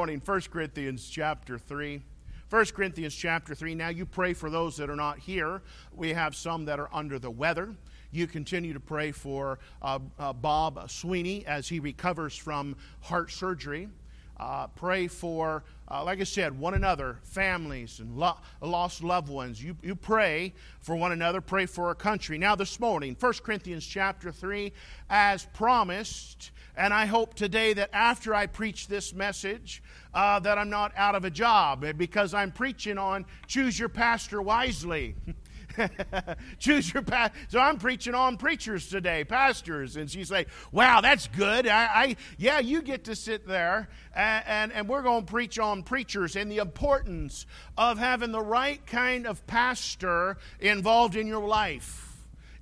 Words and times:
morning 0.00 0.22
1 0.24 0.40
corinthians 0.50 1.10
chapter 1.10 1.58
3 1.58 2.00
1 2.48 2.64
corinthians 2.74 3.14
chapter 3.14 3.54
3 3.54 3.74
now 3.74 3.90
you 3.90 4.06
pray 4.06 4.32
for 4.32 4.48
those 4.48 4.74
that 4.78 4.88
are 4.88 4.96
not 4.96 5.18
here. 5.18 5.60
We 5.94 6.14
have 6.14 6.34
some 6.34 6.64
that 6.64 6.80
are 6.80 6.88
under 6.90 7.18
the 7.18 7.30
weather. 7.30 7.74
You 8.10 8.26
continue 8.26 8.72
to 8.72 8.80
pray 8.80 9.12
for 9.12 9.58
uh, 9.82 9.98
uh, 10.18 10.32
bob 10.32 10.90
sweeney 10.90 11.44
as 11.44 11.68
he 11.68 11.80
recovers 11.80 12.34
from 12.34 12.76
heart 13.02 13.30
surgery 13.30 13.90
uh, 14.40 14.66
pray 14.68 15.06
for, 15.06 15.62
uh, 15.90 16.02
like 16.02 16.18
I 16.18 16.24
said, 16.24 16.58
one 16.58 16.72
another, 16.72 17.18
families, 17.22 18.00
and 18.00 18.16
lo- 18.16 18.38
lost 18.62 19.04
loved 19.04 19.28
ones. 19.28 19.62
You, 19.62 19.76
you 19.82 19.94
pray 19.94 20.54
for 20.80 20.96
one 20.96 21.12
another, 21.12 21.42
pray 21.42 21.66
for 21.66 21.88
our 21.88 21.94
country. 21.94 22.38
Now, 22.38 22.56
this 22.56 22.80
morning, 22.80 23.14
1 23.20 23.32
Corinthians 23.44 23.84
chapter 23.84 24.32
3, 24.32 24.72
as 25.10 25.44
promised, 25.52 26.52
and 26.74 26.94
I 26.94 27.04
hope 27.04 27.34
today 27.34 27.74
that 27.74 27.90
after 27.92 28.34
I 28.34 28.46
preach 28.46 28.88
this 28.88 29.12
message, 29.12 29.82
uh, 30.14 30.40
that 30.40 30.56
I'm 30.56 30.70
not 30.70 30.92
out 30.96 31.14
of 31.14 31.26
a 31.26 31.30
job 31.30 31.84
because 31.98 32.32
I'm 32.32 32.50
preaching 32.50 32.96
on 32.96 33.26
choose 33.46 33.78
your 33.78 33.90
pastor 33.90 34.40
wisely. 34.40 35.16
Choose 36.58 36.92
your 36.92 37.02
pastor. 37.02 37.36
So 37.48 37.58
I'm 37.58 37.78
preaching 37.78 38.14
on 38.14 38.36
preachers 38.36 38.88
today, 38.88 39.24
pastors. 39.24 39.96
And 39.96 40.10
she's 40.10 40.30
like, 40.30 40.48
wow, 40.72 41.00
that's 41.00 41.28
good. 41.28 41.66
I, 41.66 41.84
I 41.84 42.16
yeah, 42.38 42.58
you 42.58 42.82
get 42.82 43.04
to 43.04 43.16
sit 43.16 43.46
there 43.46 43.88
and, 44.14 44.44
and, 44.46 44.72
and 44.72 44.88
we're 44.88 45.02
going 45.02 45.24
to 45.24 45.30
preach 45.30 45.58
on 45.58 45.82
preachers 45.82 46.36
and 46.36 46.50
the 46.50 46.58
importance 46.58 47.46
of 47.76 47.98
having 47.98 48.32
the 48.32 48.42
right 48.42 48.84
kind 48.86 49.26
of 49.26 49.46
pastor 49.46 50.36
involved 50.60 51.16
in 51.16 51.26
your 51.26 51.46
life. 51.46 52.09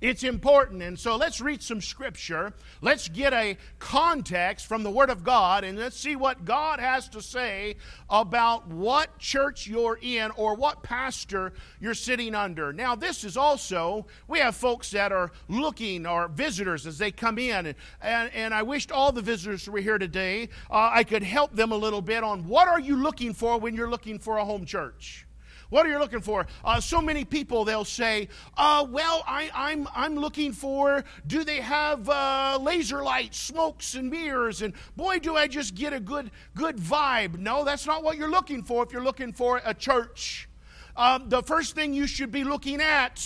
It's 0.01 0.23
important. 0.23 0.81
And 0.81 0.97
so 0.97 1.17
let's 1.17 1.41
read 1.41 1.61
some 1.61 1.81
scripture. 1.81 2.53
Let's 2.81 3.09
get 3.09 3.33
a 3.33 3.57
context 3.79 4.65
from 4.65 4.83
the 4.83 4.91
Word 4.91 5.09
of 5.09 5.23
God 5.23 5.63
and 5.63 5.77
let's 5.77 5.97
see 5.97 6.15
what 6.15 6.45
God 6.45 6.79
has 6.79 7.09
to 7.09 7.21
say 7.21 7.75
about 8.09 8.67
what 8.67 9.17
church 9.19 9.67
you're 9.67 9.99
in 10.01 10.31
or 10.31 10.55
what 10.55 10.83
pastor 10.83 11.53
you're 11.81 11.93
sitting 11.93 12.33
under. 12.33 12.71
Now, 12.71 12.95
this 12.95 13.25
is 13.25 13.35
also, 13.35 14.05
we 14.27 14.39
have 14.39 14.55
folks 14.55 14.91
that 14.91 15.11
are 15.11 15.31
looking 15.49 16.05
or 16.05 16.29
visitors 16.29 16.87
as 16.87 16.97
they 16.97 17.11
come 17.11 17.37
in. 17.37 17.75
And, 18.01 18.33
and, 18.33 18.53
I 18.53 18.63
wished 18.63 18.91
all 18.91 19.11
the 19.11 19.21
visitors 19.21 19.65
who 19.65 19.73
were 19.73 19.79
here 19.79 19.97
today, 19.97 20.49
uh, 20.71 20.89
I 20.93 21.03
could 21.03 21.23
help 21.23 21.55
them 21.55 21.71
a 21.71 21.77
little 21.77 22.01
bit 22.01 22.23
on 22.23 22.47
what 22.47 22.67
are 22.67 22.79
you 22.79 22.95
looking 22.95 23.33
for 23.33 23.59
when 23.59 23.75
you're 23.75 23.89
looking 23.89 24.17
for 24.17 24.37
a 24.37 24.45
home 24.45 24.65
church? 24.65 25.27
What 25.69 25.85
are 25.85 25.89
you 25.89 25.99
looking 25.99 26.21
for? 26.21 26.47
Uh, 26.65 26.79
so 26.81 26.99
many 26.99 27.23
people, 27.23 27.63
they'll 27.63 27.85
say, 27.85 28.27
uh, 28.57 28.85
well, 28.89 29.23
I, 29.27 29.43
am 29.43 29.51
I'm, 29.53 29.87
I'm 29.95 30.15
looking 30.15 30.51
for, 30.51 31.03
do 31.27 31.43
they 31.43 31.57
have 31.57 32.09
uh, 32.09 32.57
laser 32.59 33.03
lights, 33.03 33.39
smokes, 33.39 33.93
and 33.93 34.09
mirrors? 34.09 34.63
And 34.63 34.73
boy, 34.95 35.19
do 35.19 35.35
I 35.35 35.47
just 35.47 35.75
get 35.75 35.93
a 35.93 35.99
good, 35.99 36.31
good 36.55 36.77
vibe. 36.77 37.37
No, 37.37 37.63
that's 37.63 37.85
not 37.85 38.03
what 38.03 38.17
you're 38.17 38.31
looking 38.31 38.63
for 38.63 38.83
if 38.83 38.91
you're 38.91 39.03
looking 39.03 39.31
for 39.31 39.61
a 39.63 39.73
church. 39.73 40.49
Um, 40.95 41.29
the 41.29 41.43
first 41.43 41.75
thing 41.75 41.93
you 41.93 42.07
should 42.07 42.31
be 42.31 42.43
looking 42.43 42.81
at 42.81 43.19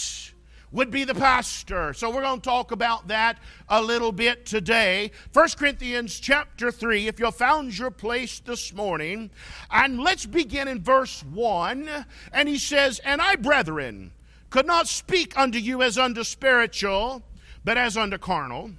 would 0.73 0.89
be 0.89 1.03
the 1.03 1.13
pastor. 1.13 1.93
So 1.93 2.09
we're 2.09 2.23
going 2.23 2.41
to 2.41 2.49
talk 2.49 2.71
about 2.71 3.07
that 3.07 3.37
a 3.69 3.81
little 3.81 4.11
bit 4.11 4.45
today. 4.45 5.11
1 5.31 5.49
Corinthians 5.57 6.19
chapter 6.19 6.71
3, 6.71 7.07
if 7.07 7.19
you 7.19 7.31
found 7.31 7.77
your 7.77 7.91
place 7.91 8.39
this 8.39 8.73
morning. 8.73 9.29
And 9.69 9.99
let's 9.99 10.25
begin 10.25 10.67
in 10.67 10.81
verse 10.81 11.23
1. 11.23 11.87
And 12.33 12.49
he 12.49 12.57
says, 12.57 12.99
And 13.05 13.21
I, 13.21 13.35
brethren, 13.35 14.11
could 14.49 14.65
not 14.65 14.87
speak 14.87 15.37
unto 15.37 15.59
you 15.59 15.83
as 15.83 15.97
unto 15.97 16.23
spiritual, 16.23 17.21
but 17.63 17.77
as 17.77 17.95
unto 17.95 18.17
carnal, 18.17 18.71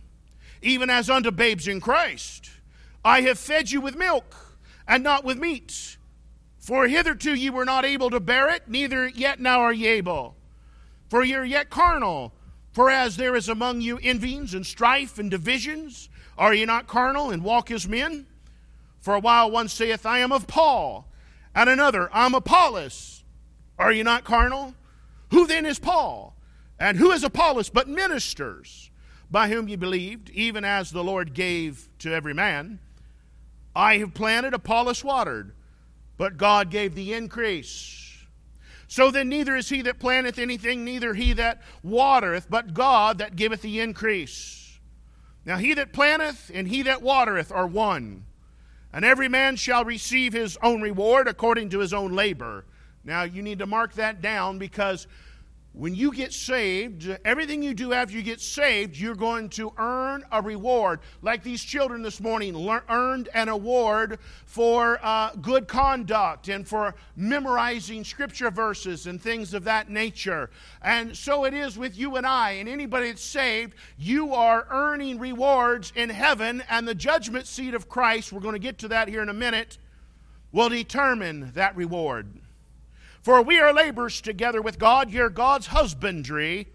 even 0.62 0.90
as 0.90 1.08
unto 1.08 1.30
babes 1.30 1.68
in 1.68 1.80
Christ. 1.80 2.50
I 3.04 3.20
have 3.22 3.38
fed 3.38 3.70
you 3.70 3.80
with 3.80 3.96
milk, 3.96 4.34
and 4.88 5.04
not 5.04 5.24
with 5.24 5.38
meat. 5.38 5.96
For 6.58 6.88
hitherto 6.88 7.34
ye 7.34 7.50
were 7.50 7.64
not 7.64 7.84
able 7.84 8.10
to 8.10 8.18
bear 8.18 8.48
it, 8.48 8.62
neither 8.66 9.06
yet 9.06 9.38
now 9.38 9.60
are 9.60 9.72
ye 9.72 9.86
able. 9.86 10.34
For 11.14 11.22
ye 11.22 11.34
are 11.34 11.44
yet 11.44 11.70
carnal. 11.70 12.32
For 12.72 12.90
as 12.90 13.16
there 13.16 13.36
is 13.36 13.48
among 13.48 13.80
you 13.80 13.98
envyings 13.98 14.52
and 14.52 14.66
strife 14.66 15.16
and 15.16 15.30
divisions, 15.30 16.08
are 16.36 16.52
ye 16.52 16.64
not 16.64 16.88
carnal 16.88 17.30
and 17.30 17.44
walk 17.44 17.70
as 17.70 17.86
men? 17.86 18.26
For 18.98 19.14
a 19.14 19.20
while 19.20 19.48
one 19.48 19.68
saith, 19.68 20.04
I 20.04 20.18
am 20.18 20.32
of 20.32 20.48
Paul, 20.48 21.06
and 21.54 21.70
another, 21.70 22.12
I 22.12 22.26
am 22.26 22.34
Apollos. 22.34 23.22
Are 23.78 23.92
ye 23.92 24.02
not 24.02 24.24
carnal? 24.24 24.74
Who 25.30 25.46
then 25.46 25.66
is 25.66 25.78
Paul? 25.78 26.34
And 26.80 26.98
who 26.98 27.12
is 27.12 27.22
Apollos 27.22 27.70
but 27.70 27.86
ministers, 27.86 28.90
by 29.30 29.50
whom 29.50 29.68
ye 29.68 29.76
believed, 29.76 30.30
even 30.30 30.64
as 30.64 30.90
the 30.90 31.04
Lord 31.04 31.32
gave 31.32 31.88
to 32.00 32.12
every 32.12 32.34
man? 32.34 32.80
I 33.76 33.98
have 33.98 34.14
planted, 34.14 34.52
Apollos 34.52 35.04
watered, 35.04 35.54
but 36.16 36.38
God 36.38 36.70
gave 36.70 36.96
the 36.96 37.12
increase. 37.12 38.03
So 38.94 39.10
then, 39.10 39.28
neither 39.28 39.56
is 39.56 39.70
he 39.70 39.82
that 39.82 39.98
planteth 39.98 40.38
anything, 40.38 40.84
neither 40.84 41.14
he 41.14 41.32
that 41.32 41.60
watereth, 41.82 42.46
but 42.48 42.74
God 42.74 43.18
that 43.18 43.34
giveth 43.34 43.60
the 43.60 43.80
increase. 43.80 44.78
Now, 45.44 45.56
he 45.56 45.74
that 45.74 45.92
planteth 45.92 46.48
and 46.54 46.68
he 46.68 46.82
that 46.82 47.02
watereth 47.02 47.50
are 47.50 47.66
one, 47.66 48.24
and 48.92 49.04
every 49.04 49.28
man 49.28 49.56
shall 49.56 49.84
receive 49.84 50.32
his 50.32 50.56
own 50.62 50.80
reward 50.80 51.26
according 51.26 51.70
to 51.70 51.80
his 51.80 51.92
own 51.92 52.12
labor. 52.12 52.66
Now, 53.02 53.24
you 53.24 53.42
need 53.42 53.58
to 53.58 53.66
mark 53.66 53.94
that 53.94 54.22
down 54.22 54.58
because 54.58 55.08
when 55.74 55.92
you 55.92 56.12
get 56.12 56.32
saved, 56.32 57.18
everything 57.24 57.60
you 57.60 57.74
do 57.74 57.92
after 57.92 58.14
you 58.14 58.22
get 58.22 58.40
saved, 58.40 58.96
you're 58.96 59.16
going 59.16 59.48
to 59.48 59.72
earn 59.76 60.22
a 60.30 60.40
reward. 60.40 61.00
Like 61.20 61.42
these 61.42 61.64
children 61.64 62.00
this 62.00 62.20
morning 62.20 62.54
earned 62.88 63.28
an 63.34 63.48
award 63.48 64.20
for 64.46 65.00
uh, 65.02 65.32
good 65.42 65.66
conduct 65.66 66.46
and 66.46 66.66
for 66.66 66.94
memorizing 67.16 68.04
scripture 68.04 68.52
verses 68.52 69.08
and 69.08 69.20
things 69.20 69.52
of 69.52 69.64
that 69.64 69.90
nature. 69.90 70.48
And 70.80 71.16
so 71.16 71.44
it 71.44 71.54
is 71.54 71.76
with 71.76 71.98
you 71.98 72.14
and 72.14 72.24
I. 72.24 72.52
And 72.52 72.68
anybody 72.68 73.08
that's 73.08 73.24
saved, 73.24 73.74
you 73.98 74.32
are 74.32 74.68
earning 74.70 75.18
rewards 75.18 75.92
in 75.96 76.08
heaven, 76.08 76.62
and 76.70 76.86
the 76.86 76.94
judgment 76.94 77.48
seat 77.48 77.74
of 77.74 77.88
Christ, 77.88 78.32
we're 78.32 78.40
going 78.40 78.54
to 78.54 78.60
get 78.60 78.78
to 78.78 78.88
that 78.88 79.08
here 79.08 79.22
in 79.22 79.28
a 79.28 79.34
minute, 79.34 79.78
will 80.52 80.68
determine 80.68 81.50
that 81.56 81.74
reward. 81.74 82.28
For 83.24 83.40
we 83.40 83.58
are 83.58 83.72
laborers 83.72 84.20
together 84.20 84.60
with 84.60 84.78
God, 84.78 85.10
ye 85.10 85.18
are 85.18 85.30
God's 85.30 85.68
husbandry. 85.68 86.73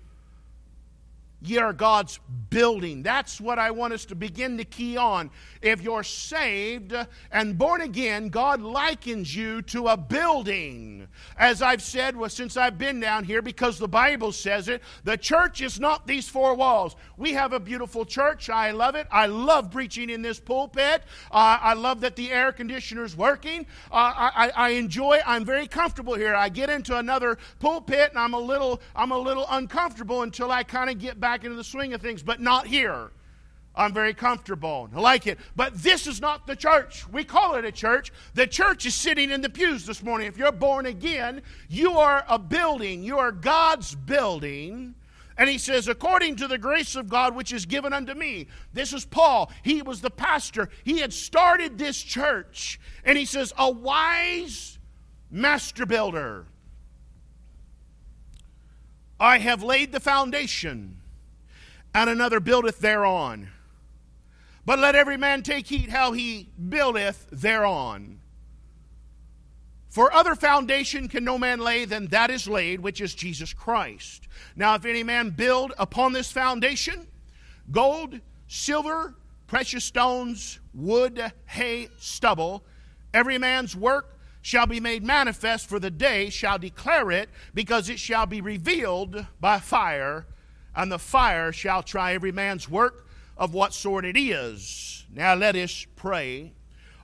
Ye 1.42 1.58
are 1.58 1.72
God's 1.72 2.20
building. 2.50 3.02
That's 3.02 3.40
what 3.40 3.60
I 3.60 3.72
want 3.72 3.94
us 3.94 4.06
to 4.06 4.16
begin 4.16 4.58
to 4.58 4.66
key 4.66 4.98
on. 4.98 5.30
If 5.62 5.82
you're 5.82 6.04
saved 6.04 6.94
and 7.32 7.58
born 7.58 7.82
again, 7.82 8.28
God 8.30 8.62
likens 8.62 9.34
you 9.34 9.62
to 9.64 9.88
a 9.88 9.98
building. 9.98 11.08
As 11.38 11.62
I've 11.62 11.82
said 11.82 12.18
well, 12.18 12.30
since 12.30 12.58
I've 12.58 12.78
been 12.78 13.00
down 13.00 13.24
here, 13.24 13.42
because 13.42 13.80
the 13.80 13.88
Bible 13.88 14.32
says 14.32 14.68
it, 14.68 14.82
the 15.06 15.18
church 15.18 15.62
is 15.62 15.80
not 15.80 16.08
these 16.08 16.28
four 16.28 16.56
walls. 16.56 16.96
We 17.16 17.34
have 17.34 17.54
a 17.54 17.60
beautiful 17.60 18.06
church. 18.06 18.50
I 18.50 18.72
love 18.72 18.96
it. 18.96 19.08
I 19.12 19.28
love 19.28 19.72
preaching 19.72 20.10
in 20.10 20.22
this 20.22 20.40
pulpit. 20.40 21.04
Uh, 21.32 21.58
I 21.62 21.74
love 21.74 22.02
that 22.02 22.16
the 22.16 22.32
air 22.32 22.52
conditioner's 22.52 23.16
working. 23.16 23.66
Uh, 23.92 24.30
I, 24.36 24.52
I 24.56 24.70
enjoy. 24.72 25.20
I'm 25.26 25.46
very 25.46 25.68
comfortable 25.68 26.16
here. 26.16 26.36
I 26.36 26.50
get 26.50 26.70
into 26.70 26.98
another 26.98 27.38
pulpit 27.60 28.10
and 28.10 28.20
I'm 28.20 28.34
a 28.34 28.40
little 28.40 28.82
I'm 28.96 29.12
a 29.12 29.18
little 29.18 29.46
uncomfortable 29.50 30.24
until 30.24 30.52
I 30.52 30.64
kind 30.64 30.90
of 30.90 31.00
get 31.00 31.20
back 31.20 31.29
back 31.30 31.44
into 31.44 31.56
the 31.56 31.64
swing 31.64 31.94
of 31.94 32.02
things, 32.02 32.24
but 32.24 32.40
not 32.40 32.66
here. 32.66 33.12
I'm 33.76 33.94
very 33.94 34.16
comfortable. 34.16 34.90
I 34.96 35.00
like 35.00 35.28
it. 35.28 35.38
But 35.56 35.76
this 35.76 36.08
is 36.08 36.20
not 36.20 36.48
the 36.48 36.56
church. 36.56 37.08
We 37.08 37.24
call 37.24 37.54
it 37.54 37.66
a 37.66 37.72
church. 37.72 38.12
The 38.34 38.48
church 38.48 38.88
is 38.88 38.96
sitting 38.96 39.30
in 39.30 39.42
the 39.42 39.50
pews 39.50 39.86
this 39.86 40.02
morning. 40.02 40.26
If 40.26 40.40
you're 40.40 40.52
born 40.52 40.88
again, 40.88 41.44
you 41.70 42.00
are 42.00 42.26
a 42.28 42.40
building. 42.40 43.04
You 43.04 43.20
are 43.20 43.32
God's 43.32 43.94
building. 43.94 44.96
And 45.38 45.48
he 45.48 45.60
says, 45.60 45.88
according 45.88 46.38
to 46.38 46.48
the 46.48 46.58
grace 46.58 46.96
of 46.96 47.08
God 47.08 47.36
which 47.36 47.54
is 47.54 47.68
given 47.68 47.94
unto 47.94 48.16
me. 48.16 48.48
This 48.74 48.92
is 48.92 49.06
Paul. 49.06 49.52
He 49.62 49.84
was 49.84 50.02
the 50.02 50.10
pastor. 50.10 50.70
He 50.84 50.98
had 50.98 51.14
started 51.14 51.78
this 51.78 52.02
church. 52.02 52.80
And 53.06 53.20
he 53.20 53.26
says, 53.26 53.54
a 53.56 53.70
wise 53.70 54.80
master 55.30 55.86
builder. 55.86 56.48
I 59.20 59.38
have 59.38 59.62
laid 59.62 59.92
the 59.92 60.00
foundation 60.00 60.99
and 61.94 62.10
another 62.10 62.40
buildeth 62.40 62.80
thereon. 62.80 63.50
But 64.66 64.80
let 64.80 64.96
every 64.96 65.18
man 65.18 65.42
take 65.42 65.68
heed 65.68 65.90
how 65.90 66.12
he 66.12 66.50
buildeth 66.70 67.28
thereon. 67.32 68.20
For 69.90 70.14
other 70.14 70.36
foundation 70.36 71.08
can 71.08 71.24
no 71.24 71.40
man 71.40 71.60
lay 71.60 71.86
than 71.86 72.08
that 72.08 72.30
is 72.30 72.48
laid, 72.48 72.80
which 72.80 73.02
is 73.02 73.16
Jesus 73.16 73.54
Christ. 73.54 74.28
Now, 74.56 74.76
if 74.76 74.86
any 74.86 75.02
man 75.02 75.32
build 75.32 75.74
upon 75.80 76.14
this 76.14 76.32
foundation 76.32 77.08
gold, 77.72 78.20
silver, 78.48 79.16
precious 79.48 79.84
stones, 79.84 80.60
wood, 80.74 81.34
hay, 81.48 81.90
stubble, 81.98 82.64
every 83.14 83.40
man's 83.40 83.76
work 83.76 84.20
shall 84.42 84.68
be 84.68 84.80
made 84.80 85.04
manifest, 85.04 85.68
for 85.68 85.80
the 85.80 85.92
day 85.92 86.30
shall 86.30 86.60
declare 86.60 87.12
it, 87.12 87.30
because 87.54 87.90
it 87.90 88.00
shall 88.00 88.26
be 88.28 88.42
revealed 88.42 89.26
by 89.40 89.60
fire 89.60 90.28
and 90.80 90.90
the 90.90 90.98
fire 90.98 91.52
shall 91.52 91.84
try 91.84 92.14
every 92.14 92.32
man's 92.32 92.70
work 92.70 93.06
of 93.38 93.54
what 93.54 93.74
sort 93.74 94.06
it 94.06 94.18
is. 94.18 95.06
Now 95.14 95.36
let 95.36 95.58
us 95.58 95.86
pray. 95.98 96.54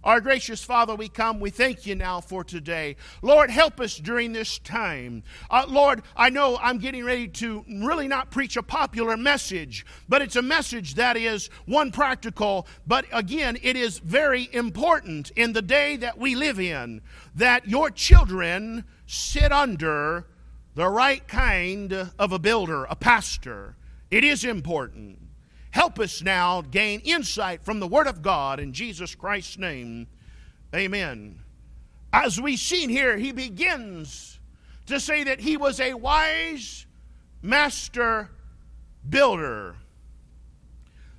Our 0.02 0.22
gracious 0.22 0.64
Father, 0.64 0.96
we 0.96 1.10
come, 1.10 1.42
we 1.42 1.50
thank 1.50 1.86
you 1.86 1.94
now 1.94 2.22
for 2.22 2.46
today. 2.46 2.96
Lord, 3.22 3.50
help 3.50 3.82
us 3.82 3.98
during 3.98 4.32
this 4.32 4.60
time. 4.60 5.24
Uh, 5.50 5.66
Lord, 5.68 6.04
I 6.16 6.30
know 6.30 6.58
I'm 6.62 6.78
getting 6.78 7.04
ready 7.04 7.28
to 7.28 7.66
really 7.68 8.08
not 8.08 8.32
preach 8.32 8.56
a 8.56 8.64
popular 8.64 9.18
message, 9.18 9.86
but 10.08 10.22
it's 10.22 10.38
a 10.38 10.42
message 10.42 10.96
that 10.96 11.18
is 11.18 11.50
one 11.66 11.92
practical, 11.92 12.68
but 12.88 13.06
again, 13.12 13.58
it 13.62 13.76
is 13.76 14.00
very 14.00 14.48
important 14.54 15.32
in 15.32 15.52
the 15.52 15.62
day 15.62 15.98
that 15.98 16.18
we 16.18 16.34
live 16.34 16.62
in 16.62 17.02
that 17.36 17.68
your 17.68 17.90
children 17.90 18.86
sit 19.06 19.52
under 19.52 20.28
the 20.76 20.90
right 20.90 21.26
kind 21.28 21.94
of 21.94 22.32
a 22.32 22.40
builder, 22.40 22.84
a 22.86 22.96
pastor. 22.96 23.76
It 24.12 24.24
is 24.24 24.44
important. 24.44 25.20
Help 25.72 26.00
us 26.00 26.22
now 26.22 26.62
gain 26.62 27.00
insight 27.02 27.64
from 27.64 27.80
the 27.80 27.88
Word 27.88 28.08
of 28.08 28.22
God 28.22 28.60
in 28.60 28.74
Jesus 28.74 29.16
Christ's 29.16 29.58
name. 29.58 30.08
Amen. 30.74 31.40
As 32.14 32.40
we've 32.40 32.60
seen 32.60 32.90
here, 32.90 33.18
he 33.18 33.32
begins 33.32 34.40
to 34.86 35.00
say 35.00 35.24
that 35.24 35.40
he 35.40 35.58
was 35.58 35.80
a 35.80 35.94
wise 35.94 36.86
master 37.42 38.30
builder. 39.10 39.76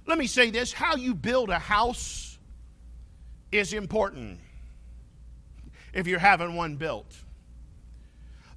Let 0.07 0.19
me 0.19 0.27
say 0.27 0.51
this 0.51 0.73
how 0.73 0.97
you 0.97 1.15
build 1.15 1.51
a 1.51 1.59
house 1.59 2.39
is 3.51 3.73
important 3.73 4.39
if 5.93 6.07
you're 6.07 6.19
having 6.19 6.55
one 6.55 6.77
built. 6.77 7.15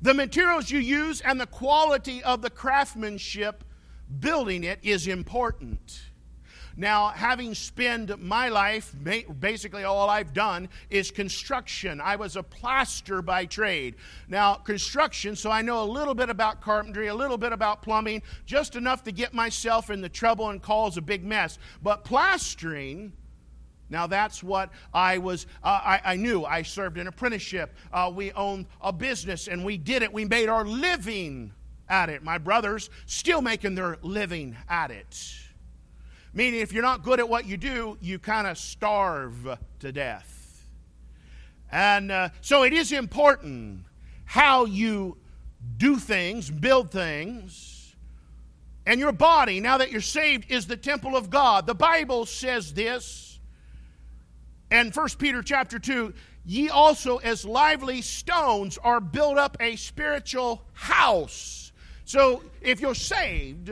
The 0.02 0.14
materials 0.14 0.72
you 0.72 0.80
use 0.80 1.20
and 1.22 1.40
the 1.40 1.48
quality 1.48 2.24
of 2.24 2.42
the 2.42 2.50
craftsmanship 2.50 3.64
building 4.20 4.64
it 4.64 4.80
is 4.82 5.08
important. 5.08 6.02
Now, 6.78 7.10
having 7.10 7.54
spent 7.56 8.22
my 8.22 8.48
life, 8.48 8.96
basically 9.04 9.84
all 9.84 10.10
I've 10.10 10.34
done 10.34 10.70
is 10.90 11.12
construction. 11.12 12.00
I 12.00 12.16
was 12.16 12.38
a 12.38 12.44
plaster 12.44 13.22
by 13.22 13.46
trade. 13.46 13.96
Now, 14.30 14.56
construction, 14.56 15.36
so 15.36 15.52
I 15.52 15.62
know 15.62 15.84
a 15.84 15.92
little 15.92 16.16
bit 16.16 16.30
about 16.30 16.62
carpentry, 16.62 17.08
a 17.08 17.14
little 17.14 17.38
bit 17.38 17.52
about 17.52 17.82
plumbing, 17.82 18.22
just 18.46 18.78
enough 18.78 19.04
to 19.04 19.12
get 19.12 19.34
myself 19.34 19.90
in 19.90 20.00
the 20.00 20.08
trouble 20.08 20.50
and 20.50 20.62
cause 20.62 20.96
a 20.96 21.02
big 21.02 21.26
mess. 21.26 21.60
But 21.84 22.06
plastering, 22.06 23.12
now 23.90 24.08
that's 24.08 24.44
what 24.44 24.70
I 24.94 25.18
was, 25.18 25.48
uh, 25.64 25.80
I, 25.84 26.02
I, 26.06 26.16
knew. 26.16 26.46
I 26.46 26.62
served 26.62 26.98
an 26.98 27.08
apprenticeship. 27.08 27.76
Uh, 27.92 28.12
we 28.14 28.32
owned 28.34 28.68
a 28.82 28.94
business 28.94 29.48
and 29.48 29.66
we 29.66 29.78
did 29.78 30.04
it. 30.04 30.14
We 30.14 30.26
made 30.26 30.48
our 30.48 30.64
living 30.66 31.52
at 31.88 32.10
it. 32.10 32.24
My 32.24 32.38
brothers 32.38 32.90
still 33.08 33.42
making 33.42 33.76
their 33.76 33.98
living 34.02 34.56
at 34.70 34.92
it. 34.92 35.18
Meaning, 36.34 36.60
if 36.60 36.72
you're 36.72 36.84
not 36.84 37.04
good 37.04 37.20
at 37.20 37.28
what 37.28 37.48
you 37.48 37.58
do, 37.58 37.98
you 38.00 38.20
kind 38.20 38.46
of 38.46 38.58
starve 38.58 39.58
to 39.80 39.92
death. 39.92 40.68
And 41.72 42.12
uh, 42.12 42.30
so 42.42 42.64
it 42.64 42.74
is 42.74 42.92
important 42.92 43.86
how 44.26 44.66
you 44.66 45.18
do 45.78 45.98
things, 45.98 46.52
build 46.52 46.92
things. 46.92 47.96
And 48.86 49.00
your 49.00 49.12
body, 49.12 49.60
now 49.60 49.78
that 49.80 49.92
you're 49.92 50.02
saved, 50.02 50.52
is 50.52 50.68
the 50.68 50.78
temple 50.78 51.16
of 51.16 51.30
God. 51.30 51.66
The 51.66 51.76
Bible 51.76 52.26
says 52.26 52.74
this 52.74 53.29
and 54.72 54.94
First 54.94 55.20
Peter 55.20 55.42
chapter 55.42 55.80
2, 55.80 56.14
ye 56.46 56.70
also 56.70 57.18
as 57.18 57.46
lively 57.46 58.02
stones 58.02 58.78
are 58.78 59.00
built 59.00 59.38
up 59.38 59.58
a 59.60 59.76
spiritual 59.76 60.64
house. 60.74 61.72
So 62.06 62.44
if 62.62 62.80
you're 62.80 62.96
saved, 62.96 63.72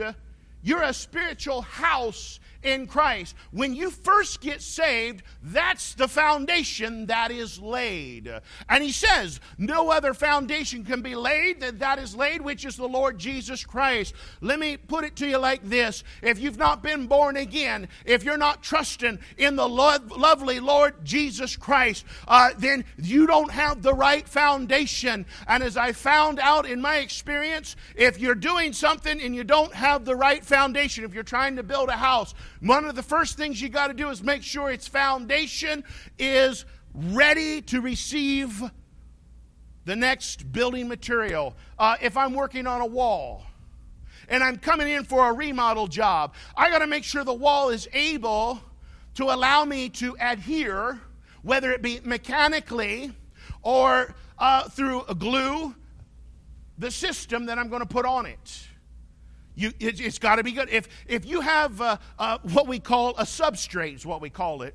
you're 0.62 0.82
a 0.82 0.92
spiritual 0.92 1.62
house 1.62 2.40
in 2.62 2.86
Christ. 2.86 3.34
When 3.50 3.74
you 3.74 3.90
first 3.90 4.40
get 4.40 4.62
saved, 4.62 5.22
that's 5.42 5.94
the 5.94 6.08
foundation 6.08 7.06
that 7.06 7.30
is 7.30 7.60
laid. 7.60 8.32
And 8.68 8.82
he 8.82 8.92
says, 8.92 9.40
No 9.56 9.90
other 9.90 10.14
foundation 10.14 10.84
can 10.84 11.02
be 11.02 11.14
laid 11.14 11.60
that 11.60 11.78
that 11.78 11.98
is 11.98 12.14
laid, 12.14 12.40
which 12.42 12.64
is 12.64 12.76
the 12.76 12.88
Lord 12.88 13.18
Jesus 13.18 13.64
Christ. 13.64 14.14
Let 14.40 14.58
me 14.58 14.76
put 14.76 15.04
it 15.04 15.16
to 15.16 15.26
you 15.26 15.38
like 15.38 15.62
this 15.62 16.04
if 16.22 16.38
you've 16.38 16.58
not 16.58 16.82
been 16.82 17.06
born 17.06 17.36
again, 17.36 17.88
if 18.04 18.24
you're 18.24 18.36
not 18.36 18.62
trusting 18.62 19.18
in 19.36 19.56
the 19.56 19.68
lo- 19.68 19.96
lovely 20.16 20.60
Lord 20.60 21.04
Jesus 21.04 21.56
Christ, 21.56 22.04
uh, 22.26 22.50
then 22.58 22.84
you 22.96 23.26
don't 23.26 23.50
have 23.50 23.82
the 23.82 23.94
right 23.94 24.28
foundation. 24.28 25.26
And 25.46 25.62
as 25.62 25.76
I 25.76 25.92
found 25.92 26.38
out 26.40 26.66
in 26.66 26.80
my 26.80 26.96
experience, 26.96 27.76
if 27.94 28.18
you're 28.18 28.34
doing 28.34 28.72
something 28.72 29.20
and 29.20 29.34
you 29.34 29.44
don't 29.44 29.74
have 29.74 30.04
the 30.04 30.16
right 30.16 30.44
foundation, 30.44 31.04
if 31.04 31.14
you're 31.14 31.22
trying 31.22 31.56
to 31.56 31.62
build 31.62 31.88
a 31.88 31.92
house, 31.92 32.34
one 32.60 32.84
of 32.84 32.94
the 32.94 33.02
first 33.02 33.36
things 33.36 33.60
you 33.60 33.68
got 33.68 33.88
to 33.88 33.94
do 33.94 34.08
is 34.10 34.22
make 34.22 34.42
sure 34.42 34.70
its 34.70 34.88
foundation 34.88 35.84
is 36.18 36.64
ready 36.94 37.62
to 37.62 37.80
receive 37.80 38.62
the 39.84 39.96
next 39.96 40.52
building 40.52 40.88
material. 40.88 41.54
Uh, 41.78 41.96
if 42.00 42.16
I'm 42.16 42.34
working 42.34 42.66
on 42.66 42.80
a 42.80 42.86
wall 42.86 43.44
and 44.28 44.42
I'm 44.42 44.56
coming 44.56 44.88
in 44.88 45.04
for 45.04 45.30
a 45.30 45.32
remodel 45.32 45.86
job, 45.86 46.34
I 46.56 46.70
got 46.70 46.80
to 46.80 46.86
make 46.86 47.04
sure 47.04 47.24
the 47.24 47.32
wall 47.32 47.70
is 47.70 47.88
able 47.92 48.60
to 49.14 49.24
allow 49.24 49.64
me 49.64 49.88
to 49.90 50.16
adhere, 50.20 51.00
whether 51.42 51.72
it 51.72 51.80
be 51.80 52.00
mechanically 52.04 53.12
or 53.62 54.14
uh, 54.38 54.68
through 54.68 55.04
glue, 55.18 55.74
the 56.76 56.90
system 56.90 57.46
that 57.46 57.58
I'm 57.58 57.68
going 57.68 57.82
to 57.82 57.88
put 57.88 58.04
on 58.04 58.26
it. 58.26 58.68
You, 59.58 59.72
it, 59.80 59.98
has 59.98 60.20
got 60.20 60.36
to 60.36 60.44
be 60.44 60.52
good. 60.52 60.68
If, 60.70 60.88
if 61.08 61.26
you 61.26 61.40
have 61.40 61.80
uh, 61.80 61.96
uh, 62.16 62.38
what 62.42 62.68
we 62.68 62.78
call 62.78 63.10
a 63.18 63.24
substrate, 63.24 63.96
is 63.96 64.06
what 64.06 64.20
we 64.20 64.30
call 64.30 64.62
it, 64.62 64.72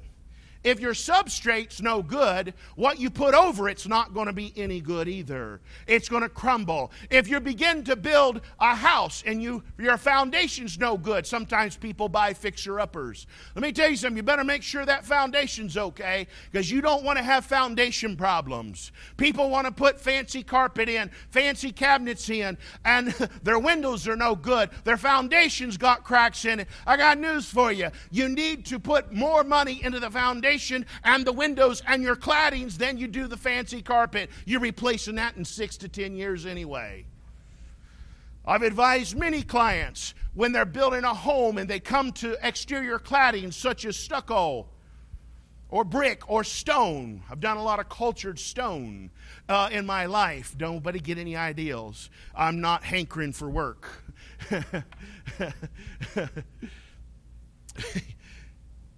if 0.63 0.79
your 0.79 0.93
substrate's 0.93 1.81
no 1.81 2.01
good, 2.01 2.53
what 2.75 2.99
you 2.99 3.09
put 3.09 3.33
over 3.33 3.67
it's 3.67 3.87
not 3.87 4.13
going 4.13 4.27
to 4.27 4.33
be 4.33 4.53
any 4.55 4.79
good 4.79 5.07
either. 5.07 5.59
It's 5.87 6.07
going 6.07 6.23
to 6.23 6.29
crumble. 6.29 6.91
If 7.09 7.27
you 7.27 7.39
begin 7.39 7.83
to 7.85 7.95
build 7.95 8.41
a 8.59 8.75
house 8.75 9.23
and 9.25 9.41
you 9.41 9.63
your 9.77 9.97
foundation's 9.97 10.79
no 10.79 10.97
good, 10.97 11.25
sometimes 11.25 11.75
people 11.75 12.07
buy 12.07 12.33
fixer-uppers. 12.33 13.27
Let 13.55 13.61
me 13.61 13.71
tell 13.71 13.89
you 13.89 13.97
something, 13.97 14.17
you 14.17 14.23
better 14.23 14.43
make 14.43 14.63
sure 14.63 14.85
that 14.85 15.05
foundation's 15.05 15.77
okay 15.77 16.27
because 16.51 16.71
you 16.71 16.81
don't 16.81 17.03
want 17.03 17.17
to 17.17 17.23
have 17.23 17.45
foundation 17.45 18.15
problems. 18.15 18.91
People 19.17 19.49
want 19.49 19.67
to 19.67 19.73
put 19.73 19.99
fancy 19.99 20.43
carpet 20.43 20.87
in, 20.87 21.11
fancy 21.29 21.71
cabinets 21.71 22.29
in, 22.29 22.57
and 22.85 23.07
their 23.43 23.59
windows 23.59 24.07
are 24.07 24.15
no 24.15 24.35
good. 24.35 24.69
Their 24.83 24.97
foundation's 24.97 25.77
got 25.77 26.03
cracks 26.03 26.45
in 26.45 26.61
it. 26.61 26.67
I 26.87 26.97
got 26.97 27.17
news 27.17 27.47
for 27.47 27.71
you. 27.71 27.89
You 28.11 28.29
need 28.29 28.65
to 28.67 28.79
put 28.79 29.11
more 29.11 29.43
money 29.43 29.83
into 29.83 29.99
the 29.99 30.09
foundation 30.09 30.52
and 31.03 31.25
the 31.25 31.33
windows 31.33 31.81
and 31.87 32.03
your 32.03 32.15
claddings 32.15 32.77
than 32.77 32.97
you 32.97 33.07
do 33.07 33.27
the 33.27 33.37
fancy 33.37 33.81
carpet. 33.81 34.29
You're 34.45 34.59
replacing 34.59 35.15
that 35.15 35.35
in 35.35 35.45
six 35.45 35.77
to 35.77 35.87
ten 35.87 36.15
years 36.15 36.45
anyway. 36.45 37.05
I've 38.45 38.61
advised 38.61 39.17
many 39.17 39.41
clients 39.41 40.13
when 40.33 40.51
they're 40.51 40.65
building 40.65 41.05
a 41.05 41.13
home 41.13 41.57
and 41.57 41.69
they 41.69 41.79
come 41.79 42.11
to 42.13 42.35
exterior 42.45 42.99
cladding 42.99 43.53
such 43.53 43.85
as 43.85 43.95
stucco 43.95 44.67
or 45.69 45.83
brick 45.83 46.29
or 46.29 46.43
stone. 46.43 47.23
I've 47.31 47.39
done 47.39 47.57
a 47.57 47.63
lot 47.63 47.79
of 47.79 47.89
cultured 47.89 48.37
stone 48.37 49.11
uh, 49.47 49.69
in 49.71 49.85
my 49.85 50.05
life. 50.05 50.55
Don't 50.57 50.75
nobody 50.75 50.99
get 50.99 51.17
any 51.17 51.35
ideals. 51.35 52.09
I'm 52.35 52.61
not 52.61 52.83
hankering 52.83 53.31
for 53.31 53.49
work. 53.49 53.87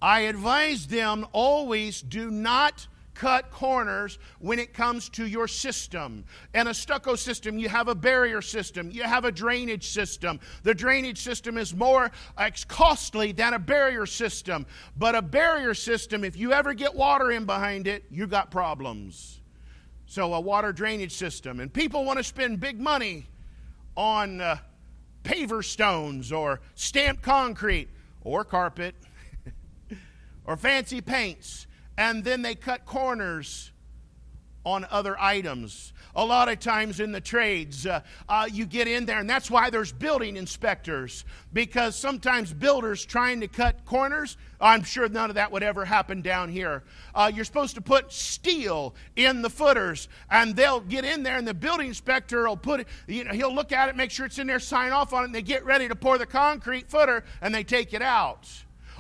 I 0.02 0.22
advise 0.22 0.88
them 0.88 1.26
always 1.32 2.02
do 2.02 2.30
not 2.30 2.88
cut 3.16 3.50
corners 3.50 4.20
when 4.40 4.60
it 4.60 4.74
comes 4.74 5.10
to 5.10 5.26
your 5.26 5.48
system. 5.48 6.26
And 6.54 6.68
a 6.68 6.74
stucco 6.74 7.16
system, 7.16 7.58
you 7.58 7.70
have 7.70 7.88
a 7.88 7.96
barrier 7.96 8.42
system, 8.42 8.92
you 8.92 9.04
have 9.04 9.26
a 9.26 9.32
drainage 9.32 9.88
system. 9.88 10.40
The 10.64 10.76
drainage 10.76 11.20
system 11.20 11.58
is 11.58 11.74
more 11.74 12.12
costly 12.68 13.32
than 13.32 13.54
a 13.54 13.60
barrier 13.60 14.06
system. 14.06 14.66
But 14.98 15.16
a 15.16 15.22
barrier 15.22 15.74
system, 15.74 16.24
if 16.24 16.38
you 16.38 16.54
ever 16.54 16.74
get 16.74 16.94
water 16.94 17.32
in 17.32 17.46
behind 17.46 17.88
it, 17.88 18.04
you've 18.12 18.30
got 18.30 18.52
problems. 18.52 19.40
So, 20.08 20.36
a 20.36 20.40
water 20.40 20.72
drainage 20.72 21.14
system. 21.14 21.60
And 21.60 21.74
people 21.74 22.06
want 22.06 22.20
to 22.20 22.24
spend 22.24 22.60
big 22.60 22.80
money 22.80 23.26
on 23.98 24.40
uh, 24.40 24.58
paver 25.24 25.64
stones 25.64 26.32
or 26.32 26.60
stamped 26.76 27.24
concrete 27.24 27.88
or 28.24 28.44
carpet 28.44 28.94
or 30.46 30.58
fancy 30.58 31.02
paints, 31.02 31.68
and 31.98 32.24
then 32.24 32.42
they 32.42 32.56
cut 32.56 32.86
corners 32.86 33.72
on 34.66 34.86
other 34.90 35.16
items. 35.20 35.94
A 36.16 36.26
lot 36.26 36.50
of 36.50 36.60
times 36.60 37.00
in 37.00 37.12
the 37.12 37.22
trades, 37.22 37.86
uh, 37.86 38.02
uh, 38.28 38.48
you 38.52 38.66
get 38.66 38.88
in 38.88 39.06
there, 39.06 39.20
and 39.20 39.30
that's 39.30 39.52
why 39.52 39.70
there's 39.70 39.92
building 39.92 40.38
inspectors, 40.38 41.24
because 41.54 41.96
sometimes 41.96 42.52
builders 42.52 43.06
trying 43.06 43.42
to 43.42 43.48
cut 43.48 43.86
corners, 43.86 44.38
I'm 44.60 44.84
sure 44.84 45.08
none 45.08 45.30
of 45.30 45.36
that 45.36 45.52
would 45.52 45.62
ever 45.62 45.86
happen 45.86 46.22
down 46.22 46.50
here. 46.50 46.84
Uh, 47.14 47.32
you're 47.34 47.46
supposed 47.46 47.76
to 47.76 47.82
put 47.82 48.12
steel 48.12 48.96
in 49.16 49.44
the 49.44 49.50
footers, 49.50 50.08
and 50.32 50.56
they'll 50.56 50.80
get 50.80 51.06
in 51.06 51.22
there, 51.22 51.38
and 51.38 51.48
the 51.48 51.54
building 51.54 51.90
inspector 51.90 52.48
will 52.48 52.58
put 52.58 52.80
it, 52.80 52.88
you 53.08 53.24
know, 53.24 53.34
he'll 53.34 53.54
look 53.54 53.72
at 53.72 53.90
it, 53.90 53.96
make 53.96 54.10
sure 54.10 54.26
it's 54.26 54.40
in 54.40 54.48
there, 54.48 54.60
sign 54.60 54.94
off 54.94 55.14
on 55.14 55.24
it, 55.24 55.26
and 55.26 55.36
they 55.36 55.44
get 55.44 55.64
ready 55.64 55.88
to 55.88 55.96
pour 55.96 56.18
the 56.18 56.26
concrete 56.26 56.90
footer, 56.90 57.24
and 57.42 57.54
they 57.54 57.64
take 57.64 57.94
it 57.94 58.02
out. 58.02 58.48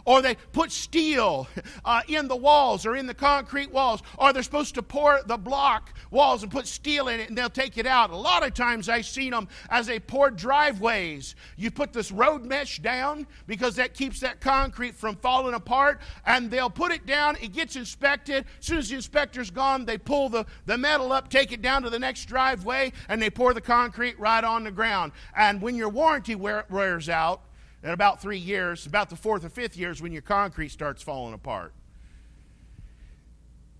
Or 0.05 0.21
they 0.21 0.35
put 0.53 0.71
steel 0.71 1.47
uh, 1.83 2.01
in 2.07 2.27
the 2.27 2.35
walls 2.35 2.85
or 2.85 2.95
in 2.95 3.07
the 3.07 3.13
concrete 3.13 3.71
walls, 3.71 4.01
or 4.17 4.31
they're 4.31 4.43
supposed 4.43 4.75
to 4.75 4.83
pour 4.83 5.21
the 5.25 5.37
block 5.37 5.93
walls 6.11 6.43
and 6.43 6.51
put 6.51 6.67
steel 6.67 7.07
in 7.07 7.19
it 7.19 7.27
and 7.27 7.37
they'll 7.37 7.49
take 7.49 7.77
it 7.77 7.85
out. 7.85 8.11
A 8.11 8.15
lot 8.15 8.45
of 8.45 8.53
times 8.53 8.87
I've 8.87 9.05
seen 9.05 9.31
them 9.31 9.47
as 9.69 9.87
they 9.87 9.99
pour 9.99 10.29
driveways. 10.31 11.35
You 11.57 11.71
put 11.71 11.91
this 11.91 12.11
road 12.11 12.45
mesh 12.45 12.79
down 12.79 13.27
because 13.47 13.75
that 13.75 13.93
keeps 13.93 14.19
that 14.19 14.39
concrete 14.39 14.95
from 14.95 15.15
falling 15.17 15.55
apart, 15.55 15.99
and 16.25 16.49
they'll 16.49 16.69
put 16.69 16.91
it 16.91 17.05
down, 17.05 17.35
it 17.41 17.51
gets 17.51 17.75
inspected. 17.75 18.45
As 18.59 18.65
soon 18.65 18.77
as 18.77 18.89
the 18.89 18.95
inspector's 18.95 19.49
gone, 19.49 19.85
they 19.85 19.97
pull 19.97 20.29
the, 20.29 20.45
the 20.65 20.77
metal 20.77 21.11
up, 21.11 21.29
take 21.29 21.51
it 21.51 21.61
down 21.61 21.83
to 21.83 21.89
the 21.89 21.99
next 21.99 22.25
driveway, 22.25 22.93
and 23.09 23.21
they 23.21 23.29
pour 23.29 23.53
the 23.53 23.61
concrete 23.61 24.19
right 24.19 24.43
on 24.43 24.63
the 24.63 24.71
ground. 24.71 25.11
And 25.35 25.61
when 25.61 25.75
your 25.75 25.89
warranty 25.89 26.35
wears 26.35 27.09
out, 27.09 27.41
in 27.85 27.91
about 27.91 28.19
three 28.19 28.39
years, 28.39 28.87
about 28.87 29.11
the 29.11 29.15
fourth 29.15 29.45
or 29.45 29.49
fifth 29.49 29.77
years, 29.77 30.01
when 30.01 30.11
your 30.11 30.23
concrete 30.23 30.69
starts 30.69 31.03
falling 31.03 31.35
apart. 31.35 31.71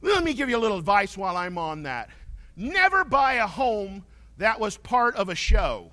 Let 0.02 0.24
me 0.24 0.36
give 0.36 0.48
you 0.48 0.58
a 0.58 0.60
little 0.60 0.78
advice 0.78 1.18
while 1.18 1.36
I'm 1.36 1.58
on 1.58 1.84
that. 1.84 2.12
Never 2.56 3.04
buy 3.04 3.34
a 3.34 3.48
home 3.48 4.06
that 4.38 4.60
was 4.60 4.78
part 4.78 5.16
of 5.16 5.30
a 5.30 5.36
show. 5.36 5.92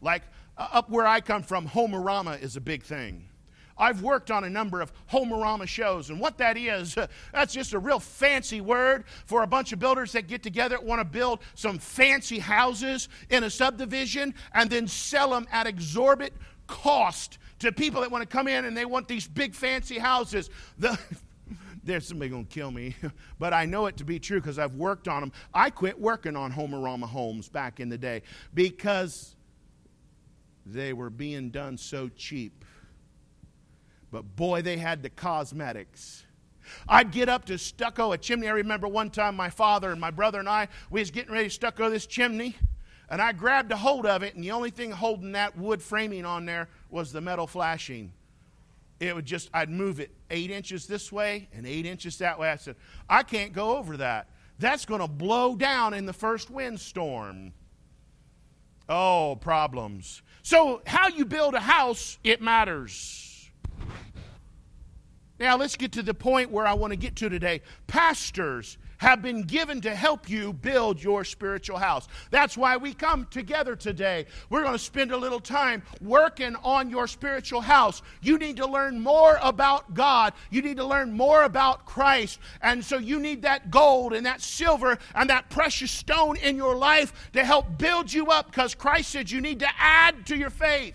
Like 0.00 0.22
uh, 0.56 0.68
up 0.70 0.88
where 0.88 1.04
I 1.04 1.20
come 1.20 1.42
from, 1.42 1.66
Homearama 1.66 2.40
is 2.40 2.56
a 2.56 2.60
big 2.60 2.84
thing. 2.84 3.28
I've 3.76 4.02
worked 4.02 4.30
on 4.30 4.44
a 4.44 4.50
number 4.50 4.80
of 4.80 4.92
Homearama 5.10 5.66
shows, 5.66 6.10
and 6.10 6.20
what 6.20 6.38
that 6.38 6.56
is, 6.56 6.94
that's 7.32 7.52
just 7.52 7.72
a 7.72 7.78
real 7.80 7.98
fancy 7.98 8.60
word 8.60 9.02
for 9.26 9.42
a 9.42 9.46
bunch 9.48 9.72
of 9.72 9.80
builders 9.80 10.12
that 10.12 10.28
get 10.28 10.44
together 10.44 10.78
want 10.80 11.00
to 11.00 11.04
build 11.04 11.40
some 11.56 11.80
fancy 11.80 12.38
houses 12.38 13.08
in 13.30 13.42
a 13.42 13.50
subdivision 13.50 14.34
and 14.54 14.70
then 14.70 14.86
sell 14.86 15.30
them 15.30 15.48
at 15.50 15.66
exorbitant 15.66 16.40
cost 16.66 17.38
to 17.60 17.72
people 17.72 18.00
that 18.00 18.10
want 18.10 18.22
to 18.22 18.28
come 18.28 18.48
in 18.48 18.64
and 18.64 18.76
they 18.76 18.84
want 18.84 19.08
these 19.08 19.26
big 19.26 19.54
fancy 19.54 19.98
houses. 19.98 20.50
The, 20.78 20.98
there's 21.84 22.06
somebody 22.06 22.30
going 22.30 22.46
to 22.46 22.54
kill 22.54 22.70
me, 22.70 22.96
but 23.38 23.52
I 23.52 23.66
know 23.66 23.86
it 23.86 23.96
to 23.98 24.04
be 24.04 24.18
true 24.18 24.40
because 24.40 24.58
I've 24.58 24.74
worked 24.74 25.08
on 25.08 25.20
them. 25.20 25.32
I 25.52 25.70
quit 25.70 25.98
working 26.00 26.36
on 26.36 26.52
Homearama 26.52 27.04
homes 27.04 27.48
back 27.48 27.80
in 27.80 27.88
the 27.88 27.98
day 27.98 28.22
because 28.54 29.36
they 30.64 30.92
were 30.92 31.10
being 31.10 31.50
done 31.50 31.76
so 31.76 32.08
cheap. 32.08 32.64
But 34.10 34.36
boy, 34.36 34.62
they 34.62 34.76
had 34.76 35.02
the 35.02 35.10
cosmetics. 35.10 36.24
I'd 36.88 37.10
get 37.10 37.28
up 37.28 37.46
to 37.46 37.58
stucco 37.58 38.12
a 38.12 38.18
chimney. 38.18 38.48
I 38.48 38.52
remember 38.52 38.86
one 38.86 39.10
time 39.10 39.34
my 39.34 39.50
father 39.50 39.90
and 39.90 40.00
my 40.00 40.10
brother 40.10 40.38
and 40.38 40.48
I, 40.48 40.68
we 40.90 41.00
was 41.00 41.10
getting 41.10 41.32
ready 41.32 41.48
to 41.48 41.54
stucco 41.54 41.90
this 41.90 42.06
chimney. 42.06 42.56
And 43.12 43.20
I 43.20 43.32
grabbed 43.32 43.70
a 43.70 43.76
hold 43.76 44.06
of 44.06 44.22
it, 44.22 44.34
and 44.34 44.42
the 44.42 44.52
only 44.52 44.70
thing 44.70 44.90
holding 44.90 45.32
that 45.32 45.54
wood 45.58 45.82
framing 45.82 46.24
on 46.24 46.46
there 46.46 46.70
was 46.88 47.12
the 47.12 47.20
metal 47.20 47.46
flashing. 47.46 48.10
It 49.00 49.14
would 49.14 49.26
just, 49.26 49.50
I'd 49.52 49.68
move 49.68 50.00
it 50.00 50.10
eight 50.30 50.50
inches 50.50 50.86
this 50.86 51.12
way 51.12 51.46
and 51.52 51.66
eight 51.66 51.84
inches 51.84 52.16
that 52.18 52.38
way. 52.38 52.48
I 52.48 52.56
said, 52.56 52.74
I 53.10 53.22
can't 53.22 53.52
go 53.52 53.76
over 53.76 53.98
that. 53.98 54.28
That's 54.58 54.86
going 54.86 55.02
to 55.02 55.08
blow 55.08 55.56
down 55.56 55.92
in 55.92 56.06
the 56.06 56.14
first 56.14 56.48
windstorm. 56.48 57.52
Oh, 58.88 59.36
problems. 59.38 60.22
So, 60.42 60.80
how 60.86 61.08
you 61.08 61.26
build 61.26 61.52
a 61.52 61.60
house, 61.60 62.16
it 62.24 62.40
matters. 62.40 63.50
Now, 65.38 65.58
let's 65.58 65.76
get 65.76 65.92
to 65.92 66.02
the 66.02 66.14
point 66.14 66.50
where 66.50 66.66
I 66.66 66.72
want 66.72 66.92
to 66.92 66.96
get 66.96 67.16
to 67.16 67.28
today. 67.28 67.60
Pastors 67.88 68.78
have 69.02 69.20
been 69.20 69.42
given 69.42 69.80
to 69.80 69.92
help 69.92 70.30
you 70.30 70.52
build 70.52 71.02
your 71.02 71.24
spiritual 71.24 71.76
house. 71.76 72.06
That's 72.30 72.56
why 72.56 72.76
we 72.76 72.94
come 72.94 73.26
together 73.32 73.74
today. 73.74 74.26
We're 74.48 74.62
going 74.62 74.74
to 74.74 74.78
spend 74.78 75.10
a 75.10 75.16
little 75.16 75.40
time 75.40 75.82
working 76.00 76.54
on 76.62 76.88
your 76.88 77.08
spiritual 77.08 77.62
house. 77.62 78.00
You 78.20 78.38
need 78.38 78.58
to 78.58 78.66
learn 78.66 79.00
more 79.00 79.40
about 79.42 79.92
God, 79.92 80.34
you 80.50 80.62
need 80.62 80.76
to 80.76 80.84
learn 80.84 81.12
more 81.12 81.42
about 81.42 81.84
Christ. 81.84 82.38
And 82.62 82.84
so 82.84 82.96
you 82.96 83.18
need 83.18 83.42
that 83.42 83.72
gold 83.72 84.12
and 84.12 84.24
that 84.24 84.40
silver 84.40 84.96
and 85.16 85.28
that 85.30 85.50
precious 85.50 85.90
stone 85.90 86.36
in 86.36 86.56
your 86.56 86.76
life 86.76 87.30
to 87.32 87.44
help 87.44 87.76
build 87.78 88.12
you 88.12 88.26
up 88.26 88.46
because 88.46 88.76
Christ 88.76 89.10
said 89.10 89.30
you 89.30 89.40
need 89.40 89.58
to 89.60 89.68
add 89.78 90.26
to 90.26 90.36
your 90.36 90.50
faith. 90.50 90.94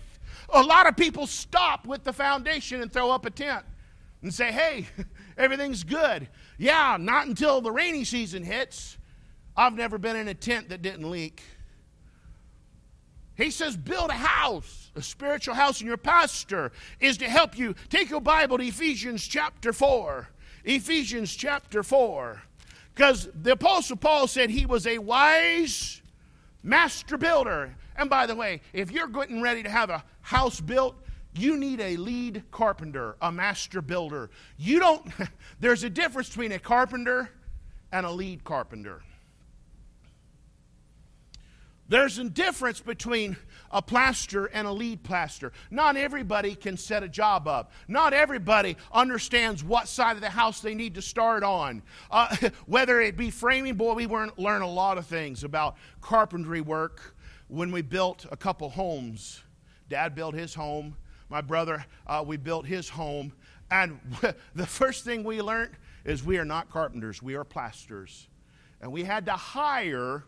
A 0.54 0.64
lot 0.64 0.88
of 0.88 0.96
people 0.96 1.28
stop 1.28 1.86
with 1.86 2.06
the 2.06 2.14
foundation 2.14 2.82
and 2.82 2.92
throw 2.92 3.12
up 3.12 3.26
a 3.26 3.30
tent 3.30 3.66
and 4.22 4.34
say, 4.34 4.52
hey, 4.52 4.88
everything's 5.38 5.84
good. 5.84 6.30
Yeah, 6.58 6.98
not 7.00 7.28
until 7.28 7.62
the 7.62 7.72
rainy 7.72 8.04
season 8.04 8.44
hits. 8.44 8.98
I've 9.56 9.76
never 9.76 9.98
been 9.98 10.16
in 10.16 10.28
a 10.28 10.34
tent 10.34 10.70
that 10.70 10.82
didn't 10.82 11.10
leak. 11.10 11.42
He 13.36 13.52
says, 13.52 13.78
build 13.78 14.10
a 14.10 14.14
house, 14.14 14.92
a 14.96 15.02
spiritual 15.02 15.54
house, 15.54 15.80
and 15.80 15.88
your 15.88 15.98
pastor 15.98 16.72
is 17.00 17.18
to 17.18 17.26
help 17.26 17.58
you. 17.58 17.76
Take 17.90 18.10
your 18.10 18.22
Bible 18.22 18.58
to 18.58 18.64
Ephesians 18.66 19.28
chapter 19.28 19.72
4. 19.72 20.28
Ephesians 20.64 21.36
chapter 21.36 21.84
4. 21.84 22.42
Because 22.94 23.30
the 23.40 23.52
Apostle 23.52 23.98
Paul 23.98 24.28
said 24.28 24.50
he 24.50 24.66
was 24.66 24.88
a 24.88 24.98
wise 24.98 26.02
master 26.64 27.16
builder. 27.16 27.76
And 27.96 28.10
by 28.10 28.26
the 28.26 28.36
way, 28.36 28.62
if 28.74 28.92
you're 28.92 29.08
getting 29.08 29.42
ready 29.42 29.62
to 29.62 29.70
have 29.70 29.92
a 29.92 30.04
house 30.22 30.60
built, 30.60 30.96
you 31.38 31.58
need 31.58 31.79
a 31.79 31.98
lead 31.98 32.44
carpenter, 32.51 33.15
a 33.22 33.32
master 33.32 33.82
builder. 33.82 34.29
You 34.58 34.79
don't, 34.79 35.06
there's 35.60 35.84
a 35.84 35.89
difference 35.89 36.29
between 36.29 36.51
a 36.51 36.60
carpenter 36.60 37.29
and 37.91 38.06
a 38.06 38.12
lead 38.12 38.44
carpenter. 38.44 39.01
There's 41.89 42.17
a 42.17 42.25
difference 42.25 42.82
between 42.82 43.38
a 43.72 43.82
plaster 43.82 44.48
and 44.48 44.67
a 44.67 44.72
lead 44.72 45.03
plaster. 45.03 45.53
Not 45.72 45.96
everybody 45.96 46.53
can 46.53 46.75
set 46.75 47.01
a 47.01 47.08
job 47.08 47.48
up. 47.48 47.72
Not 47.88 48.13
everybody 48.13 48.75
understands 48.91 49.63
what 49.63 49.88
side 49.88 50.17
of 50.17 50.22
the 50.22 50.29
house 50.29 50.60
they 50.60 50.75
need 50.75 50.96
to 50.96 51.01
start 51.01 51.44
on. 51.44 51.82
Uh, 52.12 52.36
whether 52.65 53.00
it 53.00 53.15
be 53.15 53.29
framing, 53.29 53.75
boy, 53.75 53.94
we 53.94 54.06
learn 54.06 54.62
a 54.62 54.70
lot 54.70 54.98
of 54.98 55.06
things 55.06 55.46
about 55.46 55.77
carpentry 56.01 56.60
work 56.60 57.15
when 57.48 57.72
we 57.72 57.82
built 57.82 58.25
a 58.32 58.38
couple 58.38 58.70
homes. 58.70 59.41
Dad 59.88 60.13
built 60.13 60.36
his 60.36 60.53
home 60.53 60.98
my 61.29 61.41
brother, 61.41 61.86
uh, 62.05 62.24
we 62.25 62.38
built 62.38 62.65
his 62.65 62.89
home. 62.89 63.34
And 63.69 64.00
the 64.55 64.65
first 64.65 65.03
thing 65.03 65.24
we 65.24 65.41
learned 65.41 65.72
is 66.05 66.24
we 66.24 66.38
are 66.38 66.46
not 66.46 66.69
carpenters, 66.69 67.22
we 67.22 67.36
are 67.36 67.43
plasters. 67.43 68.27
And 68.81 68.91
we 68.91 69.03
had 69.03 69.25
to 69.25 69.34
hire 69.34 70.24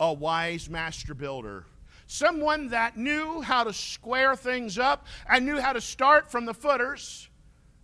a 0.00 0.12
wise 0.12 0.68
master 0.70 1.14
builder. 1.14 1.66
Someone 2.06 2.68
that 2.68 2.96
knew 2.96 3.40
how 3.40 3.64
to 3.64 3.72
square 3.72 4.36
things 4.36 4.78
up 4.78 5.06
and 5.28 5.46
knew 5.46 5.58
how 5.58 5.72
to 5.72 5.80
start 5.80 6.30
from 6.30 6.44
the 6.44 6.54
footers 6.54 7.28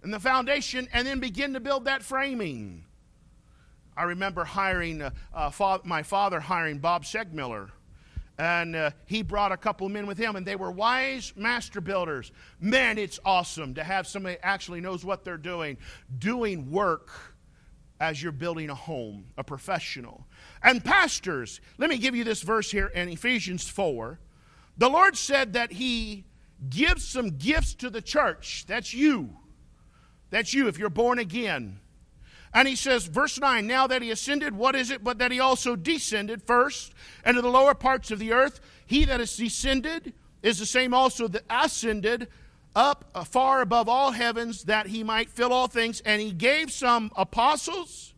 and 0.02 0.12
the 0.12 0.20
foundation 0.20 0.88
and 0.92 1.06
then 1.06 1.20
begin 1.20 1.54
to 1.54 1.60
build 1.60 1.86
that 1.86 2.02
framing. 2.02 2.84
I 3.96 4.04
remember 4.04 4.44
hiring 4.44 5.02
uh, 5.02 5.10
uh, 5.34 5.50
fa- 5.50 5.80
my 5.84 6.02
father 6.02 6.40
hiring 6.40 6.78
Bob 6.78 7.04
Segmiller 7.04 7.70
and 8.40 8.74
uh, 8.74 8.90
he 9.04 9.20
brought 9.20 9.52
a 9.52 9.56
couple 9.56 9.86
men 9.90 10.06
with 10.06 10.16
him 10.16 10.34
and 10.34 10.46
they 10.46 10.56
were 10.56 10.70
wise 10.70 11.34
master 11.36 11.78
builders. 11.78 12.32
Man 12.58 12.96
it's 12.96 13.20
awesome 13.22 13.74
to 13.74 13.84
have 13.84 14.06
somebody 14.06 14.38
actually 14.42 14.80
knows 14.80 15.04
what 15.04 15.24
they're 15.24 15.36
doing 15.36 15.76
doing 16.18 16.70
work 16.70 17.10
as 18.00 18.22
you're 18.22 18.32
building 18.32 18.70
a 18.70 18.74
home 18.74 19.26
a 19.36 19.44
professional. 19.44 20.26
And 20.62 20.82
pastors 20.82 21.60
let 21.76 21.90
me 21.90 21.98
give 21.98 22.16
you 22.16 22.24
this 22.24 22.40
verse 22.40 22.70
here 22.70 22.86
in 22.86 23.10
ephesians 23.10 23.68
4 23.68 24.18
the 24.78 24.88
lord 24.88 25.18
said 25.18 25.52
that 25.52 25.72
he 25.72 26.24
gives 26.70 27.06
some 27.06 27.36
gifts 27.36 27.74
to 27.74 27.90
the 27.90 28.00
church. 28.00 28.64
That's 28.66 28.94
you. 28.94 29.36
That's 30.30 30.54
you 30.54 30.66
if 30.68 30.78
you're 30.78 30.88
born 30.88 31.18
again 31.18 31.80
and 32.52 32.66
he 32.66 32.74
says, 32.74 33.06
verse 33.06 33.38
9, 33.38 33.66
now 33.66 33.86
that 33.86 34.02
he 34.02 34.10
ascended, 34.10 34.56
what 34.56 34.74
is 34.74 34.90
it 34.90 35.04
but 35.04 35.18
that 35.18 35.30
he 35.30 35.38
also 35.38 35.76
descended 35.76 36.42
first 36.42 36.92
into 37.24 37.42
the 37.42 37.48
lower 37.48 37.74
parts 37.74 38.10
of 38.10 38.18
the 38.18 38.32
earth? 38.32 38.60
He 38.86 39.04
that 39.04 39.20
is 39.20 39.36
descended 39.36 40.12
is 40.42 40.58
the 40.58 40.66
same 40.66 40.92
also 40.92 41.28
that 41.28 41.44
ascended 41.48 42.28
up 42.74 43.26
far 43.26 43.60
above 43.60 43.88
all 43.88 44.12
heavens 44.12 44.64
that 44.64 44.88
he 44.88 45.04
might 45.04 45.30
fill 45.30 45.52
all 45.52 45.68
things. 45.68 46.00
And 46.00 46.20
he 46.20 46.32
gave 46.32 46.72
some 46.72 47.12
apostles, 47.16 48.14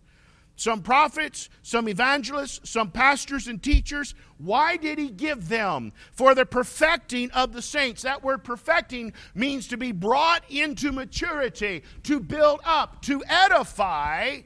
some 0.63 0.81
prophets, 0.81 1.49
some 1.63 1.89
evangelists, 1.89 2.71
some 2.71 2.89
pastors 2.89 3.49
and 3.49 3.61
teachers. 3.61 4.15
Why 4.39 4.77
did 4.77 4.97
he 4.97 5.11
give 5.11 5.49
them? 5.49 5.93
For 6.13 6.37
the 6.37 6.47
perfecting 6.47 7.33
of 7.33 7.53
the 7.53 7.61
saints. 7.61 8.03
That 8.03 8.23
word 8.23 8.45
perfecting 8.45 9.13
means 9.35 9.67
to 9.69 9.77
be 9.77 9.91
brought 9.91 10.49
into 10.49 10.93
maturity, 10.93 11.83
to 12.05 12.21
build 12.21 12.61
up, 12.65 13.03
to 13.03 13.25
edify. 13.27 14.43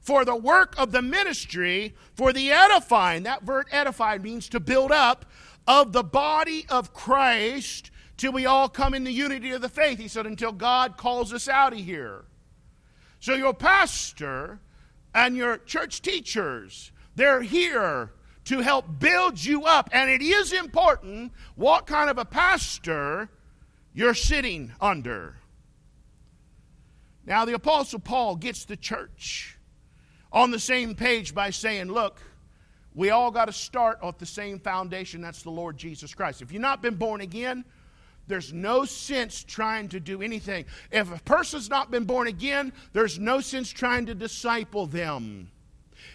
For 0.00 0.24
the 0.24 0.36
work 0.36 0.76
of 0.78 0.92
the 0.92 1.02
ministry, 1.02 1.96
for 2.14 2.32
the 2.32 2.52
edifying, 2.52 3.24
that 3.24 3.44
word 3.44 3.66
edify 3.72 4.18
means 4.18 4.48
to 4.50 4.60
build 4.60 4.92
up, 4.92 5.26
of 5.66 5.92
the 5.92 6.04
body 6.04 6.64
of 6.68 6.94
Christ 6.94 7.90
till 8.16 8.30
we 8.30 8.46
all 8.46 8.68
come 8.68 8.94
in 8.94 9.02
the 9.02 9.10
unity 9.10 9.50
of 9.50 9.62
the 9.62 9.68
faith. 9.68 9.98
He 9.98 10.06
said, 10.06 10.26
until 10.26 10.52
God 10.52 10.96
calls 10.96 11.32
us 11.32 11.48
out 11.48 11.72
of 11.72 11.80
here. 11.80 12.24
So 13.18 13.34
your 13.34 13.52
pastor 13.52 14.60
and 15.16 15.34
your 15.34 15.56
church 15.56 16.02
teachers, 16.02 16.92
they're 17.16 17.40
here 17.40 18.12
to 18.44 18.60
help 18.60 19.00
build 19.00 19.42
you 19.42 19.64
up. 19.64 19.88
And 19.90 20.10
it 20.10 20.20
is 20.20 20.52
important 20.52 21.32
what 21.56 21.86
kind 21.86 22.10
of 22.10 22.18
a 22.18 22.26
pastor 22.26 23.30
you're 23.94 24.14
sitting 24.14 24.72
under. 24.78 25.36
Now, 27.24 27.46
the 27.46 27.54
Apostle 27.54 27.98
Paul 27.98 28.36
gets 28.36 28.66
the 28.66 28.76
church 28.76 29.58
on 30.30 30.50
the 30.50 30.60
same 30.60 30.94
page 30.94 31.34
by 31.34 31.48
saying, 31.48 31.86
Look, 31.86 32.20
we 32.94 33.08
all 33.08 33.30
got 33.30 33.46
to 33.46 33.52
start 33.52 33.98
off 34.02 34.18
the 34.18 34.26
same 34.26 34.60
foundation 34.60 35.22
that's 35.22 35.42
the 35.42 35.50
Lord 35.50 35.78
Jesus 35.78 36.14
Christ. 36.14 36.42
If 36.42 36.52
you've 36.52 36.60
not 36.60 36.82
been 36.82 36.94
born 36.94 37.22
again, 37.22 37.64
there's 38.28 38.52
no 38.52 38.84
sense 38.84 39.44
trying 39.44 39.88
to 39.88 40.00
do 40.00 40.22
anything. 40.22 40.64
If 40.90 41.12
a 41.12 41.22
person's 41.22 41.70
not 41.70 41.90
been 41.90 42.04
born 42.04 42.26
again, 42.26 42.72
there's 42.92 43.18
no 43.18 43.40
sense 43.40 43.70
trying 43.70 44.06
to 44.06 44.14
disciple 44.14 44.86
them. 44.86 45.50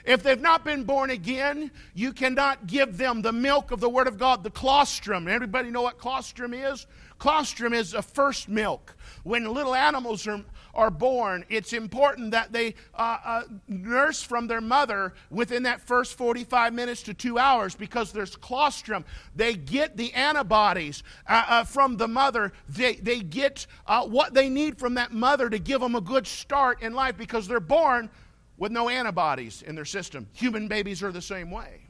If 0.06 0.24
they've 0.24 0.42
not 0.42 0.64
been 0.64 0.84
born 0.84 1.10
again, 1.12 1.72
you 1.94 2.12
cannot 2.14 2.68
give 2.68 2.98
them 2.98 3.22
the 3.22 3.32
milk 3.32 3.72
of 3.72 3.80
the 3.80 3.90
Word 3.90 4.08
of 4.08 4.18
God, 4.18 4.44
the 4.44 4.50
colostrum. 4.50 5.28
Everybody 5.28 5.70
know 5.70 5.84
what 5.84 6.00
colostrum 6.00 6.54
is? 6.54 6.88
Colostrum 7.20 7.74
is 7.74 7.94
a 7.94 8.02
first 8.02 8.50
milk. 8.50 8.96
When 9.24 9.52
little 9.52 9.76
animals 9.76 10.28
are, 10.28 10.44
are 10.74 10.90
born, 10.90 11.46
it's 11.50 11.74
important 11.74 12.32
that 12.32 12.52
they 12.52 12.76
uh, 12.96 13.18
uh, 13.24 13.44
nurse 13.68 14.22
from 14.22 14.48
their 14.48 14.62
mother 14.62 15.14
within 15.30 15.64
that 15.64 15.82
first 15.82 16.18
45 16.18 16.74
minutes 16.74 17.04
to 17.04 17.14
two 17.14 17.38
hours 17.38 17.76
because 17.76 18.12
there's 18.12 18.36
colostrum. 18.36 19.06
They 19.36 19.56
get 19.56 19.98
the 19.98 20.14
antibodies 20.14 21.04
uh, 21.28 21.44
uh 21.48 21.64
from 21.64 21.98
the 21.98 22.08
mother, 22.08 22.52
they, 22.70 22.96
they 22.96 23.20
get 23.20 23.66
uh, 23.88 24.06
what 24.06 24.34
they 24.34 24.50
need 24.50 24.78
from 24.78 24.96
that 24.96 25.12
mother 25.12 25.50
to 25.50 25.60
give 25.60 25.82
them 25.82 25.96
a 25.96 26.02
good 26.02 26.26
start 26.26 26.82
in 26.82 26.94
life 26.94 27.18
because 27.18 27.48
they're 27.48 27.60
born 27.60 28.10
with 28.58 28.72
no 28.72 28.90
antibodies 28.90 29.62
in 29.64 29.76
their 29.76 29.86
system. 29.86 30.28
Human 30.34 30.68
babies 30.68 31.02
are 31.04 31.12
the 31.12 31.22
same 31.22 31.50
way. 31.50 31.81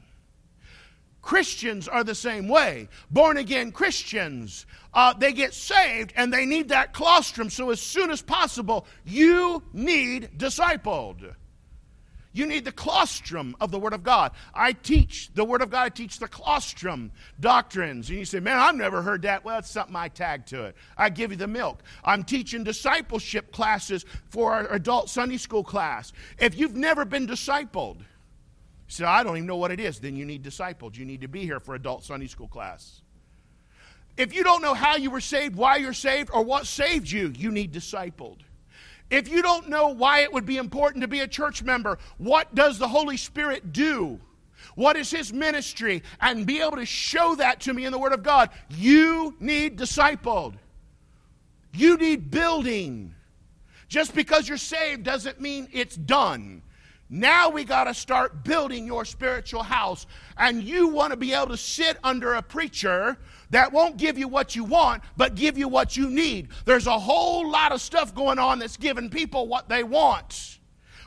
Christians 1.22 1.86
are 1.86 2.04
the 2.04 2.14
same 2.14 2.48
way. 2.48 2.88
Born 3.10 3.36
again 3.36 3.70
Christians, 3.72 4.66
uh, 4.92 5.14
they 5.14 5.32
get 5.32 5.54
saved 5.54 6.12
and 6.16 6.32
they 6.32 6.44
need 6.44 6.68
that 6.70 6.92
colostrum. 6.92 7.48
So, 7.48 7.70
as 7.70 7.80
soon 7.80 8.10
as 8.10 8.20
possible, 8.20 8.86
you 9.04 9.62
need 9.72 10.30
discipled. 10.36 11.34
You 12.34 12.46
need 12.46 12.64
the 12.64 12.72
colostrum 12.72 13.54
of 13.60 13.70
the 13.70 13.78
Word 13.78 13.92
of 13.92 14.02
God. 14.02 14.32
I 14.54 14.72
teach 14.72 15.30
the 15.34 15.44
Word 15.44 15.60
of 15.60 15.70
God, 15.70 15.82
I 15.82 15.88
teach 15.90 16.18
the 16.18 16.28
colostrum 16.28 17.12
doctrines. 17.38 18.08
And 18.08 18.18
you 18.18 18.24
say, 18.24 18.40
man, 18.40 18.58
I've 18.58 18.74
never 18.74 19.02
heard 19.02 19.22
that. 19.22 19.44
Well, 19.44 19.58
it's 19.58 19.70
something 19.70 19.94
I 19.94 20.08
tag 20.08 20.46
to 20.46 20.64
it. 20.64 20.76
I 20.96 21.10
give 21.10 21.30
you 21.30 21.36
the 21.36 21.46
milk. 21.46 21.82
I'm 22.02 22.24
teaching 22.24 22.64
discipleship 22.64 23.52
classes 23.52 24.06
for 24.30 24.54
our 24.54 24.72
adult 24.72 25.10
Sunday 25.10 25.36
school 25.36 25.62
class. 25.62 26.12
If 26.38 26.56
you've 26.56 26.74
never 26.74 27.04
been 27.04 27.26
discipled, 27.26 27.98
say, 28.92 29.04
I 29.04 29.22
don't 29.22 29.36
even 29.36 29.46
know 29.46 29.56
what 29.56 29.70
it 29.70 29.80
is, 29.80 29.98
then 29.98 30.16
you 30.16 30.24
need 30.24 30.42
discipled. 30.42 30.96
You 30.96 31.04
need 31.04 31.22
to 31.22 31.28
be 31.28 31.42
here 31.42 31.60
for 31.60 31.74
adult 31.74 32.04
Sunday 32.04 32.26
school 32.26 32.48
class. 32.48 33.00
If 34.16 34.34
you 34.34 34.44
don't 34.44 34.62
know 34.62 34.74
how 34.74 34.96
you 34.96 35.10
were 35.10 35.20
saved, 35.20 35.56
why 35.56 35.76
you're 35.76 35.94
saved, 35.94 36.30
or 36.32 36.44
what 36.44 36.66
saved 36.66 37.10
you, 37.10 37.32
you 37.36 37.50
need 37.50 37.72
discipled. 37.72 38.38
If 39.10 39.28
you 39.28 39.42
don't 39.42 39.68
know 39.68 39.88
why 39.88 40.20
it 40.20 40.32
would 40.32 40.46
be 40.46 40.58
important 40.58 41.02
to 41.02 41.08
be 41.08 41.20
a 41.20 41.28
church 41.28 41.62
member, 41.62 41.98
what 42.18 42.54
does 42.54 42.78
the 42.78 42.88
Holy 42.88 43.16
Spirit 43.16 43.72
do? 43.72 44.20
What 44.74 44.96
is 44.96 45.10
his 45.10 45.32
ministry? 45.32 46.02
And 46.20 46.46
be 46.46 46.60
able 46.60 46.76
to 46.76 46.86
show 46.86 47.34
that 47.36 47.60
to 47.60 47.74
me 47.74 47.84
in 47.84 47.92
the 47.92 47.98
Word 47.98 48.12
of 48.12 48.22
God. 48.22 48.50
You 48.70 49.34
need 49.40 49.78
discipled. 49.78 50.54
You 51.74 51.96
need 51.96 52.30
building. 52.30 53.14
Just 53.88 54.14
because 54.14 54.48
you're 54.48 54.58
saved 54.58 55.02
doesn't 55.02 55.40
mean 55.40 55.68
it's 55.72 55.96
done. 55.96 56.62
Now 57.14 57.50
we 57.50 57.64
got 57.64 57.84
to 57.84 57.92
start 57.92 58.42
building 58.42 58.86
your 58.86 59.04
spiritual 59.04 59.62
house. 59.62 60.06
And 60.38 60.62
you 60.62 60.88
want 60.88 61.10
to 61.10 61.16
be 61.18 61.34
able 61.34 61.48
to 61.48 61.58
sit 61.58 61.98
under 62.02 62.32
a 62.32 62.42
preacher 62.42 63.18
that 63.50 63.70
won't 63.70 63.98
give 63.98 64.16
you 64.16 64.28
what 64.28 64.56
you 64.56 64.64
want, 64.64 65.02
but 65.14 65.34
give 65.34 65.58
you 65.58 65.68
what 65.68 65.94
you 65.94 66.08
need. 66.08 66.48
There's 66.64 66.86
a 66.86 66.98
whole 66.98 67.50
lot 67.50 67.70
of 67.70 67.82
stuff 67.82 68.14
going 68.14 68.38
on 68.38 68.58
that's 68.58 68.78
giving 68.78 69.10
people 69.10 69.46
what 69.46 69.68
they 69.68 69.84
want 69.84 70.58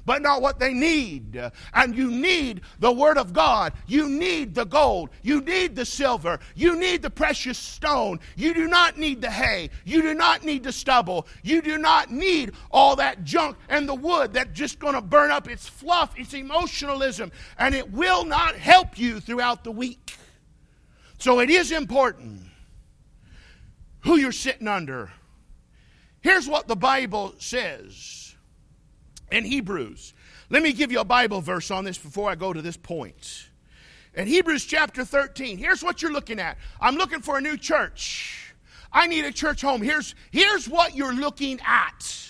but 0.05 0.21
not 0.21 0.41
what 0.41 0.59
they 0.59 0.73
need. 0.73 1.39
And 1.73 1.95
you 1.95 2.11
need 2.11 2.61
the 2.79 2.91
Word 2.91 3.17
of 3.17 3.33
God. 3.33 3.73
You 3.87 4.07
need 4.07 4.53
the 4.55 4.65
gold. 4.65 5.09
You 5.23 5.41
need 5.41 5.75
the 5.75 5.85
silver. 5.85 6.39
You 6.55 6.75
need 6.75 7.01
the 7.01 7.09
precious 7.09 7.57
stone. 7.57 8.19
You 8.35 8.53
do 8.53 8.67
not 8.67 8.97
need 8.97 9.21
the 9.21 9.31
hay. 9.31 9.69
You 9.83 10.01
do 10.01 10.13
not 10.13 10.43
need 10.43 10.63
the 10.63 10.71
stubble. 10.71 11.27
You 11.43 11.61
do 11.61 11.77
not 11.77 12.11
need 12.11 12.53
all 12.71 12.95
that 12.97 13.23
junk 13.23 13.57
and 13.69 13.87
the 13.89 13.95
wood 13.95 14.33
that's 14.33 14.53
just 14.53 14.79
going 14.79 14.93
to 14.93 15.01
burn 15.01 15.31
up. 15.31 15.49
It's 15.49 15.67
fluff, 15.67 16.13
it's 16.15 16.33
emotionalism, 16.33 17.31
and 17.57 17.75
it 17.75 17.91
will 17.91 18.25
not 18.25 18.55
help 18.55 18.97
you 18.97 19.19
throughout 19.19 19.63
the 19.63 19.71
week. 19.71 20.17
So 21.17 21.39
it 21.39 21.49
is 21.49 21.71
important 21.71 22.41
who 24.01 24.17
you're 24.17 24.31
sitting 24.31 24.67
under. 24.67 25.11
Here's 26.21 26.47
what 26.47 26.67
the 26.67 26.75
Bible 26.75 27.35
says 27.37 28.24
in 29.31 29.43
Hebrews. 29.43 30.13
Let 30.49 30.63
me 30.63 30.73
give 30.73 30.91
you 30.91 30.99
a 30.99 31.05
Bible 31.05 31.41
verse 31.41 31.71
on 31.71 31.83
this 31.83 31.97
before 31.97 32.29
I 32.29 32.35
go 32.35 32.53
to 32.53 32.61
this 32.61 32.77
point. 32.77 33.49
In 34.13 34.27
Hebrews 34.27 34.65
chapter 34.65 35.03
13, 35.03 35.57
here's 35.57 35.83
what 35.83 36.01
you're 36.01 36.11
looking 36.13 36.39
at. 36.39 36.57
I'm 36.79 36.95
looking 36.95 37.21
for 37.21 37.37
a 37.37 37.41
new 37.41 37.57
church. 37.57 38.53
I 38.91 39.07
need 39.07 39.25
a 39.25 39.31
church 39.31 39.61
home. 39.61 39.81
Here's, 39.81 40.15
here's 40.31 40.69
what 40.69 40.95
you're 40.95 41.13
looking 41.13 41.59
at. 41.65 42.25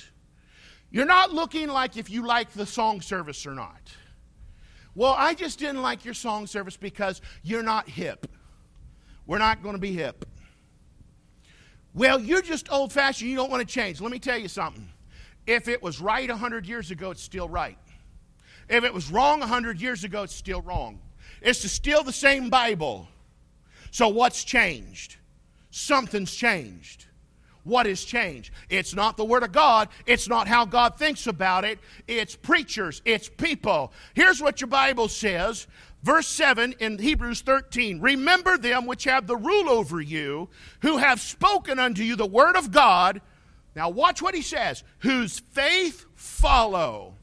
You're 0.89 1.05
not 1.05 1.31
looking 1.31 1.67
like 1.67 1.97
if 1.97 2.09
you 2.09 2.25
like 2.25 2.51
the 2.51 2.65
song 2.65 3.01
service 3.01 3.45
or 3.45 3.53
not. 3.53 3.81
Well, 4.95 5.13
I 5.15 5.33
just 5.33 5.59
didn't 5.59 5.81
like 5.81 6.05
your 6.05 6.13
song 6.13 6.47
service 6.47 6.77
because 6.77 7.21
you're 7.43 7.63
not 7.63 7.87
hip. 7.87 8.27
We're 9.27 9.39
not 9.39 9.61
going 9.61 9.75
to 9.75 9.81
be 9.81 9.91
hip. 9.91 10.25
Well, 11.93 12.19
you're 12.19 12.41
just 12.41 12.71
old 12.71 12.91
fashioned. 12.91 13.29
You 13.29 13.35
don't 13.35 13.51
want 13.51 13.67
to 13.67 13.71
change. 13.71 14.01
Let 14.01 14.11
me 14.11 14.19
tell 14.19 14.37
you 14.37 14.47
something. 14.47 14.89
If 15.47 15.67
it 15.67 15.81
was 15.81 16.01
right 16.01 16.29
100 16.29 16.65
years 16.65 16.91
ago, 16.91 17.11
it's 17.11 17.21
still 17.21 17.47
right. 17.47 17.77
If 18.67 18.83
it 18.83 18.93
was 18.93 19.11
wrong 19.11 19.39
100 19.39 19.79
years 19.79 20.03
ago, 20.03 20.23
it's 20.23 20.35
still 20.35 20.61
wrong. 20.61 20.99
It's 21.41 21.69
still 21.71 22.03
the 22.03 22.13
same 22.13 22.49
Bible. 22.49 23.07
So, 23.91 24.07
what's 24.07 24.43
changed? 24.43 25.17
Something's 25.69 26.33
changed. 26.33 27.05
What 27.63 27.85
has 27.85 28.03
changed? 28.03 28.51
It's 28.69 28.93
not 28.93 29.17
the 29.17 29.25
Word 29.25 29.43
of 29.43 29.51
God. 29.51 29.89
It's 30.05 30.27
not 30.27 30.47
how 30.47 30.65
God 30.65 30.97
thinks 30.97 31.27
about 31.27 31.65
it. 31.65 31.79
It's 32.07 32.35
preachers. 32.35 33.01
It's 33.05 33.27
people. 33.27 33.91
Here's 34.13 34.41
what 34.41 34.61
your 34.61 34.67
Bible 34.67 35.07
says 35.07 35.67
Verse 36.05 36.27
7 36.27 36.75
in 36.79 36.99
Hebrews 36.99 37.41
13 37.41 37.99
Remember 37.99 38.59
them 38.59 38.85
which 38.85 39.05
have 39.05 39.25
the 39.25 39.35
rule 39.35 39.67
over 39.67 39.99
you, 39.99 40.49
who 40.83 40.97
have 40.97 41.19
spoken 41.19 41.79
unto 41.79 42.03
you 42.03 42.15
the 42.15 42.27
word 42.27 42.55
of 42.55 42.71
God. 42.71 43.21
Now, 43.75 43.89
watch 43.89 44.21
what 44.21 44.33
he 44.33 44.41
says 44.41 44.83
whose 44.99 45.39
faith 45.39 46.05
follow. 46.15 47.15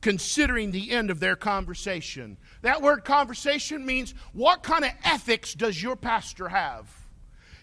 Considering 0.00 0.70
the 0.70 0.92
end 0.92 1.10
of 1.10 1.20
their 1.20 1.36
conversation. 1.36 2.38
That 2.62 2.80
word 2.80 3.04
conversation 3.04 3.84
means 3.84 4.14
what 4.32 4.62
kind 4.62 4.84
of 4.84 4.92
ethics 5.04 5.52
does 5.52 5.82
your 5.82 5.96
pastor 5.96 6.48
have? 6.48 6.88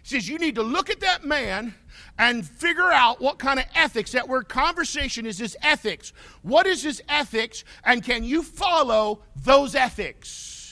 He 0.03 0.09
says 0.09 0.27
you 0.27 0.37
need 0.37 0.55
to 0.55 0.63
look 0.63 0.89
at 0.89 0.99
that 0.99 1.23
man 1.23 1.73
and 2.19 2.45
figure 2.45 2.91
out 2.91 3.21
what 3.21 3.39
kind 3.39 3.59
of 3.59 3.65
ethics. 3.73 4.11
That 4.11 4.27
word 4.27 4.49
conversation 4.49 5.25
is 5.25 5.37
his 5.37 5.55
ethics. 5.61 6.11
What 6.41 6.67
is 6.67 6.83
his 6.83 7.01
ethics, 7.07 7.63
and 7.85 8.03
can 8.03 8.25
you 8.25 8.43
follow 8.43 9.23
those 9.37 9.73
ethics? 9.73 10.62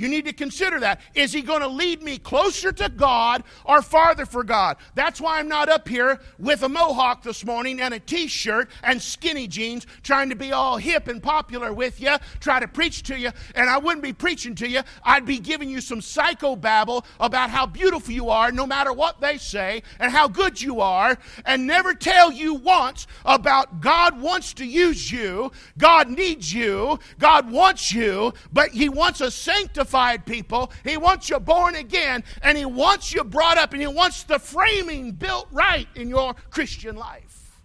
You 0.00 0.08
need 0.08 0.24
to 0.24 0.32
consider 0.32 0.80
that. 0.80 1.02
Is 1.14 1.30
he 1.30 1.42
going 1.42 1.60
to 1.60 1.68
lead 1.68 2.02
me 2.02 2.16
closer 2.16 2.72
to 2.72 2.88
God 2.88 3.44
or 3.66 3.82
farther 3.82 4.24
for 4.24 4.42
God? 4.42 4.78
That's 4.94 5.20
why 5.20 5.38
I'm 5.38 5.48
not 5.48 5.68
up 5.68 5.86
here 5.86 6.20
with 6.38 6.62
a 6.62 6.70
mohawk 6.70 7.22
this 7.22 7.44
morning 7.44 7.82
and 7.82 7.92
a 7.92 8.00
t 8.00 8.26
shirt 8.26 8.70
and 8.82 9.00
skinny 9.02 9.46
jeans 9.46 9.86
trying 10.02 10.30
to 10.30 10.34
be 10.34 10.52
all 10.52 10.78
hip 10.78 11.06
and 11.06 11.22
popular 11.22 11.74
with 11.74 12.00
you, 12.00 12.16
try 12.40 12.60
to 12.60 12.66
preach 12.66 13.02
to 13.04 13.18
you. 13.18 13.30
And 13.54 13.68
I 13.68 13.76
wouldn't 13.76 14.02
be 14.02 14.14
preaching 14.14 14.54
to 14.54 14.68
you, 14.68 14.80
I'd 15.04 15.26
be 15.26 15.38
giving 15.38 15.68
you 15.68 15.82
some 15.82 16.00
psycho 16.00 16.56
babble 16.56 17.04
about 17.18 17.50
how 17.50 17.66
beautiful 17.66 18.14
you 18.14 18.30
are, 18.30 18.50
no 18.50 18.66
matter 18.66 18.94
what 18.94 19.20
they 19.20 19.36
say, 19.36 19.82
and 19.98 20.10
how 20.10 20.28
good 20.28 20.62
you 20.62 20.80
are, 20.80 21.18
and 21.44 21.66
never 21.66 21.92
tell 21.92 22.32
you 22.32 22.54
once 22.54 23.06
about 23.26 23.82
God 23.82 24.18
wants 24.18 24.54
to 24.54 24.64
use 24.64 25.12
you, 25.12 25.52
God 25.76 26.08
needs 26.08 26.54
you, 26.54 26.98
God 27.18 27.50
wants 27.50 27.92
you, 27.92 28.32
but 28.50 28.70
He 28.70 28.88
wants 28.88 29.20
a 29.20 29.30
sanctified 29.30 29.89
sanctified 29.90 30.26
people. 30.26 30.72
He 30.84 30.96
wants 30.96 31.28
you 31.28 31.38
born 31.40 31.74
again, 31.74 32.22
and 32.42 32.56
He 32.56 32.64
wants 32.64 33.12
you 33.12 33.24
brought 33.24 33.58
up, 33.58 33.72
and 33.72 33.82
He 33.82 33.88
wants 33.88 34.22
the 34.24 34.38
framing 34.38 35.12
built 35.12 35.48
right 35.50 35.88
in 35.94 36.08
your 36.08 36.34
Christian 36.50 36.96
life. 36.96 37.60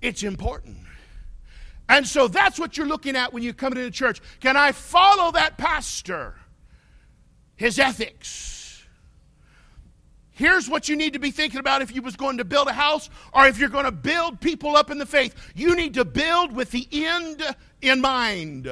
It's 0.00 0.22
important. 0.22 0.76
And 1.88 2.06
so 2.06 2.28
that's 2.28 2.58
what 2.58 2.76
you're 2.76 2.86
looking 2.86 3.16
at 3.16 3.32
when 3.32 3.42
you 3.42 3.52
come 3.52 3.72
into 3.74 3.90
church. 3.90 4.20
Can 4.40 4.56
I 4.56 4.72
follow 4.72 5.32
that 5.32 5.58
pastor? 5.58 6.34
His 7.56 7.78
ethics. 7.78 8.82
Here's 10.32 10.68
what 10.68 10.88
you 10.88 10.96
need 10.96 11.12
to 11.12 11.20
be 11.20 11.30
thinking 11.30 11.60
about 11.60 11.80
if 11.82 11.94
you 11.94 12.02
was 12.02 12.16
going 12.16 12.38
to 12.38 12.44
build 12.44 12.66
a 12.66 12.72
house 12.72 13.08
or 13.32 13.46
if 13.46 13.58
you're 13.58 13.68
going 13.68 13.84
to 13.84 13.92
build 13.92 14.40
people 14.40 14.76
up 14.76 14.90
in 14.90 14.98
the 14.98 15.06
faith. 15.06 15.34
You 15.54 15.76
need 15.76 15.94
to 15.94 16.04
build 16.04 16.52
with 16.52 16.72
the 16.72 16.88
end 16.90 17.42
in 17.80 18.00
mind. 18.00 18.68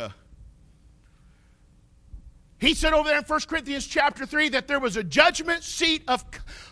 He 2.63 2.75
said 2.75 2.93
over 2.93 3.09
there 3.09 3.19
in 3.19 3.25
1 3.25 3.41
Corinthians 3.49 3.89
chapter 3.89 4.25
3 4.25 4.51
that 4.51 4.69
there 4.69 4.79
was 4.79 4.97
a 4.97 5.03
judgment 5.03 5.65
seat 5.65 6.05
of, 6.07 6.25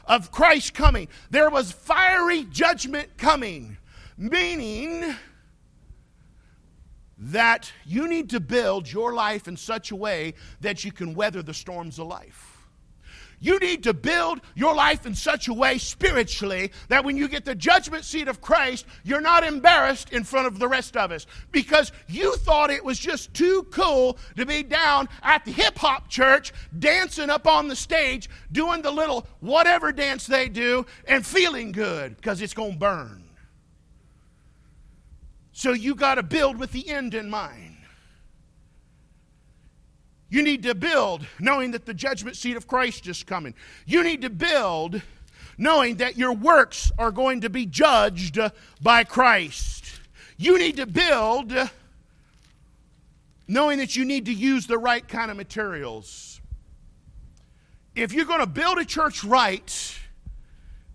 of 0.04 0.30
Christ 0.30 0.72
coming. 0.72 1.08
There 1.30 1.50
was 1.50 1.72
fiery 1.72 2.44
judgment 2.44 3.18
coming, 3.18 3.76
meaning 4.16 5.16
that 7.18 7.72
you 7.84 8.06
need 8.06 8.30
to 8.30 8.38
build 8.38 8.90
your 8.90 9.14
life 9.14 9.48
in 9.48 9.56
such 9.56 9.90
a 9.90 9.96
way 9.96 10.34
that 10.60 10.84
you 10.84 10.92
can 10.92 11.12
weather 11.12 11.42
the 11.42 11.52
storms 11.52 11.98
of 11.98 12.06
life. 12.06 12.59
You 13.42 13.58
need 13.58 13.84
to 13.84 13.94
build 13.94 14.42
your 14.54 14.74
life 14.74 15.06
in 15.06 15.14
such 15.14 15.48
a 15.48 15.54
way 15.54 15.78
spiritually 15.78 16.72
that 16.88 17.04
when 17.04 17.16
you 17.16 17.26
get 17.26 17.46
the 17.46 17.54
judgment 17.54 18.04
seat 18.04 18.28
of 18.28 18.42
Christ, 18.42 18.84
you're 19.02 19.22
not 19.22 19.44
embarrassed 19.44 20.12
in 20.12 20.24
front 20.24 20.46
of 20.46 20.58
the 20.58 20.68
rest 20.68 20.94
of 20.94 21.10
us 21.10 21.26
because 21.50 21.90
you 22.06 22.36
thought 22.36 22.70
it 22.70 22.84
was 22.84 22.98
just 22.98 23.32
too 23.32 23.66
cool 23.70 24.18
to 24.36 24.44
be 24.44 24.62
down 24.62 25.08
at 25.22 25.46
the 25.46 25.52
hip 25.52 25.78
hop 25.78 26.08
church 26.10 26.52
dancing 26.78 27.30
up 27.30 27.46
on 27.46 27.68
the 27.68 27.76
stage, 27.76 28.28
doing 28.52 28.82
the 28.82 28.90
little 28.90 29.26
whatever 29.40 29.90
dance 29.90 30.26
they 30.26 30.48
do, 30.48 30.84
and 31.08 31.24
feeling 31.24 31.72
good 31.72 32.16
because 32.16 32.42
it's 32.42 32.54
going 32.54 32.74
to 32.74 32.78
burn. 32.78 33.24
So 35.52 35.72
you 35.72 35.94
got 35.94 36.16
to 36.16 36.22
build 36.22 36.58
with 36.58 36.72
the 36.72 36.88
end 36.90 37.14
in 37.14 37.30
mind. 37.30 37.69
You 40.30 40.42
need 40.42 40.62
to 40.62 40.76
build 40.76 41.26
knowing 41.40 41.72
that 41.72 41.86
the 41.86 41.94
judgment 41.94 42.36
seat 42.36 42.56
of 42.56 42.68
Christ 42.68 43.06
is 43.08 43.24
coming. 43.24 43.54
You 43.84 44.04
need 44.04 44.22
to 44.22 44.30
build 44.30 45.02
knowing 45.58 45.96
that 45.96 46.16
your 46.16 46.32
works 46.32 46.90
are 46.98 47.10
going 47.10 47.42
to 47.42 47.50
be 47.50 47.66
judged 47.66 48.38
by 48.80 49.04
Christ. 49.04 50.00
You 50.38 50.56
need 50.56 50.76
to 50.76 50.86
build 50.86 51.52
knowing 53.48 53.78
that 53.78 53.96
you 53.96 54.04
need 54.04 54.26
to 54.26 54.32
use 54.32 54.68
the 54.68 54.78
right 54.78 55.06
kind 55.06 55.30
of 55.30 55.36
materials. 55.36 56.40
If 57.96 58.12
you're 58.12 58.24
going 58.24 58.40
to 58.40 58.46
build 58.46 58.78
a 58.78 58.84
church 58.84 59.24
right, 59.24 59.98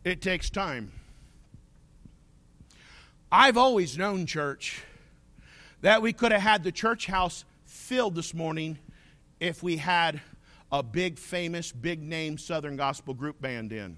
it 0.05 0.21
takes 0.21 0.49
time. 0.49 0.93
I've 3.29 3.57
always 3.57 3.97
known, 3.97 4.25
church, 4.25 4.81
that 5.81 6.01
we 6.01 6.13
could 6.13 6.31
have 6.31 6.41
had 6.41 6.63
the 6.63 6.71
church 6.71 7.07
house 7.07 7.43
filled 7.65 8.15
this 8.15 8.33
morning 8.33 8.79
if 9.39 9.63
we 9.63 9.77
had 9.77 10.21
a 10.71 10.81
big, 10.83 11.17
famous, 11.17 11.71
big 11.71 12.01
name 12.01 12.37
Southern 12.37 12.75
Gospel 12.75 13.13
group 13.13 13.41
band 13.41 13.71
in 13.71 13.97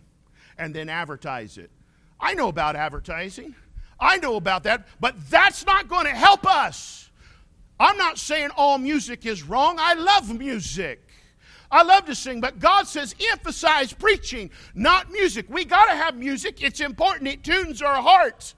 and 0.58 0.74
then 0.74 0.90
advertise 0.90 1.58
it. 1.58 1.72
I 2.20 2.34
know 2.34 2.48
about 2.48 2.76
advertising, 2.76 3.56
I 4.00 4.18
know 4.18 4.36
about 4.36 4.64
that, 4.64 4.88
but 5.00 5.16
that's 5.30 5.66
not 5.66 5.88
going 5.88 6.06
to 6.06 6.12
help 6.12 6.46
us. 6.46 7.10
I'm 7.80 7.98
not 7.98 8.18
saying 8.18 8.50
all 8.58 8.78
music 8.78 9.26
is 9.26 9.44
wrong, 9.44 9.78
I 9.80 9.94
love 9.94 10.36
music. 10.38 11.04
I 11.70 11.84
love 11.84 12.06
to 12.06 12.16
sing, 12.16 12.40
but 12.40 12.60
God 12.60 12.88
says 12.88 13.14
emphasize 13.32 13.92
preaching, 13.92 14.52
not 14.74 15.12
music. 15.12 15.48
We 15.50 15.66
got 15.66 15.88
to 15.88 15.96
have 15.96 16.16
music. 16.16 16.64
It's 16.64 16.80
important. 16.80 17.28
It 17.28 17.44
tunes 17.44 17.82
our 17.82 18.02
hearts. 18.02 18.56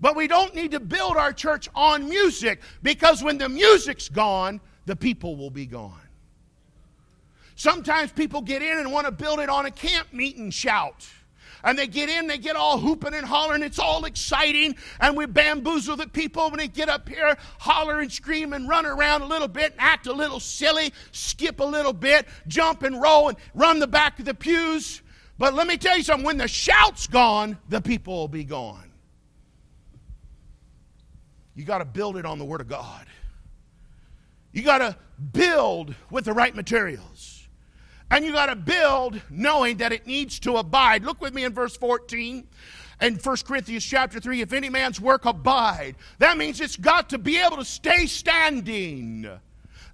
But 0.00 0.16
we 0.16 0.28
don't 0.28 0.54
need 0.54 0.70
to 0.72 0.80
build 0.80 1.16
our 1.16 1.32
church 1.32 1.68
on 1.74 2.08
music 2.08 2.60
because 2.82 3.22
when 3.22 3.38
the 3.38 3.48
music's 3.48 4.08
gone, 4.08 4.60
the 4.86 4.96
people 4.96 5.36
will 5.36 5.50
be 5.50 5.66
gone. 5.66 6.01
Sometimes 7.62 8.10
people 8.10 8.40
get 8.40 8.60
in 8.60 8.78
and 8.78 8.90
want 8.90 9.06
to 9.06 9.12
build 9.12 9.38
it 9.38 9.48
on 9.48 9.66
a 9.66 9.70
camp 9.70 10.12
meeting 10.12 10.50
shout. 10.50 11.08
And 11.62 11.78
they 11.78 11.86
get 11.86 12.08
in, 12.08 12.26
they 12.26 12.38
get 12.38 12.56
all 12.56 12.76
hooping 12.76 13.14
and 13.14 13.24
hollering. 13.24 13.62
It's 13.62 13.78
all 13.78 14.04
exciting. 14.04 14.74
And 14.98 15.16
we 15.16 15.26
bamboozle 15.26 15.94
the 15.94 16.08
people 16.08 16.50
when 16.50 16.58
they 16.58 16.66
get 16.66 16.88
up 16.88 17.08
here, 17.08 17.36
holler 17.60 18.00
and 18.00 18.10
scream 18.10 18.52
and 18.52 18.68
run 18.68 18.84
around 18.84 19.22
a 19.22 19.26
little 19.26 19.46
bit, 19.46 19.70
and 19.70 19.80
act 19.80 20.08
a 20.08 20.12
little 20.12 20.40
silly, 20.40 20.92
skip 21.12 21.60
a 21.60 21.64
little 21.64 21.92
bit, 21.92 22.26
jump 22.48 22.82
and 22.82 23.00
roll 23.00 23.28
and 23.28 23.38
run 23.54 23.78
the 23.78 23.86
back 23.86 24.18
of 24.18 24.24
the 24.24 24.34
pews. 24.34 25.00
But 25.38 25.54
let 25.54 25.68
me 25.68 25.76
tell 25.76 25.96
you 25.96 26.02
something 26.02 26.26
when 26.26 26.38
the 26.38 26.48
shout's 26.48 27.06
gone, 27.06 27.56
the 27.68 27.80
people 27.80 28.14
will 28.14 28.26
be 28.26 28.42
gone. 28.42 28.90
You 31.54 31.62
got 31.62 31.78
to 31.78 31.84
build 31.84 32.16
it 32.16 32.26
on 32.26 32.40
the 32.40 32.44
Word 32.44 32.60
of 32.60 32.66
God. 32.66 33.06
You 34.50 34.62
got 34.62 34.78
to 34.78 34.96
build 35.32 35.94
with 36.10 36.24
the 36.24 36.32
right 36.32 36.56
materials. 36.56 37.41
And 38.12 38.26
you 38.26 38.32
got 38.32 38.46
to 38.46 38.56
build 38.56 39.22
knowing 39.30 39.78
that 39.78 39.90
it 39.90 40.06
needs 40.06 40.38
to 40.40 40.58
abide. 40.58 41.02
Look 41.02 41.22
with 41.22 41.32
me 41.32 41.44
in 41.44 41.54
verse 41.54 41.74
14 41.78 42.46
in 43.00 43.14
1 43.14 43.36
Corinthians 43.46 43.86
chapter 43.86 44.20
3 44.20 44.42
if 44.42 44.52
any 44.52 44.68
man's 44.68 45.00
work 45.00 45.24
abide, 45.24 45.96
that 46.18 46.36
means 46.36 46.60
it's 46.60 46.76
got 46.76 47.08
to 47.08 47.16
be 47.16 47.38
able 47.38 47.56
to 47.56 47.64
stay 47.64 48.04
standing. 48.04 49.26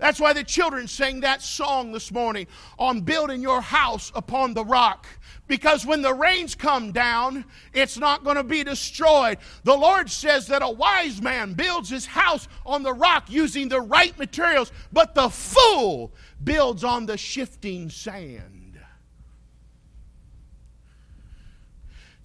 That's 0.00 0.20
why 0.20 0.33
the 0.33 0.42
children 0.42 0.88
sang 0.88 1.20
that 1.20 1.42
song 1.42 1.92
this 1.92 2.11
morning 2.11 2.48
on 2.76 3.02
building 3.02 3.40
your 3.40 3.61
house 3.61 4.11
upon 4.16 4.52
the 4.52 4.64
rock. 4.64 5.07
Because 5.46 5.87
when 5.87 6.02
the 6.02 6.14
rains 6.14 6.54
come 6.54 6.92
down, 6.92 7.44
it's 7.72 7.98
not 7.98 8.22
going 8.22 8.37
to 8.37 8.44
be 8.44 8.62
destroyed. 8.62 9.38
The 9.64 9.76
Lord 9.76 10.11
says 10.11 10.46
that 10.48 10.62
a 10.62 10.68
wise 10.68 11.22
man 11.22 11.54
builds 11.54 11.88
his 11.88 12.07
house 12.07 12.48
on 12.66 12.83
the 12.83 12.92
rock 12.92 13.24
using 13.28 13.68
the 13.68 13.81
right 13.81 14.16
materials, 14.18 14.72
but 14.92 15.14
the 15.14 15.28
fool 15.28 16.12
builds 16.42 16.85
on 16.85 17.07
the 17.07 17.16
shifting 17.16 17.90
sand. 17.90 18.79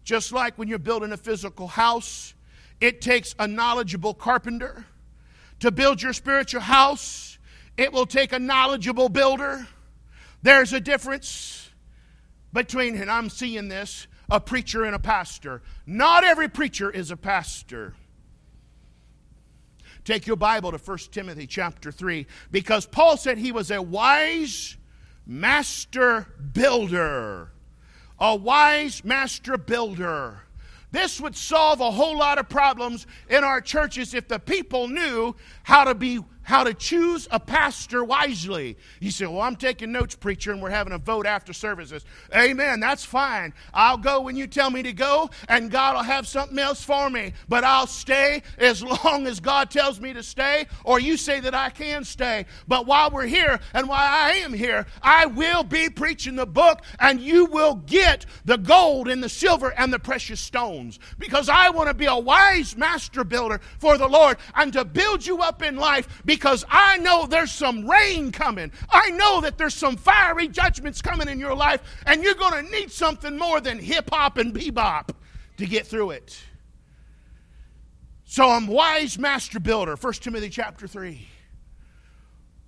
Just 0.03 0.31
like 0.31 0.57
when 0.57 0.67
you're 0.67 0.79
building 0.79 1.11
a 1.11 1.17
physical 1.17 1.67
house, 1.67 2.33
it 2.81 3.01
takes 3.01 3.33
a 3.39 3.47
knowledgeable 3.47 4.13
carpenter. 4.13 4.85
To 5.61 5.71
build 5.71 6.01
your 6.01 6.11
spiritual 6.11 6.61
house, 6.61 7.37
it 7.77 7.93
will 7.93 8.05
take 8.05 8.33
a 8.33 8.39
knowledgeable 8.39 9.07
builder. 9.07 9.65
There's 10.41 10.73
a 10.73 10.81
difference 10.81 11.69
between, 12.51 12.97
and 12.97 13.09
I'm 13.09 13.29
seeing 13.29 13.69
this, 13.69 14.07
a 14.29 14.39
preacher 14.39 14.83
and 14.83 14.93
a 14.93 14.99
pastor. 14.99 15.61
Not 15.85 16.23
every 16.23 16.49
preacher 16.49 16.91
is 16.91 17.11
a 17.11 17.17
pastor. 17.17 17.95
Take 20.05 20.27
your 20.27 20.35
Bible 20.35 20.71
to 20.71 20.77
1 20.77 20.97
Timothy 21.11 21.47
chapter 21.47 21.91
3 21.91 22.27
because 22.51 22.85
Paul 22.85 23.15
said 23.17 23.37
he 23.37 23.51
was 23.51 23.71
a 23.71 23.81
wise 23.81 24.75
master 25.25 26.27
builder. 26.53 27.51
A 28.19 28.35
wise 28.35 29.03
master 29.03 29.57
builder. 29.57 30.43
This 30.91 31.19
would 31.19 31.35
solve 31.35 31.81
a 31.81 31.89
whole 31.89 32.17
lot 32.17 32.37
of 32.37 32.49
problems 32.49 33.07
in 33.29 33.43
our 33.43 33.61
churches 33.61 34.13
if 34.13 34.27
the 34.27 34.39
people 34.39 34.87
knew 34.87 35.35
how 35.63 35.85
to 35.85 35.95
be 35.95 36.19
how 36.43 36.63
to 36.63 36.73
choose 36.73 37.27
a 37.31 37.39
pastor 37.39 38.03
wisely. 38.03 38.77
You 38.99 39.11
say, 39.11 39.25
Well, 39.25 39.41
I'm 39.41 39.55
taking 39.55 39.91
notes, 39.91 40.15
preacher, 40.15 40.51
and 40.51 40.61
we're 40.61 40.69
having 40.69 40.93
a 40.93 40.97
vote 40.97 41.25
after 41.25 41.53
services. 41.53 42.05
Amen. 42.35 42.79
That's 42.79 43.03
fine. 43.03 43.53
I'll 43.73 43.97
go 43.97 44.21
when 44.21 44.35
you 44.35 44.47
tell 44.47 44.69
me 44.69 44.83
to 44.83 44.93
go, 44.93 45.29
and 45.47 45.71
God 45.71 45.95
will 45.95 46.03
have 46.03 46.27
something 46.27 46.59
else 46.59 46.83
for 46.83 47.09
me. 47.09 47.33
But 47.47 47.63
I'll 47.63 47.87
stay 47.87 48.43
as 48.57 48.83
long 49.03 49.27
as 49.27 49.39
God 49.39 49.71
tells 49.71 49.99
me 49.99 50.13
to 50.13 50.23
stay, 50.23 50.67
or 50.83 50.99
you 50.99 51.17
say 51.17 51.39
that 51.39 51.55
I 51.55 51.69
can 51.69 52.03
stay. 52.03 52.45
But 52.67 52.85
while 52.85 53.09
we're 53.09 53.25
here 53.25 53.59
and 53.73 53.87
while 53.87 53.99
I 53.99 54.33
am 54.33 54.53
here, 54.53 54.85
I 55.01 55.25
will 55.25 55.63
be 55.63 55.89
preaching 55.89 56.35
the 56.35 56.45
book, 56.45 56.81
and 56.99 57.19
you 57.19 57.45
will 57.45 57.75
get 57.75 58.25
the 58.45 58.57
gold 58.57 59.07
and 59.07 59.23
the 59.23 59.29
silver 59.29 59.73
and 59.77 59.91
the 59.91 59.99
precious 59.99 60.39
stones. 60.39 60.99
Because 61.17 61.49
I 61.49 61.69
want 61.69 61.87
to 61.87 61.93
be 61.93 62.05
a 62.05 62.17
wise 62.17 62.75
master 62.75 63.23
builder 63.23 63.61
for 63.79 63.97
the 63.97 64.07
Lord 64.07 64.37
and 64.55 64.73
to 64.73 64.85
build 64.85 65.25
you 65.25 65.41
up 65.41 65.61
in 65.61 65.75
life 65.75 66.23
because 66.33 66.65
I 66.67 66.97
know 66.97 67.27
there's 67.27 67.51
some 67.51 67.87
rain 67.87 68.31
coming. 68.31 68.71
I 68.89 69.11
know 69.11 69.41
that 69.41 69.59
there's 69.59 69.75
some 69.75 69.97
fiery 69.97 70.47
judgments 70.47 70.99
coming 70.99 71.27
in 71.27 71.39
your 71.39 71.55
life, 71.55 71.81
and 72.07 72.23
you're 72.23 72.33
going 72.33 72.65
to 72.65 72.71
need 72.71 72.91
something 72.91 73.37
more 73.37 73.61
than 73.61 73.77
hip 73.77 74.09
hop 74.11 74.39
and 74.39 74.51
bebop 74.51 75.09
to 75.57 75.67
get 75.67 75.85
through 75.85 76.09
it. 76.09 76.41
So 78.25 78.49
I'm 78.49 78.65
wise 78.65 79.19
master 79.19 79.59
builder, 79.59 79.95
1 79.95 80.13
Timothy 80.13 80.49
chapter 80.49 80.87
3. 80.87 81.27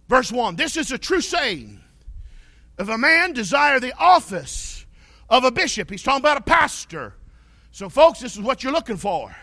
Verse 0.08 0.32
1. 0.32 0.56
This 0.58 0.78
is 0.78 0.92
a 0.92 1.00
true 1.00 1.22
saying. 1.22 1.82
If 2.78 2.88
a 2.88 3.00
man 3.00 3.34
desire 3.34 3.80
the 3.80 3.98
office 3.98 4.86
of 5.28 5.44
a 5.44 5.50
bishop, 5.50 5.90
he's 5.90 6.04
talking 6.04 6.20
about 6.20 6.38
a 6.38 6.42
pastor. 6.42 7.16
So, 7.72 7.90
folks, 7.90 8.20
this 8.20 8.36
is 8.36 8.42
what 8.42 8.62
you're 8.62 8.74
looking 8.74 8.98
for. 8.98 9.36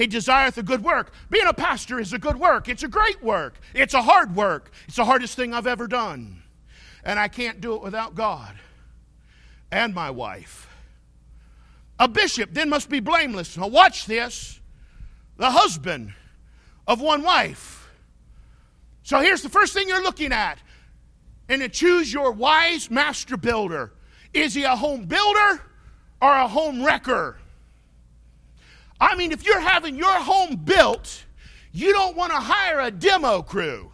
He 0.00 0.06
desireth 0.06 0.56
a 0.56 0.62
good 0.62 0.82
work. 0.82 1.12
Being 1.28 1.46
a 1.46 1.52
pastor 1.52 2.00
is 2.00 2.14
a 2.14 2.18
good 2.18 2.36
work. 2.36 2.70
It's 2.70 2.82
a 2.82 2.88
great 2.88 3.22
work. 3.22 3.60
It's 3.74 3.92
a 3.92 4.00
hard 4.00 4.34
work. 4.34 4.72
It's 4.88 4.96
the 4.96 5.04
hardest 5.04 5.36
thing 5.36 5.52
I've 5.52 5.66
ever 5.66 5.86
done. 5.86 6.42
And 7.04 7.18
I 7.18 7.28
can't 7.28 7.60
do 7.60 7.74
it 7.74 7.82
without 7.82 8.14
God 8.14 8.56
and 9.70 9.94
my 9.94 10.10
wife. 10.10 10.68
A 11.98 12.08
bishop 12.08 12.54
then 12.54 12.70
must 12.70 12.88
be 12.88 13.00
blameless. 13.00 13.58
Now, 13.58 13.66
watch 13.66 14.06
this 14.06 14.58
the 15.36 15.50
husband 15.50 16.14
of 16.86 17.02
one 17.02 17.22
wife. 17.22 17.90
So, 19.02 19.20
here's 19.20 19.42
the 19.42 19.50
first 19.50 19.74
thing 19.74 19.86
you're 19.86 20.02
looking 20.02 20.32
at. 20.32 20.58
And 21.50 21.60
to 21.60 21.68
choose 21.68 22.10
your 22.10 22.32
wise 22.32 22.90
master 22.90 23.36
builder. 23.36 23.92
Is 24.32 24.54
he 24.54 24.62
a 24.62 24.76
home 24.76 25.04
builder 25.04 25.60
or 26.22 26.34
a 26.34 26.48
home 26.48 26.82
wrecker? 26.82 27.36
I 29.00 29.16
mean, 29.16 29.32
if 29.32 29.44
you're 29.44 29.60
having 29.60 29.96
your 29.96 30.12
home 30.12 30.56
built, 30.56 31.24
you 31.72 31.92
don't 31.92 32.16
want 32.16 32.32
to 32.32 32.38
hire 32.38 32.80
a 32.80 32.90
demo 32.90 33.42
crew. 33.42 33.90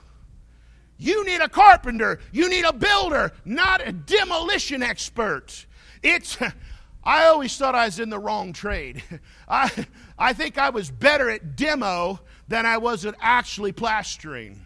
You 0.98 1.24
need 1.24 1.40
a 1.40 1.48
carpenter. 1.48 2.20
You 2.32 2.48
need 2.48 2.64
a 2.64 2.72
builder, 2.72 3.32
not 3.44 3.86
a 3.86 3.92
demolition 3.92 4.82
expert. 4.82 5.66
It's, 6.02 6.38
I 7.04 7.26
always 7.26 7.56
thought 7.56 7.74
I 7.74 7.84
was 7.84 8.00
in 8.00 8.10
the 8.10 8.18
wrong 8.18 8.52
trade. 8.52 9.02
I, 9.48 9.86
I 10.18 10.32
think 10.32 10.58
I 10.58 10.70
was 10.70 10.90
better 10.90 11.30
at 11.30 11.54
demo 11.54 12.20
than 12.48 12.66
I 12.66 12.78
was 12.78 13.04
at 13.04 13.14
actually 13.20 13.72
plastering. 13.72 14.62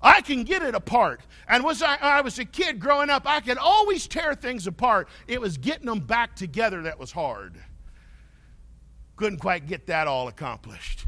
I 0.00 0.20
can 0.20 0.42
get 0.42 0.62
it 0.62 0.74
apart. 0.74 1.20
And 1.46 1.62
was 1.62 1.82
I, 1.82 1.96
I 1.96 2.20
was 2.22 2.38
a 2.38 2.44
kid 2.44 2.80
growing 2.80 3.10
up, 3.10 3.22
I 3.26 3.40
could 3.40 3.58
always 3.58 4.08
tear 4.08 4.34
things 4.34 4.66
apart. 4.66 5.08
It 5.28 5.40
was 5.40 5.58
getting 5.58 5.86
them 5.86 6.00
back 6.00 6.34
together 6.34 6.82
that 6.82 6.98
was 6.98 7.12
hard. 7.12 7.54
Couldn't 9.22 9.38
quite 9.38 9.68
get 9.68 9.86
that 9.86 10.08
all 10.08 10.26
accomplished. 10.26 11.06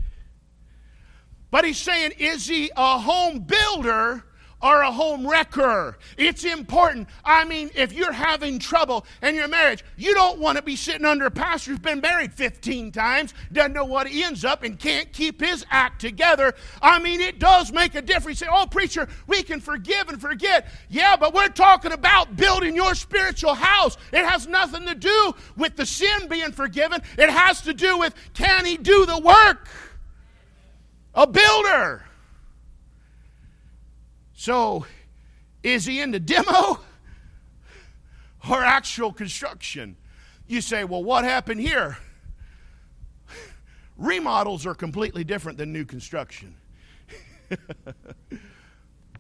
But 1.51 1.65
he's 1.65 1.79
saying, 1.79 2.13
is 2.17 2.47
he 2.47 2.71
a 2.77 2.97
home 2.97 3.41
builder 3.41 4.23
or 4.65 4.81
a 4.81 4.91
home 4.91 5.29
wrecker. 5.29 5.99
It's 6.17 6.45
important. 6.45 7.07
I 7.23 7.45
mean, 7.45 7.71
if 7.75 7.93
you're 7.93 8.13
having 8.13 8.59
trouble 8.59 9.05
in 9.23 9.35
your 9.35 9.47
marriage, 9.47 9.85
you 9.99 10.15
don't 10.15 10.39
want 10.39 10.57
to 10.57 10.63
be 10.63 10.75
sitting 10.75 11.05
under 11.05 11.27
a 11.27 11.31
pastor 11.31 11.73
who's 11.73 11.81
been 11.81 12.01
married 12.01 12.33
15 12.33 12.91
times, 12.91 13.35
doesn't 13.53 13.75
know 13.75 13.85
what 13.85 14.09
he 14.09 14.25
ends 14.25 14.43
up, 14.43 14.63
and 14.63 14.79
can't 14.79 15.13
keep 15.13 15.43
his 15.43 15.67
act 15.71 16.01
together. 16.01 16.55
I 16.81 16.99
mean, 16.99 17.21
it 17.21 17.39
does 17.39 17.73
make 17.73 17.95
a 17.95 18.01
difference. 18.01 18.39
say, 18.39 18.47
oh, 18.51 18.67
preacher, 18.67 19.07
we 19.27 19.43
can 19.43 19.61
forgive 19.61 20.09
and 20.09 20.19
forget. 20.19 20.67
Yeah, 20.89 21.17
but 21.17 21.35
we're 21.35 21.49
talking 21.49 21.93
about 21.93 22.35
building 22.35 22.75
your 22.75 22.95
spiritual 22.95 23.55
house. 23.55 23.99
It 24.15 24.25
has 24.25 24.47
nothing 24.47 24.87
to 24.87 24.95
do 24.95 25.35
with 25.59 25.77
the 25.77 25.85
sin 25.85 26.27
being 26.29 26.53
forgiven, 26.53 27.03
it 27.19 27.29
has 27.29 27.61
to 27.63 27.75
do 27.75 27.99
with 27.99 28.15
can 28.33 28.65
he 28.65 28.79
do 28.79 29.05
the 29.05 29.19
work? 29.19 29.69
A 31.15 31.27
builder. 31.27 32.03
So, 34.35 34.85
is 35.63 35.87
he 35.87 36.01
in 36.01 36.11
the 36.11 36.21
demo 36.21 36.81
or 38.51 38.65
actual 38.65 39.13
construction? 39.13 39.97
You 40.47 40.61
say, 40.61 40.85
well, 40.85 41.03
what 41.03 41.25
happened 41.25 41.61
here? 41.61 41.97
Remodels 43.97 44.67
are 44.67 44.75
completely 44.75 45.25
different 45.25 45.57
than 45.57 45.73
new 45.73 45.85
construction. 45.85 46.55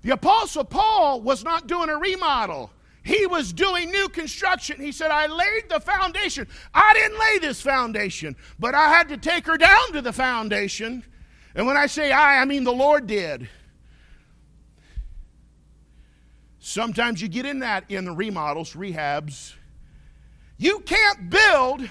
the 0.03 0.11
Apostle 0.11 0.65
Paul 0.65 1.21
was 1.21 1.45
not 1.45 1.67
doing 1.67 1.89
a 1.89 1.97
remodel. 1.97 2.71
He 3.05 3.27
was 3.27 3.53
doing 3.53 3.91
new 3.91 4.09
construction. 4.09 4.81
He 4.81 4.91
said, 4.91 5.11
I 5.11 5.27
laid 5.27 5.69
the 5.69 5.79
foundation. 5.79 6.49
I 6.73 6.93
didn't 6.95 7.19
lay 7.19 7.39
this 7.39 7.61
foundation, 7.61 8.35
but 8.59 8.75
I 8.75 8.89
had 8.89 9.09
to 9.11 9.17
take 9.17 9.47
her 9.47 9.59
down 9.59 9.93
to 9.93 10.03
the 10.03 10.13
foundation. 10.13 11.05
And 11.55 11.67
when 11.67 11.77
I 11.77 11.87
say 11.87 12.11
I, 12.11 12.41
I 12.41 12.45
mean 12.47 12.65
the 12.65 12.73
Lord 12.73 13.07
did. 13.07 13.49
Sometimes 16.67 17.21
you 17.21 17.29
get 17.29 17.45
in 17.45 17.59
that 17.59 17.85
in 17.91 18.07
the 18.07 18.13
remodels, 18.13 18.73
rehabs. 18.73 19.53
You 20.57 20.81
can't 20.81 21.29
build 21.29 21.87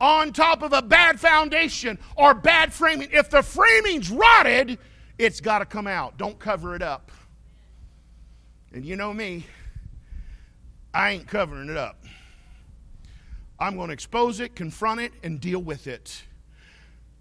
on 0.00 0.32
top 0.32 0.62
of 0.62 0.72
a 0.72 0.80
bad 0.80 1.18
foundation 1.18 1.98
or 2.14 2.32
bad 2.32 2.72
framing. 2.72 3.08
If 3.10 3.28
the 3.28 3.42
framing's 3.42 4.08
rotted, 4.08 4.78
it's 5.18 5.40
got 5.40 5.58
to 5.58 5.64
come 5.64 5.88
out. 5.88 6.16
Don't 6.16 6.38
cover 6.38 6.76
it 6.76 6.80
up. 6.80 7.10
And 8.72 8.84
you 8.84 8.94
know 8.94 9.12
me, 9.12 9.46
I 10.94 11.10
ain't 11.10 11.26
covering 11.26 11.68
it 11.68 11.76
up. 11.76 12.04
I'm 13.58 13.74
going 13.74 13.88
to 13.88 13.94
expose 13.94 14.38
it, 14.38 14.54
confront 14.54 15.00
it, 15.00 15.12
and 15.24 15.40
deal 15.40 15.60
with 15.60 15.88
it. 15.88 16.22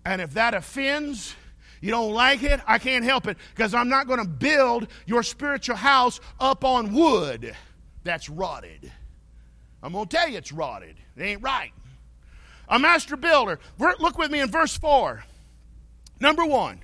And 0.06 0.22
if 0.22 0.36
that 0.36 0.54
offends, 0.54 1.34
you 1.82 1.92
don't 1.92 2.14
like 2.14 2.44
it? 2.44 2.60
I 2.66 2.80
can't 2.80 3.04
help 3.04 3.28
it 3.28 3.38
because 3.56 3.74
I'm 3.74 3.90
not 3.90 4.08
going 4.08 4.20
to 4.20 4.28
build 4.28 4.88
your 5.06 5.24
spiritual 5.24 5.76
house 5.76 6.20
up 6.40 6.64
on 6.64 6.94
wood 6.94 7.56
that's 8.04 8.30
rotted. 8.30 8.92
I'm 9.84 9.94
going 9.94 10.08
to 10.08 10.18
tell 10.18 10.30
you 10.30 10.38
it's 10.38 10.52
rotted. 10.52 10.96
It 11.16 11.22
ain't 11.22 11.42
right. 11.42 11.72
A 12.70 12.80
master 12.80 13.16
builder. 13.16 13.60
Look 13.78 14.18
with 14.18 14.32
me 14.32 14.40
in 14.40 14.50
verse 14.50 14.78
4. 14.78 15.24
Number 16.20 16.46
one. 16.46 16.82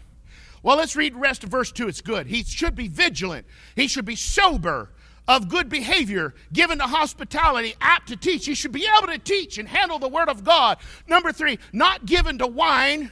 Well, 0.62 0.78
let's 0.78 0.96
read 0.96 1.14
the 1.14 1.20
rest 1.20 1.44
of 1.44 1.50
verse 1.50 1.72
2. 1.72 1.88
It's 1.88 2.02
good. 2.02 2.28
He 2.28 2.44
should 2.44 2.76
be 2.76 2.88
vigilant, 2.88 3.46
he 3.76 3.88
should 3.88 4.06
be 4.06 4.16
sober, 4.16 4.92
of 5.28 5.48
good 5.48 5.70
behavior, 5.70 6.34
given 6.52 6.80
to 6.80 6.84
hospitality, 6.84 7.76
apt 7.80 8.10
to 8.10 8.16
teach. 8.18 8.46
He 8.46 8.56
should 8.56 8.72
be 8.72 8.88
able 8.98 9.08
to 9.08 9.18
teach 9.18 9.58
and 9.58 9.68
handle 9.68 10.00
the 10.00 10.08
word 10.08 10.30
of 10.30 10.44
God. 10.44 10.78
Number 11.08 11.32
three, 11.32 11.60
not 11.72 12.06
given 12.06 12.38
to 12.40 12.48
wine 12.48 13.12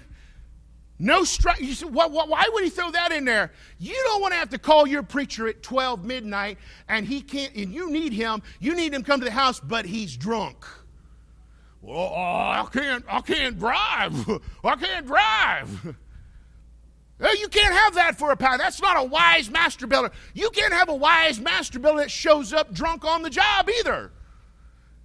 no 1.01 1.23
strike. 1.23 1.59
You 1.59 1.73
say, 1.73 1.87
why, 1.87 2.45
would 2.53 2.63
he 2.63 2.69
throw 2.69 2.91
that 2.91 3.11
in 3.11 3.25
there? 3.25 3.51
You 3.79 3.95
don't 4.05 4.21
want 4.21 4.33
to 4.33 4.37
have 4.37 4.49
to 4.49 4.59
call 4.59 4.85
your 4.85 5.01
preacher 5.01 5.47
at 5.47 5.63
12 5.63 6.05
midnight 6.05 6.59
and 6.87 7.07
he 7.07 7.21
can't, 7.21 7.55
and 7.55 7.73
you 7.73 7.89
need 7.89 8.13
him. 8.13 8.43
You 8.59 8.75
need 8.75 8.93
him 8.93 9.01
come 9.01 9.19
to 9.19 9.25
the 9.25 9.31
house, 9.31 9.59
but 9.59 9.85
he's 9.85 10.15
drunk. 10.15 10.63
Well, 11.81 12.13
I 12.13 12.67
can't, 12.71 13.03
I 13.09 13.21
can't 13.21 13.57
drive. 13.57 14.29
I 14.63 14.75
can't 14.75 15.07
drive. 15.07 15.95
You 17.37 17.49
can't 17.49 17.75
have 17.75 17.93
that 17.93 18.17
for 18.17 18.31
a 18.31 18.35
pastor. 18.35 18.57
That's 18.57 18.81
not 18.81 18.97
a 18.97 19.03
wise 19.03 19.47
master 19.47 19.85
builder. 19.85 20.09
You 20.33 20.49
can't 20.49 20.73
have 20.73 20.89
a 20.89 20.95
wise 20.95 21.39
master 21.39 21.77
builder 21.77 21.99
that 21.99 22.09
shows 22.09 22.51
up 22.51 22.73
drunk 22.73 23.05
on 23.05 23.21
the 23.21 23.29
job 23.29 23.69
either. 23.69 24.11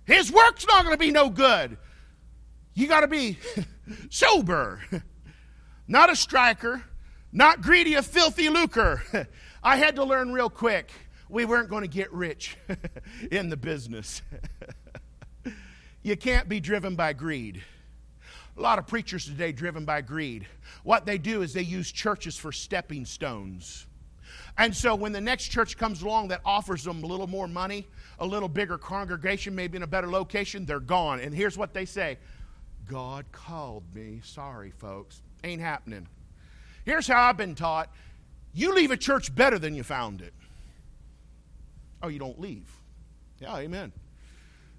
His 0.07 0.33
work's 0.33 0.67
not 0.67 0.83
going 0.83 0.95
to 0.95 0.99
be 0.99 1.11
no 1.11 1.29
good. 1.29 1.77
You 2.73 2.87
got 2.87 3.03
to 3.03 3.07
be 3.07 3.37
sober 4.09 4.81
not 5.88 6.11
a 6.11 6.16
striker, 6.16 6.83
not 7.33 7.62
greedy 7.62 7.94
of 7.94 8.07
filthy 8.07 8.49
lucre. 8.49 9.03
I 9.62 9.77
had 9.77 9.96
to 9.96 10.05
learn 10.05 10.33
real 10.33 10.51
quick 10.51 10.90
we 11.29 11.44
weren't 11.44 11.68
going 11.68 11.83
to 11.83 11.88
get 11.88 12.12
rich 12.12 12.57
in 13.31 13.49
the 13.49 13.57
business. 13.57 14.22
you 16.03 16.16
can't 16.16 16.49
be 16.49 16.61
driven 16.61 16.94
by 16.94 17.12
greed. 17.12 17.62
A 18.57 18.61
lot 18.61 18.79
of 18.79 18.87
preachers 18.87 19.27
today 19.27 19.53
driven 19.53 19.85
by 19.85 20.01
greed. 20.01 20.46
What 20.83 21.05
they 21.05 21.18
do 21.18 21.42
is 21.42 21.53
they 21.53 21.62
use 21.62 21.90
churches 21.90 22.38
for 22.38 22.53
stepping 22.53 23.05
stones. 23.05 23.87
And 24.57 24.75
so 24.75 24.94
when 24.94 25.12
the 25.12 25.20
next 25.20 25.49
church 25.49 25.77
comes 25.77 26.03
along 26.03 26.29
that 26.29 26.40
offers 26.44 26.83
them 26.83 27.05
a 27.05 27.07
little 27.07 27.27
more 27.27 27.46
money, 27.46 27.87
a 28.18 28.27
little 28.27 28.49
bigger 28.49 28.79
congregation, 28.79 29.55
maybe 29.55 29.77
in 29.77 29.83
a 29.83 29.87
better 29.87 30.09
location, 30.09 30.64
they're 30.64 30.81
gone. 30.81 31.20
And 31.20 31.35
here's 31.35 31.59
what 31.59 31.75
they 31.75 31.85
say 31.85 32.18
God 32.88 33.27
called 33.33 33.83
me. 33.94 34.20
Sorry, 34.25 34.70
folks. 34.70 35.20
Ain't 35.47 35.61
happening. 35.61 36.09
Here's 36.85 37.07
how 37.07 37.23
I've 37.23 37.37
been 37.37 37.55
taught 37.55 37.89
you 38.53 38.75
leave 38.75 38.91
a 38.91 38.97
church 38.97 39.33
better 39.33 39.61
than 39.61 39.77
you 39.77 39.85
found 39.85 40.21
it. 40.21 40.35
Oh, 42.03 42.09
you 42.09 42.19
don't 42.19 42.41
leave. 42.41 42.69
Yeah, 43.39 43.57
amen. 43.57 43.93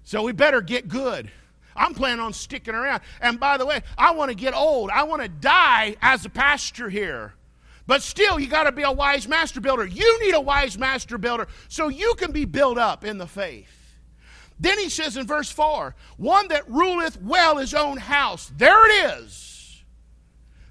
So 0.04 0.22
we 0.24 0.32
better 0.32 0.60
get 0.60 0.88
good. 0.88 1.30
I'm 1.74 1.94
planning 1.94 2.20
on 2.20 2.34
sticking 2.34 2.74
around. 2.74 3.02
And 3.22 3.40
by 3.40 3.56
the 3.56 3.64
way, 3.64 3.82
I 3.96 4.10
want 4.10 4.30
to 4.30 4.34
get 4.34 4.52
old. 4.52 4.90
I 4.90 5.04
want 5.04 5.22
to 5.22 5.28
die 5.28 5.96
as 6.02 6.26
a 6.26 6.28
pastor 6.28 6.90
here. 6.90 7.32
But 7.86 8.02
still, 8.02 8.38
you 8.38 8.48
got 8.48 8.64
to 8.64 8.72
be 8.72 8.82
a 8.82 8.92
wise 8.92 9.26
master 9.26 9.62
builder. 9.62 9.86
You 9.86 10.20
need 10.20 10.34
a 10.34 10.40
wise 10.40 10.76
master 10.76 11.16
builder 11.16 11.48
so 11.68 11.88
you 11.88 12.14
can 12.18 12.32
be 12.32 12.44
built 12.44 12.76
up 12.76 13.04
in 13.06 13.16
the 13.16 13.26
faith. 13.26 13.96
Then 14.60 14.78
he 14.78 14.90
says 14.90 15.16
in 15.16 15.26
verse 15.26 15.50
4 15.50 15.94
one 16.18 16.48
that 16.48 16.68
ruleth 16.68 17.18
well 17.22 17.56
his 17.56 17.72
own 17.72 17.96
house. 17.96 18.52
There 18.54 18.86
it 18.90 19.20
is. 19.20 19.57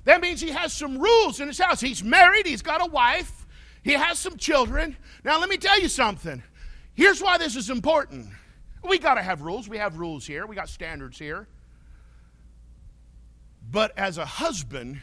That 0.07 0.21
means 0.21 0.39
he 0.39 0.51
has 0.51 0.71
some 0.71 0.97
rules 0.97 1.41
in 1.41 1.49
his 1.49 1.57
house. 1.57 1.81
He's 1.81 2.01
married, 2.01 2.45
he's 2.45 2.61
got 2.61 2.81
a 2.81 2.89
wife, 2.89 3.45
he 3.83 3.91
has 3.91 4.17
some 4.17 4.37
children. 4.37 4.95
Now, 5.25 5.37
let 5.37 5.49
me 5.49 5.57
tell 5.57 5.77
you 5.81 5.89
something. 5.89 6.41
Here's 6.93 7.21
why 7.21 7.37
this 7.37 7.57
is 7.57 7.69
important. 7.69 8.29
We 8.87 8.99
got 8.99 9.15
to 9.15 9.21
have 9.21 9.41
rules. 9.41 9.67
We 9.67 9.77
have 9.79 9.99
rules 9.99 10.25
here, 10.25 10.47
we 10.47 10.55
got 10.55 10.69
standards 10.69 11.19
here. 11.19 11.45
But 13.69 13.97
as 13.97 14.17
a 14.17 14.25
husband, 14.25 15.01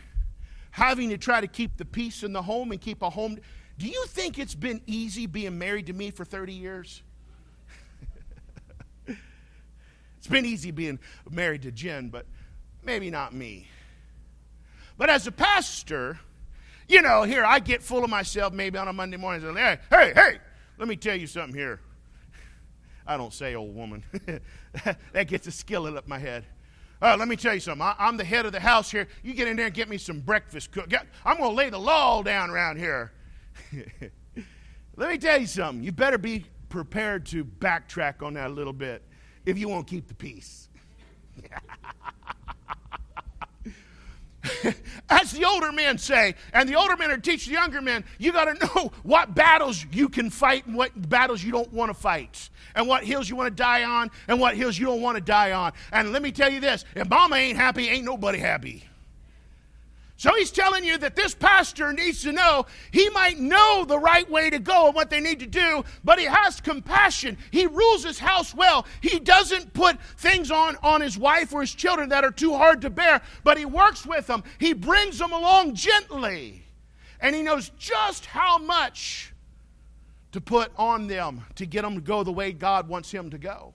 having 0.70 1.10
to 1.10 1.18
try 1.18 1.42
to 1.42 1.48
keep 1.48 1.76
the 1.76 1.84
peace 1.84 2.22
in 2.22 2.32
the 2.32 2.40
home 2.40 2.72
and 2.72 2.80
keep 2.80 3.02
a 3.02 3.10
home, 3.10 3.36
do 3.76 3.86
you 3.86 4.06
think 4.06 4.38
it's 4.38 4.54
been 4.54 4.80
easy 4.86 5.26
being 5.26 5.58
married 5.58 5.84
to 5.88 5.92
me 5.92 6.12
for 6.12 6.24
30 6.24 6.54
years? 6.54 7.02
it's 9.06 10.28
been 10.30 10.46
easy 10.46 10.70
being 10.70 10.98
married 11.30 11.60
to 11.60 11.70
Jen, 11.70 12.08
but 12.08 12.24
maybe 12.82 13.10
not 13.10 13.34
me. 13.34 13.68
But 14.96 15.10
as 15.10 15.26
a 15.26 15.32
pastor, 15.32 16.18
you 16.88 17.02
know, 17.02 17.22
here 17.22 17.44
I 17.44 17.58
get 17.58 17.82
full 17.82 18.04
of 18.04 18.10
myself 18.10 18.52
maybe 18.52 18.78
on 18.78 18.88
a 18.88 18.92
Monday 18.92 19.16
morning. 19.16 19.46
And 19.46 19.56
say, 19.56 19.62
hey, 19.62 19.78
hey, 19.90 20.12
hey, 20.14 20.38
let 20.78 20.88
me 20.88 20.96
tell 20.96 21.16
you 21.16 21.26
something 21.26 21.54
here. 21.54 21.80
I 23.06 23.16
don't 23.16 23.32
say 23.32 23.54
old 23.54 23.74
woman. 23.74 24.02
that 25.12 25.28
gets 25.28 25.46
a 25.46 25.50
skillet 25.50 25.96
up 25.96 26.08
my 26.08 26.18
head. 26.18 26.44
Uh, 27.02 27.16
let 27.18 27.28
me 27.28 27.36
tell 27.36 27.52
you 27.52 27.60
something. 27.60 27.82
I, 27.82 28.08
am 28.08 28.16
the 28.16 28.24
head 28.24 28.46
of 28.46 28.52
the 28.52 28.60
house 28.60 28.90
here. 28.90 29.08
You 29.22 29.34
get 29.34 29.46
in 29.48 29.56
there 29.56 29.66
and 29.66 29.74
get 29.74 29.88
me 29.88 29.98
some 29.98 30.20
breakfast 30.20 30.72
cooked. 30.72 30.94
I'm 31.24 31.36
going 31.36 31.50
to 31.50 31.54
lay 31.54 31.68
the 31.68 31.78
law 31.78 32.22
down 32.22 32.50
around 32.50 32.78
here. 32.78 33.12
let 34.96 35.10
me 35.10 35.18
tell 35.18 35.38
you 35.38 35.46
something. 35.46 35.84
You 35.84 35.92
better 35.92 36.16
be 36.16 36.46
prepared 36.70 37.26
to 37.26 37.44
backtrack 37.44 38.22
on 38.22 38.34
that 38.34 38.50
a 38.50 38.54
little 38.54 38.72
bit 38.72 39.02
if 39.44 39.58
you 39.58 39.68
want 39.68 39.86
to 39.86 39.94
keep 39.94 40.08
the 40.08 40.14
peace. 40.14 40.68
As 45.08 45.32
the 45.32 45.44
older 45.44 45.72
men 45.72 45.98
say, 45.98 46.34
and 46.52 46.68
the 46.68 46.74
older 46.74 46.96
men 46.96 47.10
are 47.10 47.18
teaching 47.18 47.52
the 47.52 47.60
younger 47.60 47.80
men, 47.80 48.04
you 48.18 48.32
got 48.32 48.44
to 48.46 48.66
know 48.76 48.92
what 49.02 49.34
battles 49.34 49.84
you 49.92 50.08
can 50.08 50.30
fight 50.30 50.66
and 50.66 50.74
what 50.74 50.90
battles 51.08 51.42
you 51.42 51.52
don't 51.52 51.72
want 51.72 51.90
to 51.90 51.94
fight, 51.94 52.50
and 52.74 52.86
what 52.86 53.04
hills 53.04 53.28
you 53.28 53.36
want 53.36 53.54
to 53.54 53.62
die 53.62 53.84
on, 53.84 54.10
and 54.28 54.40
what 54.40 54.56
hills 54.56 54.78
you 54.78 54.86
don't 54.86 55.00
want 55.00 55.16
to 55.16 55.22
die 55.22 55.52
on. 55.52 55.72
And 55.92 56.12
let 56.12 56.22
me 56.22 56.32
tell 56.32 56.52
you 56.52 56.60
this 56.60 56.84
if 56.94 57.08
mama 57.08 57.36
ain't 57.36 57.56
happy, 57.56 57.88
ain't 57.88 58.04
nobody 58.04 58.38
happy. 58.38 58.84
So 60.16 60.32
he's 60.36 60.52
telling 60.52 60.84
you 60.84 60.96
that 60.98 61.16
this 61.16 61.34
pastor 61.34 61.92
needs 61.92 62.22
to 62.22 62.32
know 62.32 62.66
he 62.92 63.10
might 63.10 63.38
know 63.38 63.84
the 63.84 63.98
right 63.98 64.28
way 64.30 64.48
to 64.48 64.60
go 64.60 64.86
and 64.86 64.94
what 64.94 65.10
they 65.10 65.20
need 65.20 65.40
to 65.40 65.46
do, 65.46 65.84
but 66.04 66.20
he 66.20 66.24
has 66.24 66.60
compassion. 66.60 67.36
He 67.50 67.66
rules 67.66 68.04
his 68.04 68.18
house 68.18 68.54
well. 68.54 68.86
He 69.00 69.18
doesn't 69.18 69.72
put 69.72 70.00
things 70.16 70.52
on, 70.52 70.76
on 70.82 71.00
his 71.00 71.18
wife 71.18 71.52
or 71.52 71.62
his 71.62 71.74
children 71.74 72.10
that 72.10 72.24
are 72.24 72.30
too 72.30 72.54
hard 72.54 72.80
to 72.82 72.90
bear, 72.90 73.22
but 73.42 73.58
he 73.58 73.64
works 73.64 74.06
with 74.06 74.28
them. 74.28 74.44
He 74.58 74.72
brings 74.72 75.18
them 75.18 75.32
along 75.32 75.74
gently. 75.74 76.62
And 77.20 77.34
he 77.34 77.42
knows 77.42 77.70
just 77.78 78.26
how 78.26 78.58
much 78.58 79.32
to 80.32 80.40
put 80.40 80.70
on 80.76 81.06
them 81.06 81.44
to 81.56 81.66
get 81.66 81.82
them 81.82 81.94
to 81.94 82.00
go 82.00 82.22
the 82.22 82.32
way 82.32 82.52
God 82.52 82.88
wants 82.88 83.10
him 83.10 83.30
to 83.30 83.38
go. 83.38 83.74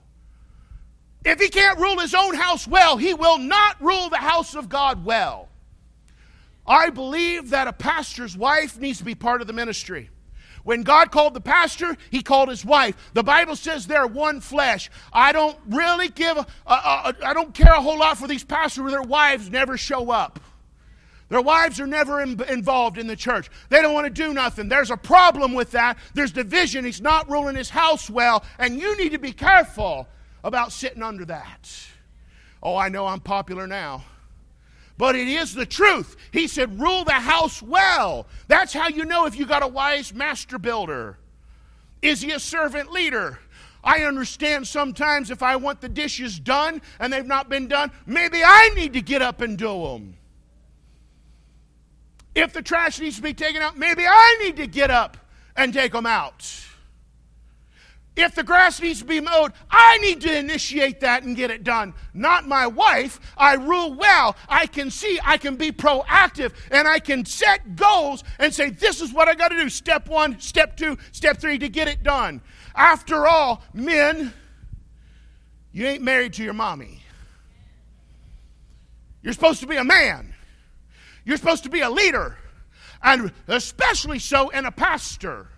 If 1.24 1.38
he 1.38 1.48
can't 1.48 1.78
rule 1.78 1.98
his 1.98 2.14
own 2.14 2.34
house 2.34 2.66
well, 2.66 2.96
he 2.96 3.12
will 3.12 3.38
not 3.38 3.80
rule 3.82 4.08
the 4.08 4.16
house 4.16 4.54
of 4.54 4.70
God 4.70 5.04
well. 5.04 5.48
I 6.70 6.90
believe 6.90 7.50
that 7.50 7.66
a 7.66 7.72
pastor's 7.72 8.36
wife 8.36 8.78
needs 8.78 8.98
to 8.98 9.04
be 9.04 9.16
part 9.16 9.40
of 9.40 9.48
the 9.48 9.52
ministry. 9.52 10.08
When 10.62 10.84
God 10.84 11.10
called 11.10 11.34
the 11.34 11.40
pastor, 11.40 11.96
he 12.10 12.22
called 12.22 12.48
his 12.48 12.64
wife. 12.64 12.94
The 13.12 13.24
Bible 13.24 13.56
says 13.56 13.88
they're 13.88 14.06
one 14.06 14.40
flesh. 14.40 14.88
I 15.12 15.32
don't 15.32 15.58
really 15.68 16.08
give, 16.08 16.38
I 16.64 17.32
don't 17.34 17.52
care 17.54 17.72
a 17.72 17.80
whole 17.80 17.98
lot 17.98 18.18
for 18.18 18.28
these 18.28 18.44
pastors 18.44 18.82
where 18.82 18.92
their 18.92 19.02
wives 19.02 19.50
never 19.50 19.76
show 19.76 20.12
up. 20.12 20.38
Their 21.28 21.40
wives 21.40 21.80
are 21.80 21.88
never 21.88 22.20
in, 22.20 22.40
involved 22.44 22.98
in 22.98 23.08
the 23.08 23.16
church. 23.16 23.50
They 23.68 23.82
don't 23.82 23.94
want 23.94 24.06
to 24.06 24.10
do 24.10 24.32
nothing. 24.32 24.68
There's 24.68 24.92
a 24.92 24.96
problem 24.96 25.54
with 25.54 25.72
that. 25.72 25.98
There's 26.14 26.30
division. 26.30 26.84
He's 26.84 27.00
not 27.00 27.28
ruling 27.28 27.56
his 27.56 27.70
house 27.70 28.08
well, 28.08 28.44
and 28.60 28.78
you 28.78 28.96
need 28.96 29.10
to 29.10 29.18
be 29.18 29.32
careful 29.32 30.06
about 30.44 30.70
sitting 30.70 31.02
under 31.02 31.24
that. 31.24 31.68
Oh, 32.62 32.76
I 32.76 32.90
know 32.90 33.08
I'm 33.08 33.20
popular 33.20 33.66
now 33.66 34.04
but 35.00 35.16
it 35.16 35.28
is 35.28 35.54
the 35.54 35.64
truth. 35.64 36.14
He 36.30 36.46
said, 36.46 36.78
Rule 36.78 37.04
the 37.04 37.12
house 37.12 37.62
well. 37.62 38.26
That's 38.48 38.74
how 38.74 38.88
you 38.88 39.06
know 39.06 39.24
if 39.24 39.34
you 39.34 39.46
got 39.46 39.62
a 39.62 39.66
wise 39.66 40.12
master 40.12 40.58
builder. 40.58 41.16
Is 42.02 42.20
he 42.20 42.32
a 42.32 42.38
servant 42.38 42.92
leader? 42.92 43.38
I 43.82 44.00
understand 44.00 44.68
sometimes 44.68 45.30
if 45.30 45.42
I 45.42 45.56
want 45.56 45.80
the 45.80 45.88
dishes 45.88 46.38
done 46.38 46.82
and 46.98 47.10
they've 47.10 47.24
not 47.26 47.48
been 47.48 47.66
done, 47.66 47.90
maybe 48.04 48.42
I 48.44 48.72
need 48.74 48.92
to 48.92 49.00
get 49.00 49.22
up 49.22 49.40
and 49.40 49.56
do 49.56 49.84
them. 49.84 50.18
If 52.34 52.52
the 52.52 52.60
trash 52.60 53.00
needs 53.00 53.16
to 53.16 53.22
be 53.22 53.32
taken 53.32 53.62
out, 53.62 53.78
maybe 53.78 54.04
I 54.06 54.36
need 54.42 54.58
to 54.58 54.66
get 54.66 54.90
up 54.90 55.16
and 55.56 55.72
take 55.72 55.92
them 55.92 56.04
out. 56.04 56.46
If 58.16 58.34
the 58.34 58.42
grass 58.42 58.82
needs 58.82 58.98
to 58.98 59.04
be 59.04 59.20
mowed, 59.20 59.52
I 59.70 59.98
need 59.98 60.20
to 60.22 60.36
initiate 60.36 61.00
that 61.00 61.22
and 61.22 61.36
get 61.36 61.50
it 61.50 61.62
done. 61.64 61.94
Not 62.12 62.46
my 62.46 62.66
wife. 62.66 63.20
I 63.36 63.54
rule 63.54 63.94
well. 63.94 64.36
I 64.48 64.66
can 64.66 64.90
see, 64.90 65.18
I 65.24 65.38
can 65.38 65.56
be 65.56 65.70
proactive, 65.70 66.52
and 66.70 66.88
I 66.88 66.98
can 66.98 67.24
set 67.24 67.76
goals 67.76 68.24
and 68.38 68.52
say, 68.52 68.70
this 68.70 69.00
is 69.00 69.12
what 69.12 69.28
I 69.28 69.34
got 69.34 69.48
to 69.48 69.56
do. 69.56 69.68
Step 69.68 70.08
one, 70.08 70.40
step 70.40 70.76
two, 70.76 70.98
step 71.12 71.38
three 71.38 71.58
to 71.58 71.68
get 71.68 71.88
it 71.88 72.02
done. 72.02 72.42
After 72.74 73.26
all, 73.26 73.62
men, 73.72 74.32
you 75.72 75.86
ain't 75.86 76.02
married 76.02 76.34
to 76.34 76.42
your 76.42 76.52
mommy. 76.52 77.02
You're 79.22 79.34
supposed 79.34 79.60
to 79.60 79.66
be 79.66 79.76
a 79.76 79.84
man, 79.84 80.34
you're 81.24 81.36
supposed 81.36 81.64
to 81.64 81.70
be 81.70 81.80
a 81.80 81.90
leader, 81.90 82.36
and 83.02 83.32
especially 83.46 84.18
so 84.18 84.48
in 84.48 84.66
a 84.66 84.72
pastor. 84.72 85.48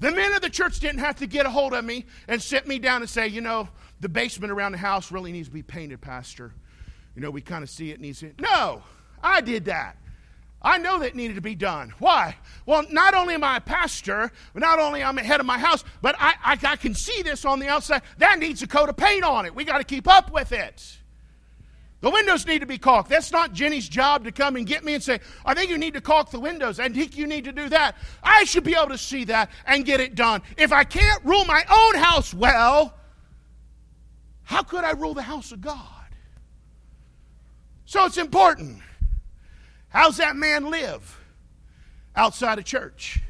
The 0.00 0.12
men 0.12 0.32
of 0.32 0.42
the 0.42 0.50
church 0.50 0.78
didn't 0.80 1.00
have 1.00 1.16
to 1.16 1.26
get 1.26 1.46
a 1.46 1.50
hold 1.50 1.74
of 1.74 1.84
me 1.84 2.06
and 2.28 2.40
sit 2.40 2.66
me 2.66 2.78
down 2.78 3.02
and 3.02 3.10
say, 3.10 3.26
you 3.26 3.40
know, 3.40 3.68
the 4.00 4.08
basement 4.08 4.52
around 4.52 4.72
the 4.72 4.78
house 4.78 5.10
really 5.10 5.32
needs 5.32 5.48
to 5.48 5.54
be 5.54 5.62
painted, 5.62 6.00
Pastor. 6.00 6.52
You 7.16 7.22
know, 7.22 7.30
we 7.30 7.40
kind 7.40 7.64
of 7.64 7.70
see 7.70 7.90
it 7.90 8.00
needs 8.00 8.20
to. 8.20 8.32
No, 8.38 8.82
I 9.22 9.40
did 9.40 9.64
that. 9.64 9.96
I 10.60 10.78
know 10.78 10.98
that 11.00 11.14
needed 11.14 11.34
to 11.34 11.40
be 11.40 11.54
done. 11.54 11.92
Why? 11.98 12.36
Well, 12.66 12.84
not 12.90 13.14
only 13.14 13.34
am 13.34 13.44
I 13.44 13.58
a 13.58 13.60
pastor, 13.60 14.32
not 14.54 14.80
only 14.80 15.02
am 15.02 15.18
I 15.18 15.22
head 15.22 15.40
of 15.40 15.46
my 15.46 15.58
house, 15.58 15.84
but 16.02 16.16
I, 16.18 16.34
I, 16.44 16.58
I 16.62 16.76
can 16.76 16.94
see 16.94 17.22
this 17.22 17.44
on 17.44 17.60
the 17.60 17.68
outside. 17.68 18.02
That 18.18 18.38
needs 18.38 18.62
a 18.62 18.66
coat 18.66 18.88
of 18.88 18.96
paint 18.96 19.24
on 19.24 19.46
it. 19.46 19.54
We 19.54 19.64
got 19.64 19.78
to 19.78 19.84
keep 19.84 20.08
up 20.08 20.32
with 20.32 20.52
it. 20.52 20.97
The 22.00 22.10
windows 22.10 22.46
need 22.46 22.60
to 22.60 22.66
be 22.66 22.78
caulked. 22.78 23.08
That's 23.08 23.32
not 23.32 23.52
Jenny's 23.52 23.88
job 23.88 24.24
to 24.24 24.30
come 24.30 24.54
and 24.54 24.64
get 24.66 24.84
me 24.84 24.94
and 24.94 25.02
say, 25.02 25.18
I 25.44 25.54
think 25.54 25.68
you 25.68 25.78
need 25.78 25.94
to 25.94 26.00
caulk 26.00 26.30
the 26.30 26.38
windows. 26.38 26.78
I 26.78 26.88
think 26.88 27.16
you 27.16 27.26
need 27.26 27.44
to 27.44 27.52
do 27.52 27.68
that. 27.70 27.96
I 28.22 28.44
should 28.44 28.62
be 28.62 28.76
able 28.76 28.90
to 28.90 28.98
see 28.98 29.24
that 29.24 29.50
and 29.66 29.84
get 29.84 30.00
it 30.00 30.14
done. 30.14 30.42
If 30.56 30.72
I 30.72 30.84
can't 30.84 31.24
rule 31.24 31.44
my 31.44 31.64
own 31.68 32.00
house 32.00 32.32
well, 32.32 32.94
how 34.44 34.62
could 34.62 34.84
I 34.84 34.92
rule 34.92 35.14
the 35.14 35.22
house 35.22 35.50
of 35.50 35.60
God? 35.60 35.84
So 37.84 38.04
it's 38.04 38.16
important. 38.16 38.80
How's 39.88 40.18
that 40.18 40.36
man 40.36 40.70
live 40.70 41.18
outside 42.14 42.58
of 42.58 42.64
church? 42.64 43.20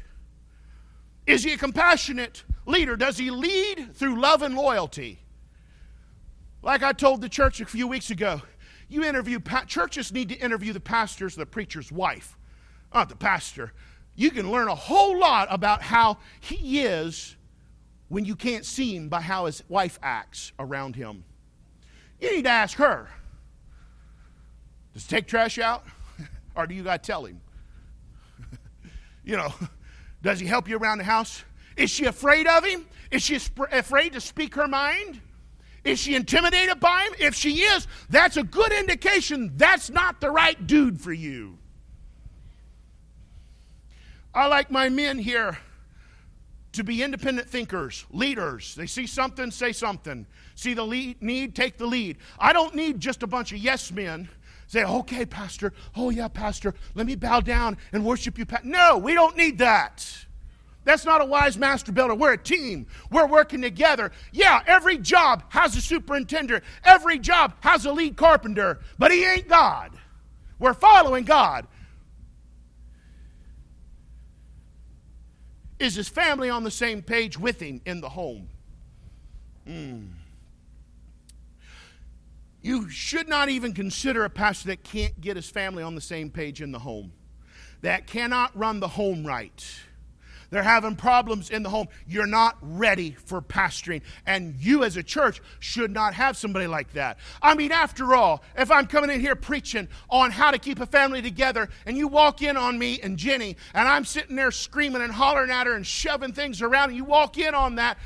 Is 1.25 1.43
he 1.43 1.53
a 1.53 1.57
compassionate 1.57 2.43
leader? 2.65 2.95
Does 2.95 3.17
he 3.17 3.31
lead 3.31 3.95
through 3.95 4.19
love 4.19 4.43
and 4.43 4.55
loyalty? 4.55 5.19
Like 6.61 6.83
I 6.83 6.91
told 6.91 7.21
the 7.21 7.29
church 7.29 7.61
a 7.61 7.65
few 7.65 7.87
weeks 7.87 8.09
ago, 8.11 8.41
you 8.89 9.03
interview, 9.03 9.39
churches 9.67 10.11
need 10.11 10.29
to 10.29 10.35
interview 10.35 10.73
the 10.73 10.79
pastor's, 10.79 11.35
the 11.35 11.45
preacher's 11.45 11.91
wife, 11.91 12.37
not 12.93 13.07
the 13.07 13.15
pastor. 13.15 13.71
You 14.15 14.31
can 14.31 14.51
learn 14.51 14.67
a 14.67 14.75
whole 14.75 15.17
lot 15.17 15.47
about 15.51 15.81
how 15.81 16.17
he 16.39 16.81
is 16.81 17.37
when 18.09 18.25
you 18.25 18.35
can't 18.35 18.65
see 18.65 18.95
him 18.95 19.07
by 19.07 19.21
how 19.21 19.45
his 19.45 19.63
wife 19.69 19.99
acts 20.01 20.51
around 20.59 20.95
him. 20.95 21.23
You 22.19 22.35
need 22.35 22.43
to 22.43 22.49
ask 22.49 22.77
her 22.79 23.07
Does 24.93 25.03
he 25.03 25.09
take 25.09 25.27
trash 25.27 25.59
out? 25.59 25.85
or 26.55 26.67
do 26.67 26.73
you 26.73 26.83
got 26.83 27.03
to 27.03 27.07
tell 27.07 27.25
him? 27.25 27.39
you 29.23 29.37
know, 29.37 29.53
does 30.21 30.39
he 30.39 30.47
help 30.47 30.67
you 30.67 30.77
around 30.77 30.97
the 30.97 31.03
house? 31.03 31.43
Is 31.77 31.89
she 31.91 32.05
afraid 32.05 32.47
of 32.47 32.65
him? 32.65 32.87
Is 33.11 33.21
she 33.21 33.39
afraid 33.71 34.13
to 34.13 34.21
speak 34.21 34.55
her 34.55 34.67
mind? 34.67 35.21
Is 35.89 35.97
she 35.97 36.13
intimidated 36.13 36.79
by 36.79 37.05
him? 37.05 37.13
If 37.17 37.33
she 37.33 37.61
is, 37.61 37.87
that's 38.11 38.37
a 38.37 38.43
good 38.43 38.71
indication 38.71 39.53
that's 39.55 39.89
not 39.89 40.21
the 40.21 40.29
right 40.29 40.67
dude 40.67 41.01
for 41.01 41.11
you. 41.11 41.57
I 44.31 44.45
like 44.45 44.69
my 44.69 44.89
men 44.89 45.17
here 45.17 45.57
to 46.73 46.83
be 46.83 47.01
independent 47.01 47.49
thinkers, 47.49 48.05
leaders. 48.11 48.75
They 48.75 48.85
see 48.85 49.07
something, 49.07 49.49
say 49.49 49.71
something. 49.71 50.27
See 50.53 50.75
the 50.75 50.83
lead, 50.83 51.23
need, 51.23 51.55
take 51.55 51.79
the 51.79 51.87
lead. 51.87 52.17
I 52.37 52.53
don't 52.53 52.75
need 52.75 52.99
just 52.99 53.23
a 53.23 53.27
bunch 53.27 53.51
of 53.51 53.57
yes 53.57 53.91
men. 53.91 54.29
Say, 54.67 54.83
okay, 54.83 55.25
Pastor. 55.25 55.73
Oh, 55.95 56.11
yeah, 56.11 56.27
Pastor. 56.27 56.75
Let 56.93 57.07
me 57.07 57.15
bow 57.15 57.39
down 57.39 57.77
and 57.91 58.05
worship 58.05 58.37
you. 58.37 58.45
No, 58.63 58.99
we 58.99 59.15
don't 59.15 59.35
need 59.35 59.57
that. 59.57 60.07
That's 60.85 61.05
not 61.05 61.21
a 61.21 61.25
wise 61.25 61.57
master 61.57 61.91
builder. 61.91 62.15
We're 62.15 62.33
a 62.33 62.37
team. 62.37 62.87
We're 63.11 63.27
working 63.27 63.61
together. 63.61 64.11
Yeah, 64.31 64.61
every 64.65 64.97
job 64.97 65.43
has 65.49 65.75
a 65.75 65.81
superintendent, 65.81 66.63
every 66.83 67.19
job 67.19 67.53
has 67.61 67.85
a 67.85 67.91
lead 67.91 68.15
carpenter, 68.15 68.79
but 68.97 69.11
he 69.11 69.25
ain't 69.25 69.47
God. 69.47 69.91
We're 70.57 70.73
following 70.73 71.25
God. 71.25 71.67
Is 75.79 75.95
his 75.95 76.09
family 76.09 76.49
on 76.49 76.63
the 76.63 76.71
same 76.71 77.01
page 77.01 77.37
with 77.37 77.61
him 77.61 77.81
in 77.85 78.01
the 78.01 78.09
home? 78.09 78.49
Mm. 79.67 80.09
You 82.61 82.89
should 82.89 83.29
not 83.29 83.47
even 83.47 83.73
consider 83.73 84.25
a 84.25 84.29
pastor 84.29 84.67
that 84.69 84.83
can't 84.83 85.19
get 85.21 85.37
his 85.37 85.49
family 85.49 85.81
on 85.81 85.95
the 85.95 86.01
same 86.01 86.29
page 86.29 86.61
in 86.61 86.73
the 86.73 86.79
home, 86.79 87.13
that 87.81 88.07
cannot 88.07 88.57
run 88.57 88.81
the 88.81 88.89
home 88.89 89.25
right 89.25 89.63
they're 90.49 90.63
having 90.63 90.95
problems 90.95 91.49
in 91.49 91.63
the 91.63 91.69
home. 91.69 91.87
You're 92.07 92.25
not 92.25 92.57
ready 92.61 93.15
for 93.25 93.41
pastoring. 93.41 94.01
And 94.25 94.55
you, 94.59 94.83
as 94.83 94.97
a 94.97 95.03
church, 95.03 95.41
should 95.59 95.91
not 95.91 96.13
have 96.15 96.37
somebody 96.37 96.67
like 96.67 96.93
that. 96.93 97.19
I 97.41 97.55
mean, 97.55 97.71
after 97.71 98.15
all, 98.15 98.43
if 98.57 98.71
I'm 98.71 98.87
coming 98.87 99.11
in 99.11 99.19
here 99.19 99.35
preaching 99.35 99.87
on 100.09 100.31
how 100.31 100.51
to 100.51 100.57
keep 100.57 100.79
a 100.79 100.85
family 100.85 101.21
together, 101.21 101.69
and 101.85 101.97
you 101.97 102.07
walk 102.07 102.41
in 102.41 102.57
on 102.57 102.79
me 102.79 102.99
and 103.01 103.17
Jenny, 103.17 103.57
and 103.73 103.87
I'm 103.87 104.05
sitting 104.05 104.35
there 104.35 104.51
screaming 104.51 105.01
and 105.01 105.11
hollering 105.11 105.51
at 105.51 105.67
her 105.67 105.73
and 105.73 105.85
shoving 105.85 106.33
things 106.33 106.61
around, 106.61 106.89
and 106.89 106.97
you 106.97 107.03
walk 107.03 107.37
in 107.37 107.53
on 107.53 107.75
that, 107.75 107.97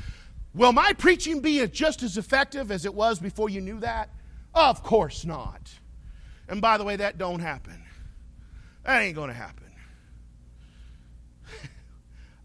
will 0.54 0.72
my 0.72 0.92
preaching 0.92 1.40
be 1.40 1.66
just 1.68 2.02
as 2.02 2.18
effective 2.18 2.70
as 2.70 2.84
it 2.84 2.94
was 2.94 3.18
before 3.18 3.48
you 3.48 3.60
knew 3.60 3.80
that? 3.80 4.10
Of 4.54 4.82
course 4.82 5.24
not. 5.24 5.72
And 6.48 6.60
by 6.60 6.76
the 6.76 6.84
way, 6.84 6.96
that 6.96 7.16
don't 7.16 7.40
happen. 7.40 7.82
That 8.84 9.00
ain't 9.00 9.14
going 9.14 9.28
to 9.28 9.34
happen. 9.34 9.63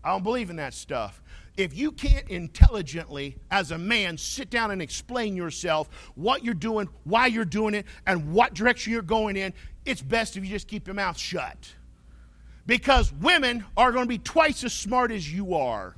I 0.09 0.13
don't 0.13 0.23
believe 0.23 0.49
in 0.49 0.55
that 0.55 0.73
stuff. 0.73 1.21
if 1.55 1.77
you 1.77 1.91
can't 1.91 2.27
intelligently, 2.29 3.35
as 3.51 3.69
a 3.71 3.77
man, 3.77 4.17
sit 4.17 4.49
down 4.49 4.71
and 4.71 4.81
explain 4.81 5.35
yourself, 5.35 5.89
what 6.15 6.43
you're 6.43 6.53
doing, 6.53 6.89
why 7.03 7.27
you're 7.27 7.45
doing 7.45 7.75
it, 7.75 7.85
and 8.07 8.31
what 8.31 8.55
direction 8.55 8.91
you're 8.93 9.01
going 9.03 9.35
in, 9.35 9.53
it's 9.85 10.01
best 10.01 10.35
if 10.35 10.43
you 10.43 10.49
just 10.49 10.67
keep 10.67 10.87
your 10.87 10.95
mouth 10.95 11.17
shut. 11.17 11.75
Because 12.65 13.13
women 13.13 13.65
are 13.77 13.91
going 13.91 14.05
to 14.05 14.09
be 14.09 14.17
twice 14.17 14.63
as 14.63 14.73
smart 14.73 15.11
as 15.11 15.31
you 15.31 15.53
are. 15.53 15.95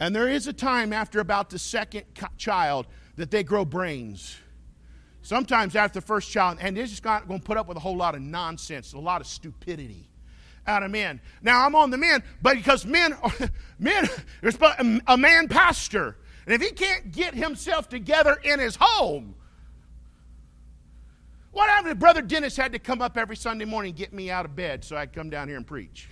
And 0.00 0.16
there 0.16 0.28
is 0.28 0.48
a 0.48 0.52
time 0.52 0.92
after 0.92 1.20
about 1.20 1.50
the 1.50 1.58
second 1.58 2.04
child 2.38 2.86
that 3.16 3.30
they 3.30 3.44
grow 3.44 3.64
brains. 3.64 4.36
Sometimes 5.22 5.76
after 5.76 6.00
the 6.00 6.06
first 6.06 6.30
child, 6.30 6.58
and 6.60 6.76
they're 6.76 6.86
just 6.86 7.04
not 7.04 7.28
going 7.28 7.40
to 7.40 7.46
put 7.46 7.56
up 7.56 7.68
with 7.68 7.76
a 7.76 7.80
whole 7.80 7.96
lot 7.96 8.14
of 8.16 8.20
nonsense, 8.20 8.94
a 8.94 8.98
lot 8.98 9.20
of 9.20 9.28
stupidity 9.28 10.08
out 10.66 10.82
of 10.82 10.90
men. 10.90 11.20
Now 11.42 11.64
I'm 11.64 11.74
on 11.74 11.90
the 11.90 11.98
men, 11.98 12.22
but 12.42 12.56
because 12.56 12.84
men, 12.84 13.12
are, 13.14 13.32
men, 13.78 14.08
there's 14.40 14.58
a 15.06 15.16
man 15.16 15.48
pastor, 15.48 16.16
and 16.46 16.54
if 16.54 16.62
he 16.62 16.70
can't 16.70 17.12
get 17.12 17.34
himself 17.34 17.88
together 17.88 18.38
in 18.42 18.60
his 18.60 18.76
home, 18.78 19.34
what 21.52 21.70
happened 21.70 21.92
if 21.92 21.98
Brother 21.98 22.20
Dennis 22.20 22.56
had 22.56 22.72
to 22.72 22.78
come 22.78 23.00
up 23.00 23.16
every 23.16 23.36
Sunday 23.36 23.64
morning 23.64 23.90
and 23.90 23.98
get 23.98 24.12
me 24.12 24.30
out 24.30 24.44
of 24.44 24.54
bed 24.54 24.84
so 24.84 24.94
I 24.94 25.06
could 25.06 25.14
come 25.14 25.30
down 25.30 25.48
here 25.48 25.56
and 25.56 25.66
preach? 25.66 26.06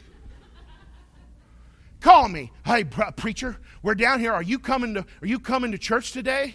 Call 2.00 2.28
me. 2.28 2.50
Hey, 2.64 2.84
preacher, 2.84 3.58
we're 3.82 3.94
down 3.94 4.20
here. 4.20 4.32
Are 4.32 4.42
you 4.42 4.58
coming 4.58 4.94
to 4.94 5.04
Are 5.20 5.26
you 5.26 5.38
coming 5.38 5.72
to 5.72 5.78
church 5.78 6.12
today? 6.12 6.54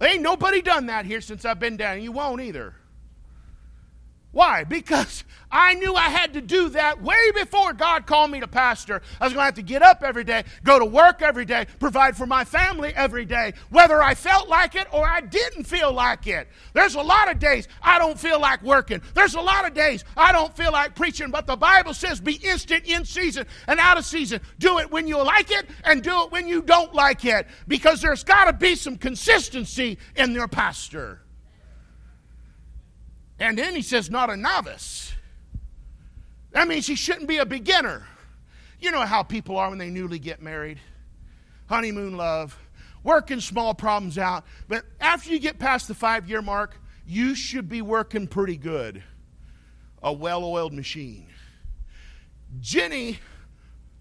Ain't 0.00 0.22
nobody 0.22 0.60
done 0.60 0.86
that 0.86 1.06
here 1.06 1.20
since 1.20 1.44
I've 1.44 1.58
been 1.58 1.76
down. 1.76 2.02
You 2.02 2.12
won't 2.12 2.40
either. 2.40 2.74
Why? 4.38 4.62
Because 4.62 5.24
I 5.50 5.74
knew 5.74 5.96
I 5.96 6.10
had 6.10 6.34
to 6.34 6.40
do 6.40 6.68
that 6.68 7.02
way 7.02 7.32
before 7.34 7.72
God 7.72 8.06
called 8.06 8.30
me 8.30 8.38
to 8.38 8.46
pastor. 8.46 9.02
I 9.20 9.24
was 9.24 9.32
going 9.32 9.40
to 9.40 9.46
have 9.46 9.54
to 9.54 9.62
get 9.62 9.82
up 9.82 10.04
every 10.04 10.22
day, 10.22 10.44
go 10.62 10.78
to 10.78 10.84
work 10.84 11.22
every 11.22 11.44
day, 11.44 11.66
provide 11.80 12.16
for 12.16 12.24
my 12.24 12.44
family 12.44 12.92
every 12.94 13.24
day, 13.24 13.54
whether 13.70 14.00
I 14.00 14.14
felt 14.14 14.48
like 14.48 14.76
it 14.76 14.86
or 14.94 15.04
I 15.04 15.22
didn't 15.22 15.64
feel 15.64 15.92
like 15.92 16.28
it. 16.28 16.46
There's 16.72 16.94
a 16.94 17.00
lot 17.00 17.28
of 17.28 17.40
days 17.40 17.66
I 17.82 17.98
don't 17.98 18.16
feel 18.16 18.40
like 18.40 18.62
working. 18.62 19.02
There's 19.12 19.34
a 19.34 19.40
lot 19.40 19.66
of 19.66 19.74
days 19.74 20.04
I 20.16 20.30
don't 20.30 20.56
feel 20.56 20.70
like 20.70 20.94
preaching, 20.94 21.32
but 21.32 21.48
the 21.48 21.56
Bible 21.56 21.92
says 21.92 22.20
be 22.20 22.34
instant 22.34 22.86
in 22.86 23.04
season 23.04 23.44
and 23.66 23.80
out 23.80 23.98
of 23.98 24.04
season. 24.04 24.40
Do 24.60 24.78
it 24.78 24.88
when 24.88 25.08
you 25.08 25.20
like 25.20 25.50
it 25.50 25.66
and 25.82 26.00
do 26.00 26.22
it 26.22 26.30
when 26.30 26.46
you 26.46 26.62
don't 26.62 26.94
like 26.94 27.24
it 27.24 27.48
because 27.66 28.00
there's 28.00 28.22
got 28.22 28.44
to 28.44 28.52
be 28.52 28.76
some 28.76 28.98
consistency 28.98 29.98
in 30.14 30.30
your 30.30 30.46
pastor. 30.46 31.22
And 33.38 33.58
then 33.58 33.74
he 33.74 33.82
says, 33.82 34.10
not 34.10 34.30
a 34.30 34.36
novice. 34.36 35.12
That 36.52 36.66
means 36.66 36.86
he 36.86 36.94
shouldn't 36.94 37.28
be 37.28 37.38
a 37.38 37.46
beginner. 37.46 38.06
You 38.80 38.90
know 38.90 39.00
how 39.00 39.22
people 39.22 39.56
are 39.56 39.68
when 39.68 39.78
they 39.78 39.90
newly 39.90 40.18
get 40.18 40.42
married 40.42 40.80
honeymoon 41.68 42.16
love, 42.16 42.58
working 43.02 43.40
small 43.40 43.74
problems 43.74 44.18
out. 44.18 44.44
But 44.66 44.84
after 45.00 45.30
you 45.30 45.38
get 45.38 45.58
past 45.58 45.88
the 45.88 45.94
five 45.94 46.28
year 46.28 46.42
mark, 46.42 46.80
you 47.06 47.34
should 47.34 47.68
be 47.68 47.82
working 47.82 48.26
pretty 48.26 48.56
good. 48.56 49.02
A 50.02 50.12
well 50.12 50.44
oiled 50.44 50.72
machine. 50.72 51.26
Jenny, 52.60 53.18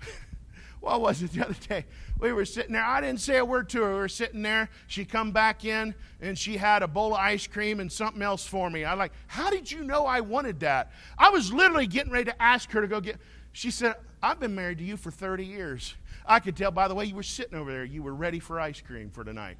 what 0.79 1.01
was 1.01 1.21
it 1.21 1.33
the 1.33 1.45
other 1.45 1.55
day? 1.67 1.85
We 2.19 2.33
were 2.33 2.45
sitting 2.45 2.73
there. 2.73 2.83
I 2.83 3.01
didn't 3.01 3.21
say 3.21 3.37
a 3.37 3.45
word 3.45 3.69
to 3.69 3.81
her. 3.83 3.93
We 3.93 3.99
were 3.99 4.07
sitting 4.07 4.41
there. 4.41 4.69
She 4.87 5.05
come 5.05 5.31
back 5.31 5.65
in 5.65 5.93
and 6.19 6.37
she 6.37 6.57
had 6.57 6.81
a 6.81 6.87
bowl 6.87 7.13
of 7.13 7.19
ice 7.19 7.45
cream 7.45 7.79
and 7.79 7.91
something 7.91 8.21
else 8.21 8.45
for 8.45 8.69
me. 8.69 8.85
I 8.85 8.95
like, 8.95 9.11
how 9.27 9.49
did 9.49 9.71
you 9.71 9.83
know 9.83 10.05
I 10.05 10.21
wanted 10.21 10.61
that? 10.61 10.91
I 11.17 11.29
was 11.29 11.53
literally 11.53 11.87
getting 11.87 12.11
ready 12.11 12.25
to 12.25 12.41
ask 12.41 12.71
her 12.71 12.81
to 12.81 12.87
go 12.87 12.99
get. 12.99 13.17
She 13.51 13.69
said, 13.69 13.95
I've 14.21 14.39
been 14.39 14.55
married 14.55 14.79
to 14.79 14.83
you 14.83 14.97
for 14.97 15.11
30 15.11 15.45
years. 15.45 15.95
I 16.25 16.39
could 16.39 16.57
tell 16.57 16.71
by 16.71 16.87
the 16.87 16.95
way 16.95 17.05
you 17.05 17.15
were 17.15 17.23
sitting 17.23 17.57
over 17.57 17.71
there, 17.71 17.85
you 17.85 18.01
were 18.01 18.15
ready 18.15 18.39
for 18.39 18.59
ice 18.59 18.81
cream 18.81 19.11
for 19.11 19.23
tonight. 19.23 19.57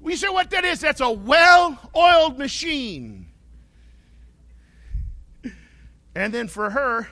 We 0.00 0.16
said 0.16 0.30
what 0.30 0.50
that 0.50 0.64
is? 0.64 0.80
That's 0.80 1.02
a 1.02 1.10
well 1.10 1.78
oiled 1.94 2.38
machine. 2.38 3.26
And 6.14 6.34
then 6.34 6.48
for 6.48 6.70
her, 6.70 7.06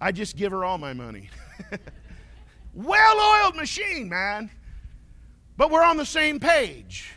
I 0.00 0.12
just 0.12 0.36
give 0.36 0.52
her 0.52 0.64
all 0.64 0.78
my 0.78 0.92
money. 0.92 1.30
Well 2.76 3.44
oiled 3.44 3.56
machine, 3.56 4.10
man. 4.10 4.50
But 5.56 5.70
we're 5.70 5.82
on 5.82 5.96
the 5.96 6.04
same 6.04 6.38
page. 6.38 7.10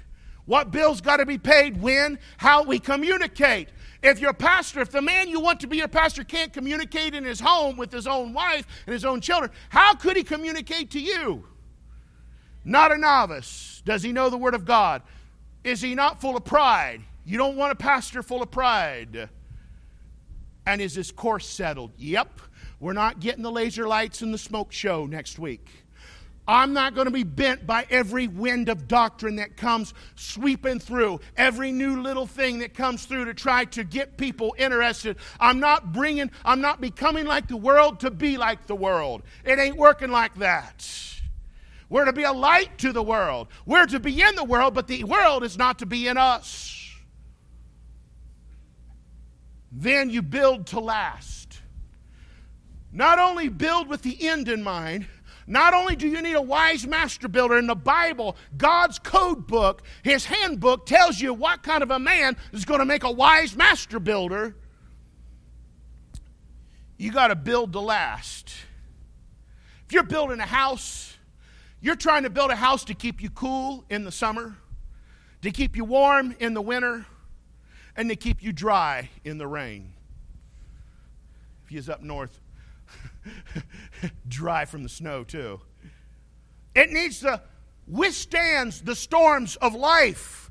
What 0.45 0.72
bills 0.72 1.01
got 1.01 1.18
to 1.18 1.26
be 1.26 1.38
paid, 1.38 1.82
when, 1.82 2.18
how 2.38 2.64
we 2.64 2.80
communicate. 2.80 3.68
If 4.01 4.22
your 4.22 4.34
pastor, 4.34 4.80
if 4.80 4.89
the 4.89 5.01
man 5.01 5.28
you 5.28 5.41
want 5.41 5.60
to 5.60 5.68
be 5.68 5.76
your 5.76 5.89
pastor 5.89 6.24
can't 6.24 6.53
communicate 6.53 7.14
in 7.14 7.26
his 7.26 7.41
home 7.41 7.76
with 7.76 7.91
his 7.91 8.07
own 8.07 8.34
wife 8.34 8.66
and 8.88 8.93
his 8.93 9.03
own 9.03 9.20
children, 9.20 9.51
how 9.68 9.93
could 9.95 10.16
he 10.16 10.24
communicate 10.24 10.91
to 10.91 10.99
you? 11.01 11.45
Not 12.64 12.93
a 12.93 12.97
novice. 12.97 13.84
Does 13.86 14.01
he 14.01 14.14
know 14.14 14.30
the 14.30 14.38
Word 14.38 14.55
of 14.55 14.64
God? 14.64 15.01
Is 15.66 15.82
he 15.82 15.93
not 15.93 16.22
full 16.22 16.38
of 16.38 16.45
pride? 16.45 17.01
You 17.26 17.38
don't 17.38 17.57
want 17.57 17.74
a 17.74 17.76
pastor 17.76 18.24
full 18.24 18.41
of 18.41 18.49
pride. 18.49 19.30
And 20.66 20.82
is 20.82 20.95
his 20.95 21.12
course 21.12 21.47
settled? 21.47 21.91
Yep. 21.97 22.39
We're 22.80 22.94
not 22.94 23.20
getting 23.20 23.44
the 23.44 23.52
laser 23.52 23.88
lights 23.88 24.22
and 24.22 24.34
the 24.34 24.38
smoke 24.38 24.72
show 24.72 25.06
next 25.06 25.38
week. 25.38 25.68
I'm 26.48 26.74
not 26.74 26.96
going 26.96 27.06
to 27.06 27.12
be 27.12 27.24
bent 27.24 27.68
by 27.68 27.86
every 27.92 28.28
wind 28.28 28.70
of 28.70 28.88
doctrine 28.88 29.36
that 29.36 29.56
comes 29.56 29.94
sweeping 30.16 30.80
through, 30.80 31.20
every 31.38 31.72
new 31.72 32.02
little 32.02 32.26
thing 32.26 32.60
that 32.60 32.74
comes 32.74 33.06
through 33.06 33.26
to 33.26 33.36
try 33.36 33.66
to 33.66 33.84
get 33.84 34.18
people 34.18 34.56
interested. 34.58 35.18
I'm 35.40 35.60
not 35.60 35.94
bringing, 35.94 36.32
I'm 36.44 36.60
not 36.60 36.82
becoming 36.82 37.28
like 37.28 37.48
the 37.48 37.58
world 37.58 38.00
to 38.00 38.10
be 38.10 38.38
like 38.38 38.66
the 38.66 38.76
world. 38.76 39.22
It 39.46 39.60
ain't 39.60 39.78
working 39.78 40.10
like 40.10 40.34
that. 40.40 40.90
We're 41.88 42.06
to 42.06 42.14
be 42.14 42.24
a 42.24 42.34
light 42.34 42.80
to 42.80 42.94
the 42.94 43.04
world. 43.04 43.50
We're 43.68 43.86
to 43.86 44.00
be 44.00 44.20
in 44.20 44.36
the 44.36 44.44
world, 44.44 44.74
but 44.74 44.88
the 44.88 45.04
world 45.04 45.44
is 45.44 45.56
not 45.56 45.80
to 45.80 45.86
be 45.86 46.08
in 46.08 46.18
us. 46.18 46.92
Then 49.72 50.10
you 50.10 50.24
build 50.24 50.66
to 50.68 50.80
last. 50.80 51.39
Not 52.92 53.20
only 53.20 53.50
build 53.50 53.88
with 53.88 54.02
the 54.02 54.28
end 54.28 54.50
in 54.50 54.64
mind, 54.64 55.06
not 55.46 55.74
only 55.74 55.96
do 55.96 56.08
you 56.08 56.22
need 56.22 56.36
a 56.36 56.42
wise 56.42 56.86
master 56.86 57.28
builder 57.28 57.58
in 57.58 57.68
the 57.68 57.76
Bible, 57.76 58.36
God's 58.58 59.00
code 59.00 59.48
book, 59.48 59.82
his 60.04 60.26
handbook 60.26 60.86
tells 60.86 61.20
you 61.20 61.34
what 61.34 61.64
kind 61.64 61.82
of 61.84 61.92
a 61.92 62.00
man 62.00 62.38
is 62.52 62.66
going 62.66 62.80
to 62.80 62.86
make 62.86 63.04
a 63.04 63.12
wise 63.12 63.56
master 63.56 64.00
builder. 64.00 64.56
You 66.98 67.12
got 67.12 67.28
to 67.28 67.36
build 67.36 67.74
to 67.74 67.80
last. 67.80 68.54
If 69.86 69.94
you're 69.94 70.04
building 70.04 70.40
a 70.40 70.46
house, 70.46 71.18
you're 71.82 71.96
trying 71.96 72.24
to 72.24 72.30
build 72.30 72.52
a 72.52 72.56
house 72.56 72.84
to 72.86 72.94
keep 72.94 73.22
you 73.22 73.30
cool 73.30 73.86
in 73.90 74.04
the 74.04 74.12
summer, 74.12 74.58
to 75.42 75.50
keep 75.52 75.76
you 75.76 75.84
warm 75.86 76.36
in 76.40 76.54
the 76.54 76.62
winter, 76.62 77.06
and 77.96 78.10
to 78.10 78.16
keep 78.16 78.44
you 78.44 78.52
dry 78.52 79.10
in 79.24 79.38
the 79.38 79.48
rain. 79.48 79.94
If 81.66 81.72
you're 81.72 81.94
up 81.94 82.04
north, 82.04 82.40
dry 84.28 84.66
from 84.66 84.84
the 84.84 84.90
snow, 84.90 85.24
too. 85.24 85.60
It 86.76 86.92
needs 86.92 87.20
to 87.22 87.42
withstand 87.88 88.74
the 88.84 88.96
storms 88.96 89.56
of 89.58 89.74
life. 89.74 90.50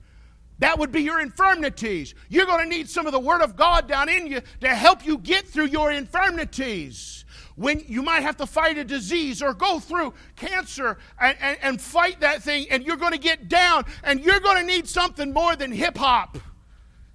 That 0.58 0.78
would 0.78 0.90
be 0.90 1.02
your 1.02 1.20
infirmities. 1.20 2.14
You're 2.28 2.46
going 2.46 2.68
to 2.68 2.76
need 2.76 2.88
some 2.88 3.06
of 3.06 3.12
the 3.12 3.20
Word 3.20 3.42
of 3.42 3.54
God 3.54 3.86
down 3.86 4.08
in 4.08 4.26
you 4.26 4.40
to 4.60 4.68
help 4.68 5.06
you 5.06 5.18
get 5.18 5.46
through 5.46 5.66
your 5.66 5.92
infirmities. 5.92 7.24
When 7.54 7.82
you 7.86 8.02
might 8.02 8.22
have 8.22 8.36
to 8.38 8.46
fight 8.46 8.78
a 8.78 8.84
disease 8.84 9.42
or 9.42 9.54
go 9.54 9.78
through 9.78 10.14
cancer 10.36 10.98
and, 11.20 11.36
and, 11.40 11.58
and 11.62 11.80
fight 11.80 12.20
that 12.20 12.42
thing, 12.42 12.66
and 12.70 12.84
you're 12.84 12.96
going 12.96 13.12
to 13.12 13.18
get 13.18 13.48
down, 13.48 13.84
and 14.02 14.20
you're 14.20 14.40
going 14.40 14.60
to 14.60 14.66
need 14.66 14.88
something 14.88 15.32
more 15.32 15.54
than 15.54 15.70
hip 15.70 15.96
hop 15.96 16.38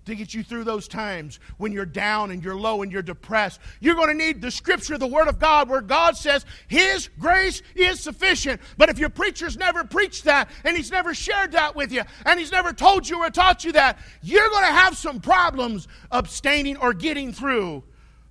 to 0.06 0.16
get 0.16 0.34
you 0.34 0.44
through 0.44 0.64
those 0.64 0.88
times 0.88 1.40
when 1.58 1.72
you're 1.72 1.86
down 1.86 2.32
and 2.32 2.44
you're 2.44 2.58
low 2.58 2.82
and 2.82 2.92
you're 2.92 3.02
depressed. 3.02 3.60
You're 3.80 3.96
going 3.96 4.10
to 4.10 4.14
need 4.14 4.42
the 4.42 4.52
scripture, 4.52 4.98
the 4.98 5.08
word 5.08 5.28
of 5.28 5.40
God, 5.40 5.70
where 5.70 5.82
God 5.82 6.18
says 6.18 6.46
His 6.68 7.10
grace 7.20 7.62
is 7.76 8.00
sufficient. 8.00 8.62
But 8.78 8.90
if 8.90 9.00
your 9.00 9.10
preacher's 9.10 9.58
never 9.58 9.84
preached 9.84 10.26
that 10.26 10.50
and 10.64 10.76
he's 10.76 10.92
never 10.92 11.14
shared 11.14 11.54
that 11.54 11.76
with 11.76 11.92
you 11.92 12.04
and 12.26 12.40
he's 12.40 12.52
never 12.52 12.74
told 12.74 13.08
you 13.08 13.20
or 13.20 13.30
taught 13.30 13.64
you 13.64 13.72
that, 13.74 14.00
you're 14.22 14.50
going 14.50 14.66
to 14.66 14.72
have 14.72 14.98
some 14.98 15.20
problems 15.20 15.88
abstaining 16.12 16.78
or 16.78 16.94
getting 16.94 17.32
through 17.32 17.84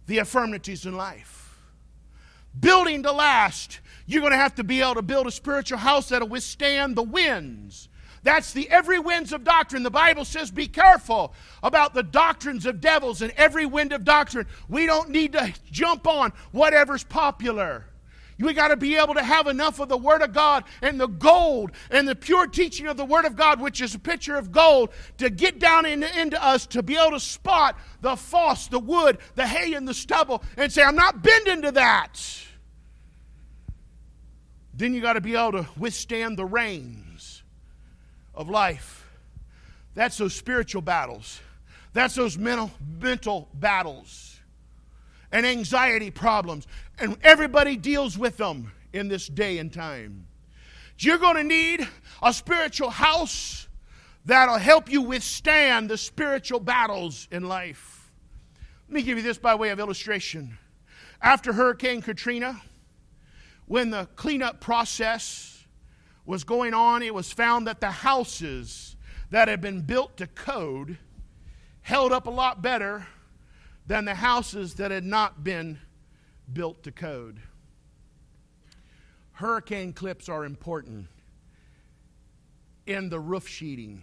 the 0.06 0.18
affirmities 0.18 0.84
in 0.86 0.96
life. 0.96 1.58
Building 2.58 3.02
to 3.04 3.12
last, 3.12 3.80
you're 4.06 4.20
going 4.20 4.32
to 4.32 4.38
have 4.38 4.56
to 4.56 4.64
be 4.64 4.82
able 4.82 4.96
to 4.96 5.02
build 5.02 5.26
a 5.26 5.30
spiritual 5.30 5.78
house 5.78 6.10
that'll 6.10 6.28
withstand 6.28 6.96
the 6.96 7.02
winds 7.02 7.88
that's 8.22 8.52
the 8.52 8.70
every 8.70 8.98
winds 8.98 9.32
of 9.32 9.44
doctrine. 9.44 9.82
The 9.82 9.90
Bible 9.90 10.24
says 10.24 10.50
be 10.50 10.68
careful 10.68 11.34
about 11.62 11.92
the 11.92 12.02
doctrines 12.02 12.66
of 12.66 12.80
devils 12.80 13.20
and 13.20 13.32
every 13.36 13.66
wind 13.66 13.92
of 13.92 14.04
doctrine. 14.04 14.46
We 14.68 14.86
don't 14.86 15.10
need 15.10 15.32
to 15.32 15.52
jump 15.70 16.06
on 16.06 16.32
whatever's 16.52 17.04
popular. 17.04 17.86
We 18.38 18.54
got 18.54 18.68
to 18.68 18.76
be 18.76 18.96
able 18.96 19.14
to 19.14 19.22
have 19.22 19.46
enough 19.46 19.78
of 19.78 19.88
the 19.88 19.96
Word 19.96 20.22
of 20.22 20.32
God 20.32 20.64
and 20.80 21.00
the 21.00 21.06
gold 21.06 21.72
and 21.90 22.08
the 22.08 22.16
pure 22.16 22.46
teaching 22.46 22.86
of 22.86 22.96
the 22.96 23.04
Word 23.04 23.24
of 23.24 23.36
God, 23.36 23.60
which 23.60 23.80
is 23.80 23.94
a 23.94 23.98
picture 23.98 24.36
of 24.36 24.50
gold, 24.50 24.90
to 25.18 25.30
get 25.30 25.58
down 25.58 25.86
in, 25.86 26.02
into 26.02 26.42
us 26.42 26.66
to 26.68 26.82
be 26.82 26.96
able 26.96 27.12
to 27.12 27.20
spot 27.20 27.78
the 28.00 28.16
false, 28.16 28.66
the 28.66 28.80
wood, 28.80 29.18
the 29.34 29.46
hay, 29.46 29.74
and 29.74 29.86
the 29.86 29.94
stubble 29.94 30.42
and 30.56 30.72
say, 30.72 30.82
I'm 30.82 30.96
not 30.96 31.22
bending 31.22 31.62
to 31.62 31.72
that. 31.72 32.20
Then 34.74 34.94
you 34.94 35.00
got 35.00 35.12
to 35.12 35.20
be 35.20 35.36
able 35.36 35.52
to 35.52 35.66
withstand 35.76 36.36
the 36.36 36.46
rains 36.46 37.11
of 38.34 38.48
life. 38.48 39.06
That's 39.94 40.16
those 40.16 40.34
spiritual 40.34 40.82
battles. 40.82 41.40
That's 41.92 42.14
those 42.14 42.38
mental, 42.38 42.70
mental 43.00 43.48
battles 43.54 44.40
and 45.30 45.46
anxiety 45.46 46.10
problems. 46.10 46.66
And 46.98 47.16
everybody 47.22 47.76
deals 47.76 48.16
with 48.16 48.36
them 48.36 48.72
in 48.92 49.08
this 49.08 49.26
day 49.26 49.58
and 49.58 49.72
time. 49.72 50.26
You're 50.98 51.18
going 51.18 51.36
to 51.36 51.42
need 51.42 51.86
a 52.22 52.32
spiritual 52.32 52.90
house 52.90 53.66
that'll 54.24 54.58
help 54.58 54.90
you 54.90 55.02
withstand 55.02 55.90
the 55.90 55.98
spiritual 55.98 56.60
battles 56.60 57.26
in 57.30 57.48
life. 57.48 58.12
Let 58.88 58.94
me 58.94 59.02
give 59.02 59.16
you 59.16 59.24
this 59.24 59.38
by 59.38 59.54
way 59.54 59.70
of 59.70 59.80
illustration. 59.80 60.58
After 61.20 61.52
Hurricane 61.52 62.02
Katrina, 62.02 62.60
when 63.66 63.90
the 63.90 64.06
cleanup 64.16 64.60
process 64.60 65.51
was 66.24 66.44
going 66.44 66.74
on, 66.74 67.02
it 67.02 67.14
was 67.14 67.32
found 67.32 67.66
that 67.66 67.80
the 67.80 67.90
houses 67.90 68.96
that 69.30 69.48
had 69.48 69.60
been 69.60 69.80
built 69.80 70.16
to 70.18 70.26
code 70.26 70.98
held 71.82 72.12
up 72.12 72.26
a 72.26 72.30
lot 72.30 72.62
better 72.62 73.06
than 73.86 74.04
the 74.04 74.14
houses 74.14 74.74
that 74.74 74.90
had 74.90 75.04
not 75.04 75.42
been 75.42 75.78
built 76.52 76.82
to 76.84 76.92
code. 76.92 77.40
Hurricane 79.32 79.92
clips 79.92 80.28
are 80.28 80.44
important 80.44 81.08
in 82.86 83.08
the 83.08 83.18
roof 83.18 83.48
sheeting. 83.48 84.02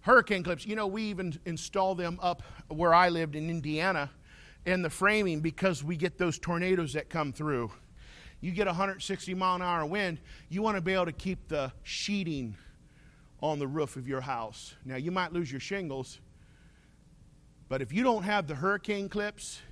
Hurricane 0.00 0.42
clips, 0.42 0.66
you 0.66 0.76
know, 0.76 0.86
we 0.86 1.02
even 1.04 1.38
install 1.44 1.94
them 1.94 2.18
up 2.22 2.42
where 2.68 2.94
I 2.94 3.08
lived 3.08 3.36
in 3.36 3.50
Indiana 3.50 4.10
in 4.64 4.82
the 4.82 4.90
framing 4.90 5.40
because 5.40 5.82
we 5.82 5.96
get 5.96 6.18
those 6.18 6.38
tornadoes 6.38 6.92
that 6.94 7.10
come 7.10 7.32
through. 7.32 7.70
You 8.44 8.52
get 8.52 8.66
160 8.66 9.32
mile 9.32 9.54
an 9.54 9.62
hour 9.62 9.86
wind, 9.86 10.20
you 10.50 10.60
want 10.60 10.76
to 10.76 10.82
be 10.82 10.92
able 10.92 11.06
to 11.06 11.12
keep 11.12 11.48
the 11.48 11.72
sheeting 11.82 12.54
on 13.40 13.58
the 13.58 13.66
roof 13.66 13.96
of 13.96 14.06
your 14.06 14.20
house. 14.20 14.74
Now, 14.84 14.96
you 14.96 15.10
might 15.10 15.32
lose 15.32 15.50
your 15.50 15.62
shingles, 15.62 16.20
but 17.70 17.80
if 17.80 17.90
you 17.90 18.04
don't 18.04 18.24
have 18.24 18.46
the 18.46 18.54
hurricane 18.54 19.08
clips, 19.08 19.62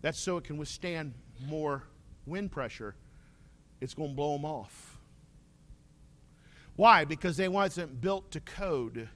that's 0.00 0.18
so 0.18 0.38
it 0.38 0.44
can 0.44 0.56
withstand 0.56 1.12
more 1.46 1.82
wind 2.24 2.50
pressure. 2.50 2.94
It's 3.82 3.92
going 3.92 4.08
to 4.08 4.16
blow 4.16 4.32
them 4.32 4.46
off. 4.46 4.96
Why? 6.76 7.04
Because 7.04 7.36
they 7.36 7.48
wasn't 7.48 8.00
built 8.00 8.30
to 8.30 8.40
code. 8.40 9.10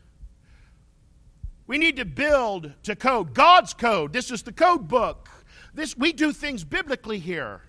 We 1.67 1.79
need 1.79 1.97
to 1.97 2.05
build 2.05 2.75
to 2.83 2.95
code. 2.95 3.33
God's 3.33 3.73
code. 3.73 4.13
This 4.13 4.31
is 4.31 4.43
the 4.43 4.53
code 4.53 4.87
book. 4.87 5.31
This 5.73 5.97
we 5.97 6.13
do 6.13 6.35
things 6.35 6.63
biblically 6.63 7.19
here. 7.19 7.63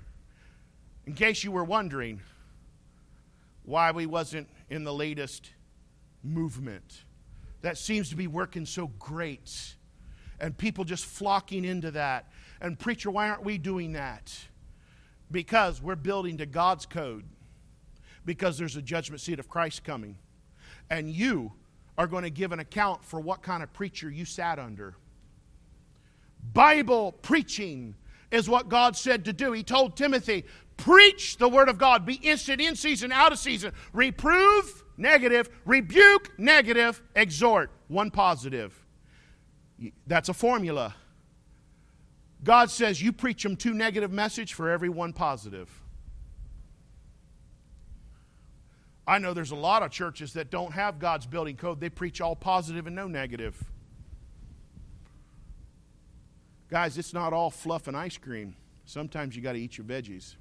In 1.07 1.13
case 1.13 1.41
you 1.41 1.53
were 1.53 1.63
wondering 1.63 2.21
why 3.63 3.91
we 3.91 4.05
wasn't 4.05 4.49
in 4.69 4.83
the 4.83 4.93
latest 4.93 5.49
movement 6.21 7.05
that 7.61 7.77
seems 7.77 8.09
to 8.09 8.17
be 8.17 8.27
working 8.27 8.65
so 8.65 8.87
great 8.99 9.75
and 10.41 10.55
people 10.57 10.83
just 10.83 11.05
flocking 11.05 11.63
into 11.63 11.91
that. 11.91 12.27
And 12.59 12.77
preacher, 12.77 13.09
why 13.09 13.29
aren't 13.29 13.45
we 13.45 13.57
doing 13.57 13.93
that? 13.93 14.37
Because 15.31 15.81
we're 15.81 15.95
building 15.95 16.37
to 16.37 16.45
God's 16.45 16.85
code. 16.85 17.23
Because 18.25 18.57
there's 18.57 18.75
a 18.75 18.81
judgment 18.81 19.21
seat 19.21 19.39
of 19.39 19.47
Christ 19.47 19.85
coming. 19.85 20.17
And 20.89 21.09
you 21.09 21.53
are 21.97 22.05
going 22.05 22.23
to 22.23 22.29
give 22.29 22.51
an 22.51 22.59
account 22.59 23.03
for 23.05 23.19
what 23.19 23.41
kind 23.41 23.63
of 23.63 23.71
preacher 23.71 24.09
you 24.09 24.25
sat 24.25 24.59
under. 24.59 24.95
Bible 26.53 27.13
preaching 27.13 27.95
is 28.29 28.49
what 28.49 28.67
God 28.67 28.95
said 28.97 29.25
to 29.25 29.33
do. 29.33 29.53
He 29.53 29.63
told 29.63 29.95
Timothy, 29.95 30.45
Preach 30.77 31.37
the 31.37 31.49
word 31.49 31.69
of 31.69 31.77
God. 31.77 32.05
Be 32.05 32.15
instant 32.15 32.61
in 32.61 32.75
season, 32.75 33.11
out 33.11 33.31
of 33.31 33.39
season. 33.39 33.73
Reprove, 33.93 34.83
negative. 34.95 35.49
Rebuke, 35.65 36.37
negative. 36.39 37.01
Exhort, 37.15 37.71
one 37.87 38.11
positive. 38.11 38.79
That's 40.05 40.29
a 40.29 40.33
formula. 40.33 40.95
God 42.43 42.69
says 42.69 43.01
you 43.01 43.11
preach 43.11 43.43
them 43.43 43.55
two 43.55 43.73
negative 43.73 44.11
message 44.11 44.53
for 44.53 44.69
every 44.69 44.89
one 44.89 45.13
positive. 45.13 45.69
I 49.07 49.19
know 49.19 49.33
there's 49.33 49.51
a 49.51 49.55
lot 49.55 49.83
of 49.83 49.91
churches 49.91 50.33
that 50.33 50.51
don't 50.51 50.73
have 50.73 50.99
God's 50.99 51.25
building 51.25 51.55
code. 51.55 51.79
They 51.79 51.89
preach 51.89 52.19
all 52.19 52.35
positive 52.35 52.87
and 52.87 52.95
no 52.95 53.07
negative. 53.07 53.63
Guys, 56.69 56.97
it's 56.97 57.13
not 57.13 57.31
all 57.31 57.49
fluff 57.49 57.87
and 57.87 57.95
ice 57.95 58.17
cream. 58.17 58.55
Sometimes 58.85 59.35
you 59.35 59.41
got 59.41 59.53
to 59.53 59.59
eat 59.59 59.77
your 59.77 59.85
veggies. 59.85 60.35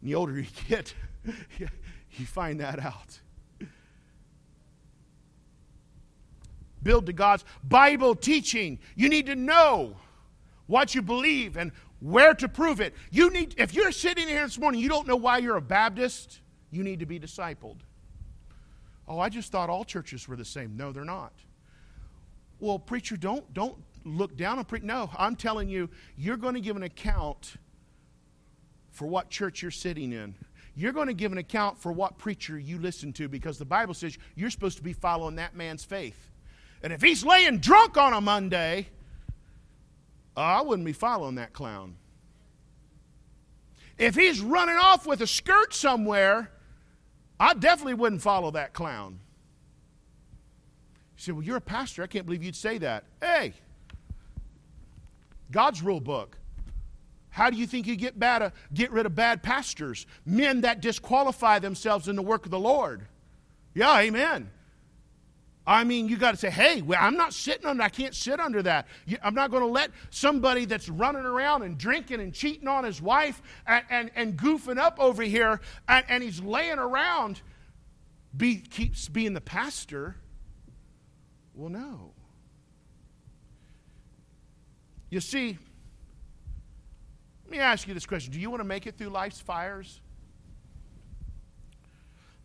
And 0.00 0.10
the 0.10 0.14
older 0.14 0.38
you 0.38 0.46
get, 0.68 0.94
you 1.58 2.26
find 2.26 2.60
that 2.60 2.78
out. 2.78 3.20
Build 6.82 7.06
to 7.06 7.12
God's 7.12 7.44
Bible 7.62 8.14
teaching. 8.14 8.78
You 8.96 9.08
need 9.08 9.26
to 9.26 9.36
know 9.36 9.96
what 10.66 10.94
you 10.94 11.02
believe 11.02 11.56
and 11.56 11.72
where 12.00 12.32
to 12.34 12.48
prove 12.48 12.80
it. 12.80 12.94
You 13.10 13.30
need 13.30 13.54
if 13.58 13.74
you're 13.74 13.92
sitting 13.92 14.26
here 14.26 14.44
this 14.44 14.58
morning, 14.58 14.80
you 14.80 14.88
don't 14.88 15.06
know 15.06 15.16
why 15.16 15.38
you're 15.38 15.56
a 15.56 15.62
Baptist, 15.62 16.40
you 16.70 16.82
need 16.82 17.00
to 17.00 17.06
be 17.06 17.20
discipled. 17.20 17.76
Oh, 19.06 19.18
I 19.18 19.28
just 19.28 19.52
thought 19.52 19.68
all 19.68 19.84
churches 19.84 20.26
were 20.26 20.36
the 20.36 20.44
same. 20.44 20.76
No, 20.76 20.92
they're 20.92 21.04
not. 21.04 21.32
Well, 22.60 22.78
preacher, 22.78 23.16
don't 23.16 23.52
don't 23.52 23.76
look 24.04 24.36
down 24.36 24.58
on 24.58 24.64
preach. 24.64 24.82
No, 24.82 25.10
I'm 25.18 25.36
telling 25.36 25.68
you, 25.68 25.90
you're 26.16 26.36
going 26.38 26.54
to 26.54 26.60
give 26.60 26.76
an 26.76 26.84
account 26.84 27.54
for 28.90 29.06
what 29.06 29.30
church 29.30 29.62
you're 29.62 29.70
sitting 29.70 30.12
in. 30.12 30.34
You're 30.74 30.92
going 30.92 31.08
to 31.08 31.14
give 31.14 31.32
an 31.32 31.38
account 31.38 31.78
for 31.78 31.92
what 31.92 32.18
preacher 32.18 32.58
you 32.58 32.78
listen 32.78 33.12
to 33.14 33.28
because 33.28 33.58
the 33.58 33.64
Bible 33.64 33.94
says 33.94 34.16
you're 34.34 34.50
supposed 34.50 34.78
to 34.78 34.84
be 34.84 34.92
following 34.92 35.36
that 35.36 35.54
man's 35.54 35.84
faith. 35.84 36.30
And 36.82 36.92
if 36.92 37.02
he's 37.02 37.24
laying 37.24 37.58
drunk 37.58 37.96
on 37.96 38.12
a 38.12 38.20
Monday, 38.20 38.88
oh, 40.36 40.42
I 40.42 40.62
wouldn't 40.62 40.86
be 40.86 40.92
following 40.92 41.34
that 41.34 41.52
clown. 41.52 41.96
If 43.98 44.14
he's 44.14 44.40
running 44.40 44.76
off 44.76 45.06
with 45.06 45.20
a 45.20 45.26
skirt 45.26 45.74
somewhere, 45.74 46.50
I 47.38 47.52
definitely 47.52 47.94
wouldn't 47.94 48.22
follow 48.22 48.50
that 48.52 48.72
clown. 48.72 49.20
You 51.16 51.22
say, 51.22 51.32
Well, 51.32 51.42
you're 51.42 51.56
a 51.56 51.60
pastor. 51.60 52.02
I 52.02 52.06
can't 52.06 52.24
believe 52.24 52.42
you'd 52.42 52.56
say 52.56 52.78
that. 52.78 53.04
Hey, 53.20 53.52
God's 55.50 55.82
rule 55.82 56.00
book. 56.00 56.38
How 57.40 57.48
do 57.48 57.56
you 57.56 57.66
think 57.66 57.86
you 57.86 57.96
get, 57.96 58.18
bad, 58.18 58.42
uh, 58.42 58.50
get 58.74 58.92
rid 58.92 59.06
of 59.06 59.14
bad 59.14 59.42
pastors? 59.42 60.06
Men 60.26 60.60
that 60.60 60.82
disqualify 60.82 61.58
themselves 61.58 62.06
in 62.06 62.14
the 62.14 62.20
work 62.20 62.44
of 62.44 62.50
the 62.50 62.60
Lord. 62.60 63.06
Yeah, 63.72 63.98
amen. 63.98 64.50
I 65.66 65.84
mean, 65.84 66.06
you 66.06 66.18
got 66.18 66.32
to 66.32 66.36
say, 66.36 66.50
hey, 66.50 66.82
well, 66.82 66.98
I'm 67.00 67.16
not 67.16 67.32
sitting 67.32 67.64
under, 67.64 67.82
I 67.82 67.88
can't 67.88 68.14
sit 68.14 68.40
under 68.40 68.62
that. 68.64 68.88
I'm 69.22 69.34
not 69.34 69.50
going 69.50 69.62
to 69.62 69.70
let 69.70 69.90
somebody 70.10 70.66
that's 70.66 70.90
running 70.90 71.24
around 71.24 71.62
and 71.62 71.78
drinking 71.78 72.20
and 72.20 72.34
cheating 72.34 72.68
on 72.68 72.84
his 72.84 73.00
wife 73.00 73.40
and, 73.66 73.86
and, 73.88 74.10
and 74.14 74.36
goofing 74.36 74.76
up 74.76 75.00
over 75.00 75.22
here 75.22 75.62
and, 75.88 76.04
and 76.10 76.22
he's 76.22 76.42
laying 76.42 76.78
around 76.78 77.40
be, 78.36 78.56
keeps 78.56 79.08
being 79.08 79.32
the 79.32 79.40
pastor. 79.40 80.14
Well, 81.54 81.70
no. 81.70 82.12
You 85.08 85.20
see, 85.20 85.56
let 87.50 87.56
me 87.56 87.62
ask 87.64 87.88
you 87.88 87.94
this 87.94 88.06
question 88.06 88.32
Do 88.32 88.38
you 88.38 88.48
want 88.48 88.60
to 88.60 88.64
make 88.64 88.86
it 88.86 88.96
through 88.96 89.08
life's 89.08 89.40
fires? 89.40 90.00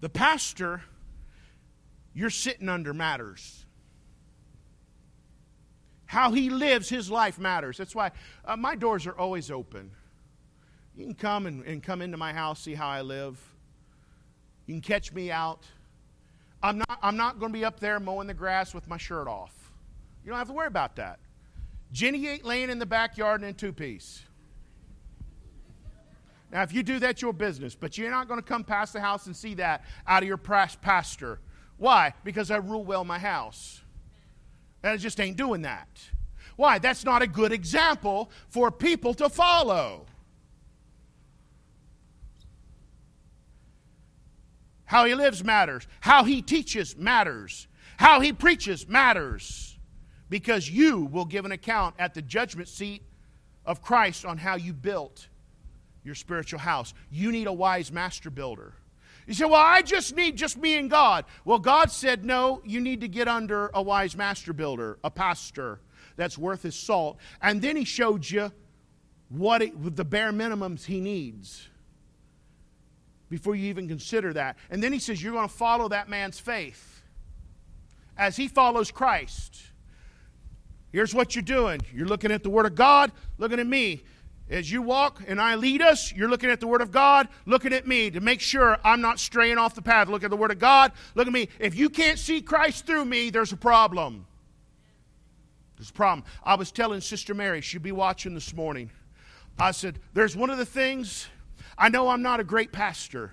The 0.01 0.09
pastor 0.09 0.81
you're 2.15 2.31
sitting 2.31 2.69
under 2.69 2.91
matters. 2.91 3.65
How 6.07 6.31
he 6.31 6.49
lives 6.49 6.89
his 6.89 7.11
life 7.11 7.37
matters. 7.37 7.77
That's 7.77 7.93
why 7.93 8.11
uh, 8.45 8.55
my 8.55 8.75
doors 8.75 9.05
are 9.05 9.17
always 9.17 9.51
open. 9.51 9.91
You 10.95 11.05
can 11.05 11.15
come 11.15 11.45
and, 11.45 11.63
and 11.65 11.83
come 11.83 12.01
into 12.01 12.17
my 12.17 12.33
house, 12.33 12.61
see 12.61 12.73
how 12.73 12.87
I 12.87 13.01
live. 13.01 13.37
You 14.65 14.75
can 14.75 14.81
catch 14.81 15.13
me 15.13 15.29
out. 15.29 15.65
I'm 16.63 16.77
not, 16.77 16.99
I'm 17.01 17.17
not 17.17 17.39
going 17.39 17.51
to 17.51 17.59
be 17.59 17.65
up 17.65 17.79
there 17.79 17.99
mowing 17.99 18.27
the 18.27 18.33
grass 18.33 18.73
with 18.73 18.87
my 18.87 18.97
shirt 18.97 19.27
off. 19.27 19.71
You 20.23 20.29
don't 20.29 20.39
have 20.39 20.47
to 20.47 20.53
worry 20.53 20.67
about 20.67 20.95
that. 20.95 21.19
Jenny 21.91 22.27
ain't 22.27 22.45
laying 22.45 22.69
in 22.69 22.79
the 22.79 22.85
backyard 22.85 23.43
in 23.43 23.49
a 23.49 23.53
two 23.53 23.73
piece. 23.73 24.24
Now, 26.51 26.61
if 26.61 26.73
you 26.73 26.83
do 26.83 26.99
that, 26.99 27.21
your 27.21 27.33
business, 27.33 27.75
but 27.75 27.97
you're 27.97 28.11
not 28.11 28.27
going 28.27 28.39
to 28.39 28.45
come 28.45 28.63
past 28.63 28.93
the 28.93 29.01
house 29.01 29.25
and 29.25 29.35
see 29.35 29.55
that 29.55 29.83
out 30.07 30.23
of 30.23 30.27
your 30.27 30.37
pastor. 30.37 31.39
Why? 31.77 32.13
Because 32.23 32.51
I 32.51 32.57
rule 32.57 32.83
well 32.83 33.03
my 33.03 33.19
house. 33.19 33.81
And 34.83 34.93
I 34.93 34.97
just 34.97 35.19
ain't 35.19 35.37
doing 35.37 35.63
that. 35.63 35.87
Why? 36.55 36.79
That's 36.79 37.03
not 37.03 37.21
a 37.21 37.27
good 37.27 37.51
example 37.51 38.29
for 38.47 38.71
people 38.71 39.13
to 39.15 39.29
follow. 39.29 40.05
How 44.85 45.05
he 45.05 45.15
lives 45.15 45.43
matters. 45.43 45.87
How 45.99 46.23
he 46.23 46.41
teaches 46.41 46.95
matters. 46.95 47.67
How 47.97 48.21
he 48.21 48.31
preaches 48.31 48.87
matters. 48.87 49.77
Because 50.29 50.69
you 50.69 51.05
will 51.05 51.25
give 51.25 51.43
an 51.45 51.51
account 51.51 51.95
at 51.99 52.13
the 52.13 52.21
judgment 52.21 52.69
seat 52.69 53.01
of 53.65 53.81
Christ 53.81 54.23
on 54.23 54.37
how 54.37 54.55
you 54.55 54.73
built 54.73 55.27
your 56.05 56.15
spiritual 56.15 56.59
house. 56.59 56.93
You 57.11 57.31
need 57.31 57.47
a 57.47 57.53
wise 57.53 57.91
master 57.91 58.29
builder. 58.29 58.73
You 59.27 59.33
say, 59.33 59.45
Well, 59.45 59.55
I 59.55 59.81
just 59.81 60.15
need 60.15 60.37
just 60.37 60.57
me 60.57 60.77
and 60.77 60.89
God. 60.89 61.25
Well, 61.43 61.59
God 61.59 61.91
said, 61.91 62.23
No, 62.23 62.61
you 62.63 62.79
need 62.79 63.01
to 63.01 63.07
get 63.07 63.27
under 63.27 63.71
a 63.73 63.81
wise 63.81 64.15
master 64.15 64.53
builder, 64.53 64.99
a 65.03 65.09
pastor 65.09 65.81
that's 66.15 66.37
worth 66.37 66.61
his 66.61 66.75
salt. 66.75 67.17
And 67.41 67.61
then 67.61 67.75
he 67.75 67.83
showed 67.83 68.29
you 68.29 68.51
what 69.29 69.61
it, 69.61 69.95
the 69.95 70.05
bare 70.05 70.31
minimums 70.31 70.85
he 70.85 71.01
needs 71.01 71.67
before 73.29 73.55
you 73.55 73.67
even 73.69 73.87
consider 73.87 74.31
that. 74.33 74.57
And 74.69 74.81
then 74.81 74.93
he 74.93 74.99
says, 74.99 75.21
You're 75.21 75.33
going 75.33 75.49
to 75.49 75.53
follow 75.53 75.89
that 75.89 76.07
man's 76.07 76.39
faith 76.39 77.01
as 78.17 78.37
he 78.37 78.47
follows 78.47 78.91
Christ. 78.91 79.57
Here's 80.91 81.13
what 81.13 81.35
you're 81.35 81.41
doing 81.41 81.81
you're 81.93 82.07
looking 82.07 82.31
at 82.31 82.43
the 82.43 82.49
Word 82.49 82.67
of 82.67 82.75
God, 82.75 83.11
looking 83.37 83.59
at 83.59 83.67
me. 83.67 84.03
As 84.49 84.71
you 84.71 84.81
walk 84.81 85.21
and 85.27 85.41
I 85.41 85.55
lead 85.55 85.81
us, 85.81 86.13
you're 86.13 86.29
looking 86.29 86.51
at 86.51 86.59
the 86.59 86.67
Word 86.67 86.81
of 86.81 86.91
God, 86.91 87.27
looking 87.45 87.73
at 87.73 87.87
me 87.87 88.11
to 88.11 88.19
make 88.19 88.39
sure 88.39 88.77
I'm 88.83 89.01
not 89.01 89.19
straying 89.19 89.57
off 89.57 89.73
the 89.73 89.81
path. 89.81 90.07
Look 90.07 90.23
at 90.23 90.29
the 90.29 90.37
Word 90.37 90.51
of 90.51 90.59
God, 90.59 90.91
look 91.15 91.25
at 91.25 91.33
me. 91.33 91.49
If 91.59 91.75
you 91.75 91.89
can't 91.89 92.19
see 92.19 92.41
Christ 92.41 92.85
through 92.85 93.05
me, 93.05 93.31
there's 93.31 93.51
a 93.51 93.57
problem. 93.57 94.27
There's 95.77 95.89
a 95.89 95.93
problem. 95.93 96.25
I 96.43 96.55
was 96.55 96.71
telling 96.71 97.01
Sister 97.01 97.33
Mary, 97.33 97.61
she'd 97.61 97.81
be 97.81 97.91
watching 97.91 98.35
this 98.35 98.53
morning. 98.53 98.91
I 99.57 99.71
said, 99.71 99.99
There's 100.13 100.35
one 100.35 100.49
of 100.49 100.57
the 100.57 100.65
things, 100.65 101.27
I 101.77 101.89
know 101.89 102.09
I'm 102.09 102.21
not 102.21 102.39
a 102.39 102.43
great 102.43 102.71
pastor. 102.71 103.31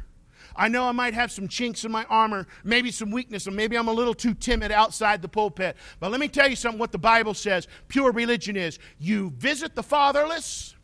I 0.54 0.68
know 0.68 0.84
I 0.84 0.92
might 0.92 1.14
have 1.14 1.32
some 1.32 1.48
chinks 1.48 1.84
in 1.84 1.92
my 1.92 2.04
armor, 2.10 2.46
maybe 2.62 2.90
some 2.90 3.10
weakness, 3.10 3.46
and 3.46 3.56
maybe 3.56 3.76
I'm 3.76 3.88
a 3.88 3.92
little 3.92 4.12
too 4.12 4.34
timid 4.34 4.70
outside 4.70 5.22
the 5.22 5.28
pulpit. 5.28 5.76
But 5.98 6.10
let 6.10 6.20
me 6.20 6.28
tell 6.28 6.48
you 6.48 6.56
something 6.56 6.78
what 6.78 6.92
the 6.92 6.98
Bible 6.98 7.32
says 7.34 7.68
pure 7.88 8.12
religion 8.12 8.56
is 8.56 8.78
you 8.98 9.30
visit 9.36 9.74
the 9.74 9.82
fatherless, 9.82 10.74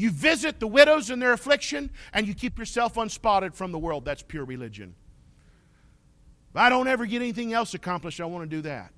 you 0.00 0.10
visit 0.10 0.60
the 0.60 0.66
widows 0.66 1.10
in 1.10 1.20
their 1.20 1.32
affliction, 1.32 1.90
and 2.12 2.26
you 2.26 2.34
keep 2.34 2.58
yourself 2.58 2.96
unspotted 2.96 3.54
from 3.54 3.72
the 3.72 3.78
world. 3.78 4.04
That's 4.04 4.22
pure 4.22 4.44
religion. 4.44 4.94
If 6.50 6.56
I 6.56 6.68
don't 6.68 6.88
ever 6.88 7.06
get 7.06 7.22
anything 7.22 7.52
else 7.52 7.74
accomplished, 7.74 8.20
I 8.20 8.24
want 8.24 8.48
to 8.48 8.56
do 8.56 8.62
that. 8.62 8.92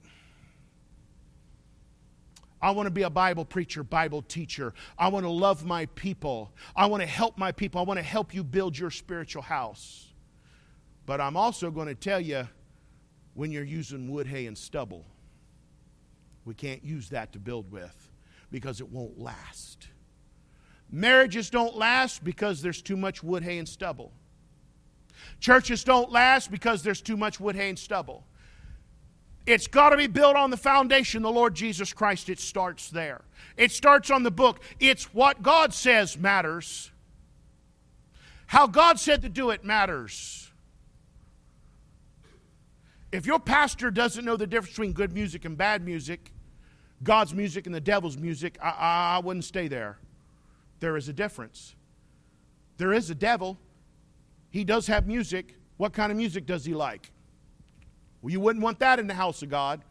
I 2.63 2.71
want 2.71 2.87
to 2.87 2.93
be 2.93 3.03
a 3.03 3.11
Bible 3.11 3.45
preacher, 3.45 3.83
Bible 3.83 4.23
teacher. 4.23 4.73
I 4.97 5.09
want 5.09 5.25
to 5.27 5.31
love 5.31 5.65
my 5.65 5.87
people. 5.87 6.53
I 6.77 6.87
want 6.87 7.03
to 7.03 7.09
help 7.09 7.37
my 7.37 7.51
people. 7.51 7.81
I 7.81 7.85
want 7.85 7.99
to 7.99 8.05
help 8.05 8.33
you 8.33 8.45
build 8.45 8.79
your 8.79 8.91
spiritual 8.91 9.43
house. 9.43 10.07
But 11.05 11.21
I'm 11.21 11.37
also 11.37 11.73
going 11.73 11.89
to 11.89 11.97
tell 11.97 12.21
you 12.21 12.49
when 13.35 13.51
you're 13.51 13.65
using 13.65 14.11
wood, 14.11 14.29
hay, 14.29 14.47
and 14.47 14.57
stubble, 14.57 15.05
we 16.45 16.55
can't 16.55 16.85
use 16.85 17.09
that 17.09 17.33
to 17.33 17.41
build 17.41 17.73
with 17.73 18.11
because 18.53 18.81
it 18.81 18.89
won't 18.89 19.19
last. 19.19 19.89
Marriages 20.93 21.49
don't 21.49 21.75
last 21.75 22.23
because 22.23 22.61
there's 22.61 22.83
too 22.83 22.99
much 22.99 23.23
wood, 23.23 23.43
hay, 23.43 23.57
and 23.57 23.67
stubble. 23.69 24.13
Churches 25.41 25.83
don't 25.83 26.13
last 26.13 26.51
because 26.51 26.83
there's 26.83 27.01
too 27.01 27.17
much 27.17 27.41
wood, 27.41 27.57
hay, 27.57 27.71
and 27.71 27.79
stubble. 27.79 28.25
It's 29.47 29.67
got 29.67 29.91
to 29.91 29.97
be 29.97 30.07
built 30.07 30.37
on 30.37 30.51
the 30.51 30.57
foundation, 30.59 31.23
the 31.23 31.33
Lord 31.33 31.55
Jesus 31.55 31.95
Christ. 31.95 32.29
It 32.29 32.39
starts 32.39 32.91
there. 32.91 33.23
It 33.57 33.73
starts 33.73 34.11
on 34.11 34.23
the 34.23 34.31
book. 34.31 34.61
It's 34.79 35.13
what 35.15 35.43
God 35.43 35.73
says 35.73 36.19
matters. 36.19 36.91
How 38.47 38.67
God 38.67 39.01
said 39.01 39.23
to 39.23 39.31
do 39.31 39.49
it 39.49 39.65
matters. 39.65 40.51
If 43.11 43.27
your 43.27 43.41
pastor 43.41 43.91
doesn't 43.91 44.25
know 44.25 44.37
the 44.37 44.47
difference 44.47 44.77
between 44.77 44.93
good 44.93 45.13
music 45.13 45.47
and 45.47 45.57
bad 45.57 45.83
music, 45.83 46.33
God's 47.03 47.35
music 47.35 47.65
and 47.67 47.75
the 47.75 47.81
devil's 47.81 48.19
music, 48.19 48.59
I, 48.63 48.69
I, 48.69 49.17
I 49.17 49.19
wouldn't 49.21 49.45
stay 49.45 49.69
there. 49.69 49.99
There 50.83 50.97
is 50.97 51.09
a 51.09 51.13
difference. 51.13 51.77
There 52.77 52.93
is 52.93 53.09
a 53.09 53.15
devil. 53.15 53.57
He 54.51 54.65
does 54.65 54.89
have 54.89 55.07
music. 55.07 55.55
What 55.77 55.93
kind 55.93 56.11
of 56.11 56.19
music 56.19 56.45
does 56.45 56.65
he 56.65 56.75
like? 56.75 57.13
Well, 58.21 58.33
you 58.33 58.41
wouldn't 58.41 58.65
want 58.65 58.81
that 58.81 58.99
in 58.99 59.07
the 59.07 59.15
house 59.15 59.45
of 59.45 59.49
God. 59.49 59.85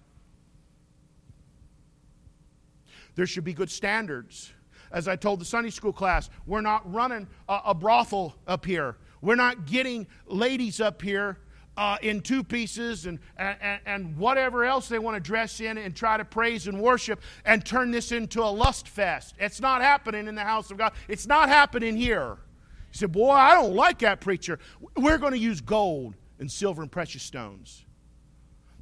There 3.16 3.26
should 3.26 3.46
be 3.46 3.54
good 3.54 3.72
standards. 3.72 4.52
As 4.92 5.08
I 5.08 5.16
told 5.16 5.40
the 5.40 5.46
Sunday 5.46 5.70
school 5.70 5.94
class, 5.94 6.30
we're 6.46 6.60
not 6.60 6.92
running 6.92 7.26
a, 7.48 7.62
a 7.68 7.74
brothel 7.74 8.36
up 8.46 8.66
here. 8.66 8.98
We're 9.22 9.36
not 9.36 9.66
getting 9.66 10.08
ladies 10.28 10.82
up 10.82 11.02
here 11.02 11.38
uh, 11.82 11.98
in 12.04 12.22
two 12.22 12.44
pieces 12.44 13.08
and, 13.08 13.18
and, 13.38 13.80
and 13.88 14.16
whatever 14.16 14.64
else 14.64 14.88
they 14.88 15.00
want 15.00 15.16
to 15.16 15.20
dress 15.20 15.60
in 15.60 15.80
and 15.80 15.96
try 15.96 16.16
to 16.16 16.24
praise 16.24 16.68
and 16.68 16.80
worship 16.80 17.20
and 17.44 17.66
turn 17.66 17.90
this 17.90 18.12
into 18.12 18.44
a 18.44 18.46
lust 18.46 18.88
fest. 18.88 19.34
It's 19.40 19.60
not 19.60 19.82
happening 19.82 20.28
in 20.28 20.36
the 20.36 20.44
house 20.44 20.70
of 20.70 20.78
God. 20.78 20.94
It's 21.08 21.26
not 21.26 21.50
happening 21.50 21.98
here. 21.98 22.38
He 22.92 23.00
said, 23.00 23.12
Boy, 23.12 23.32
I 23.32 23.56
don't 23.56 23.74
like 23.74 23.98
that 24.00 24.22
preacher. 24.22 24.60
We're 24.96 25.18
going 25.18 25.32
to 25.32 25.40
use 25.40 25.60
gold 25.60 26.14
and 26.38 26.52
silver 26.52 26.84
and 26.84 26.92
precious 26.92 27.24
stones. 27.24 27.84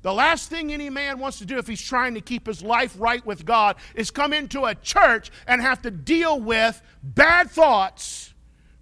The 0.01 0.13
last 0.13 0.49
thing 0.49 0.73
any 0.73 0.89
man 0.89 1.19
wants 1.19 1.39
to 1.39 1.45
do 1.45 1.57
if 1.57 1.67
he's 1.67 1.81
trying 1.81 2.15
to 2.15 2.21
keep 2.21 2.47
his 2.47 2.61
life 2.61 2.97
right 2.99 3.25
with 3.25 3.45
God 3.45 3.77
is 3.95 4.11
come 4.11 4.33
into 4.33 4.65
a 4.65 4.75
church 4.75 5.31
and 5.47 5.61
have 5.61 5.81
to 5.83 5.91
deal 5.91 6.37
with 6.37 6.81
bad 7.01 7.49
thoughts 7.49 8.33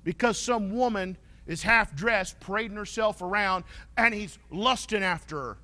because 0.03 0.39
some 0.39 0.75
woman 0.75 1.17
is 1.47 1.63
half 1.63 1.95
dressed, 1.95 2.39
parading 2.39 2.77
herself 2.77 3.21
around, 3.21 3.63
and 3.95 4.13
he's 4.13 4.37
lusting 4.51 5.03
after 5.03 5.37
her. 5.37 5.57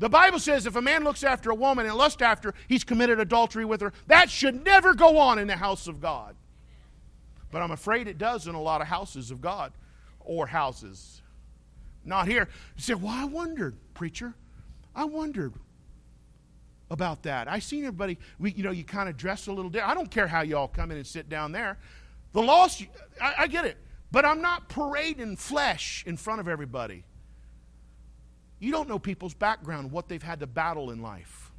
The 0.00 0.08
Bible 0.08 0.40
says 0.40 0.66
if 0.66 0.76
a 0.76 0.82
man 0.82 1.04
looks 1.04 1.22
after 1.22 1.50
a 1.50 1.54
woman 1.54 1.86
and 1.86 1.94
lusts 1.94 2.20
after 2.20 2.50
her, 2.50 2.54
he's 2.68 2.84
committed 2.84 3.20
adultery 3.20 3.64
with 3.64 3.80
her. 3.80 3.92
That 4.08 4.28
should 4.28 4.64
never 4.64 4.92
go 4.94 5.18
on 5.18 5.38
in 5.38 5.46
the 5.46 5.56
house 5.56 5.86
of 5.86 6.00
God. 6.00 6.34
But 7.50 7.62
I'm 7.62 7.70
afraid 7.70 8.08
it 8.08 8.18
does 8.18 8.48
in 8.48 8.56
a 8.56 8.60
lot 8.60 8.80
of 8.80 8.88
houses 8.88 9.30
of 9.30 9.40
God 9.40 9.72
or 10.20 10.46
houses. 10.46 11.22
Not 12.04 12.26
here. 12.26 12.48
You 12.76 12.82
say, 12.82 12.94
Well, 12.94 13.12
I 13.12 13.24
wondered, 13.24 13.76
preacher. 13.94 14.34
I 14.94 15.04
wondered 15.04 15.54
about 16.90 17.22
that. 17.22 17.48
I 17.48 17.60
seen 17.60 17.84
everybody, 17.84 18.18
we, 18.38 18.52
you 18.52 18.62
know, 18.62 18.72
you 18.72 18.84
kind 18.84 19.08
of 19.08 19.16
dress 19.16 19.46
a 19.46 19.52
little 19.52 19.70
different. 19.70 19.90
I 19.90 19.94
don't 19.94 20.10
care 20.10 20.26
how 20.26 20.42
you 20.42 20.56
all 20.56 20.68
come 20.68 20.90
in 20.90 20.96
and 20.96 21.06
sit 21.06 21.28
down 21.28 21.52
there. 21.52 21.78
The 22.32 22.42
lost, 22.42 22.84
I, 23.22 23.34
I 23.38 23.46
get 23.46 23.64
it. 23.64 23.76
But 24.14 24.24
I'm 24.24 24.40
not 24.40 24.68
parading 24.68 25.38
flesh 25.38 26.04
in 26.06 26.16
front 26.16 26.38
of 26.38 26.46
everybody. 26.46 27.02
You 28.60 28.70
don't 28.70 28.88
know 28.88 29.00
people's 29.00 29.34
background, 29.34 29.90
what 29.90 30.08
they've 30.08 30.22
had 30.22 30.38
to 30.38 30.46
battle 30.46 30.92
in 30.92 31.02
life. 31.02 31.50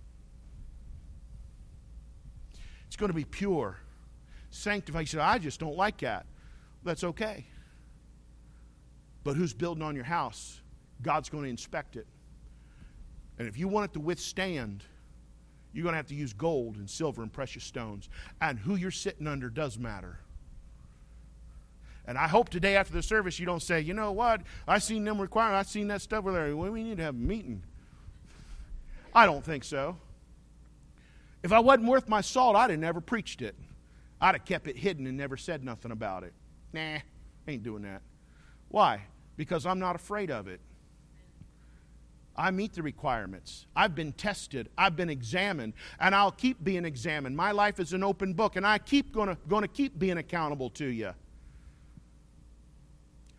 It's 2.87 2.95
going 2.95 3.09
to 3.09 3.13
be 3.13 3.25
pure, 3.25 3.75
sanctified. 4.51 5.11
You 5.11 5.19
I 5.19 5.37
just 5.37 5.59
don't 5.59 5.75
like 5.75 5.97
that. 5.97 6.27
That's 6.85 7.03
okay. 7.03 7.45
But 9.25 9.35
who's 9.35 9.53
building 9.53 9.83
on 9.83 9.93
your 9.93 10.05
house? 10.05 10.61
God's 11.01 11.27
going 11.27 11.43
to 11.43 11.49
inspect 11.49 11.97
it. 11.97 12.07
And 13.37 13.49
if 13.49 13.59
you 13.59 13.67
want 13.67 13.91
it 13.91 13.93
to 13.95 13.99
withstand, 13.99 14.85
you're 15.73 15.83
going 15.83 15.91
to 15.91 15.97
have 15.97 16.07
to 16.07 16.15
use 16.15 16.31
gold 16.31 16.77
and 16.77 16.89
silver 16.89 17.21
and 17.21 17.33
precious 17.33 17.65
stones. 17.65 18.07
And 18.39 18.57
who 18.57 18.77
you're 18.77 18.91
sitting 18.91 19.27
under 19.27 19.49
does 19.49 19.77
matter. 19.77 20.19
And 22.07 22.17
I 22.17 22.27
hope 22.27 22.49
today 22.49 22.75
after 22.75 22.93
the 22.93 23.01
service 23.01 23.39
you 23.39 23.45
don't 23.45 23.61
say, 23.61 23.81
you 23.81 23.93
know 23.93 24.11
what, 24.11 24.41
I 24.67 24.79
seen 24.79 25.03
them 25.03 25.19
require, 25.19 25.53
I 25.53 25.63
seen 25.63 25.87
that 25.87 26.01
stuff 26.01 26.23
where 26.23 26.55
well, 26.55 26.71
we 26.71 26.83
need 26.83 26.97
to 26.97 27.03
have 27.03 27.15
a 27.15 27.17
meeting. 27.17 27.63
I 29.13 29.25
don't 29.25 29.43
think 29.43 29.63
so. 29.63 29.97
If 31.41 31.51
I 31.51 31.59
wasn't 31.59 31.87
worth 31.87 32.07
my 32.07 32.21
salt, 32.21 32.55
I'd 32.55 32.69
have 32.69 32.79
never 32.79 33.01
preached 33.01 33.41
it. 33.41 33.55
I'd 34.21 34.35
have 34.35 34.45
kept 34.45 34.67
it 34.67 34.77
hidden 34.77 35.07
and 35.07 35.17
never 35.17 35.37
said 35.37 35.63
nothing 35.63 35.91
about 35.91 36.23
it. 36.23 36.33
Nah, 36.73 36.97
ain't 37.47 37.63
doing 37.63 37.83
that. 37.83 38.01
Why? 38.69 39.03
because 39.37 39.65
I'm 39.65 39.79
not 39.79 39.95
afraid 39.95 40.31
of 40.31 40.47
it. 40.47 40.59
I 42.37 42.51
meet 42.51 42.73
the 42.73 42.83
requirements. 42.83 43.65
I've 43.75 43.95
been 43.95 44.11
tested. 44.11 44.69
I've 44.77 44.97
been 44.97 45.09
examined, 45.09 45.73
and 45.99 46.13
I'll 46.13 46.31
keep 46.31 46.61
being 46.61 46.83
examined. 46.83 47.37
My 47.37 47.51
life 47.51 47.79
is 47.79 47.93
an 47.93 48.03
open 48.03 48.33
book, 48.33 48.57
and 48.57 48.67
I 48.67 48.77
keep 48.77 49.13
going 49.13 49.37
to 49.47 49.67
keep 49.69 49.97
being 49.97 50.17
accountable 50.17 50.69
to 50.71 50.85
you. 50.85 51.11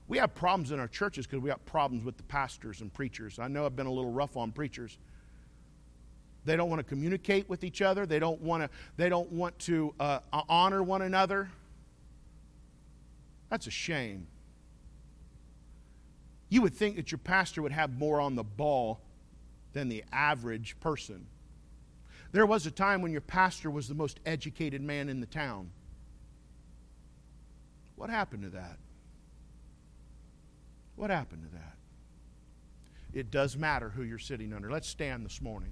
We 0.09 0.19
have 0.19 0.35
problems 0.35 0.71
in 0.71 0.79
our 0.79 0.89
churches 0.89 1.27
because 1.27 1.43
we 1.43 1.51
have 1.51 1.65
problems 1.67 2.05
with 2.05 2.17
the 2.17 2.23
pastors 2.25 2.81
and 2.81 2.93
preachers. 2.93 3.39
I 3.39 3.49
know 3.49 3.67
I've 3.67 3.75
been 3.75 3.87
a 3.87 3.93
little 3.93 4.13
rough 4.13 4.37
on 4.37 4.53
preachers. 4.53 4.99
They 6.45 6.55
don't 6.57 6.71
want 6.71 6.79
to 6.79 6.85
communicate 6.85 7.49
with 7.49 7.65
each 7.65 7.83
other. 7.83 8.07
They 8.07 8.21
don't 8.21 8.41
want 8.41 8.63
to. 8.63 8.71
They 8.97 9.09
don't 9.09 9.31
want 9.33 9.59
to 9.61 9.93
uh, 9.99 10.21
honor 10.49 10.83
one 10.83 11.03
another. 11.03 11.51
That's 13.51 13.67
a 13.67 13.71
shame. 13.71 14.29
You 16.49 16.63
would 16.63 16.75
think 16.75 16.97
that 16.97 17.11
your 17.11 17.19
pastor 17.19 17.63
would 17.63 17.73
have 17.73 17.99
more 17.99 18.21
on 18.21 18.37
the 18.37 18.45
ball 18.45 19.01
than 19.73 19.89
the 19.89 20.05
average 20.13 20.79
person. 20.79 21.27
There 22.31 22.47
was 22.47 22.67
a 22.67 22.71
time 22.71 23.03
when 23.03 23.11
your 23.11 23.21
pastor 23.21 23.71
was 23.71 23.89
the 23.89 23.95
most 23.95 24.21
educated 24.25 24.83
man 24.83 25.09
in 25.09 25.21
the 25.21 25.27
town. 25.27 25.71
What 27.97 28.11
happened 28.11 28.43
to 28.43 28.51
that? 28.51 28.79
What 30.97 31.11
happened 31.11 31.45
to 31.45 31.51
that? 31.57 31.77
It 33.13 33.31
does 33.31 33.57
matter 33.57 33.91
who 33.91 34.03
you're 34.03 34.19
sitting 34.19 34.53
under. 34.53 34.71
Let's 34.71 34.89
stand 34.89 35.25
this 35.25 35.41
morning. 35.41 35.65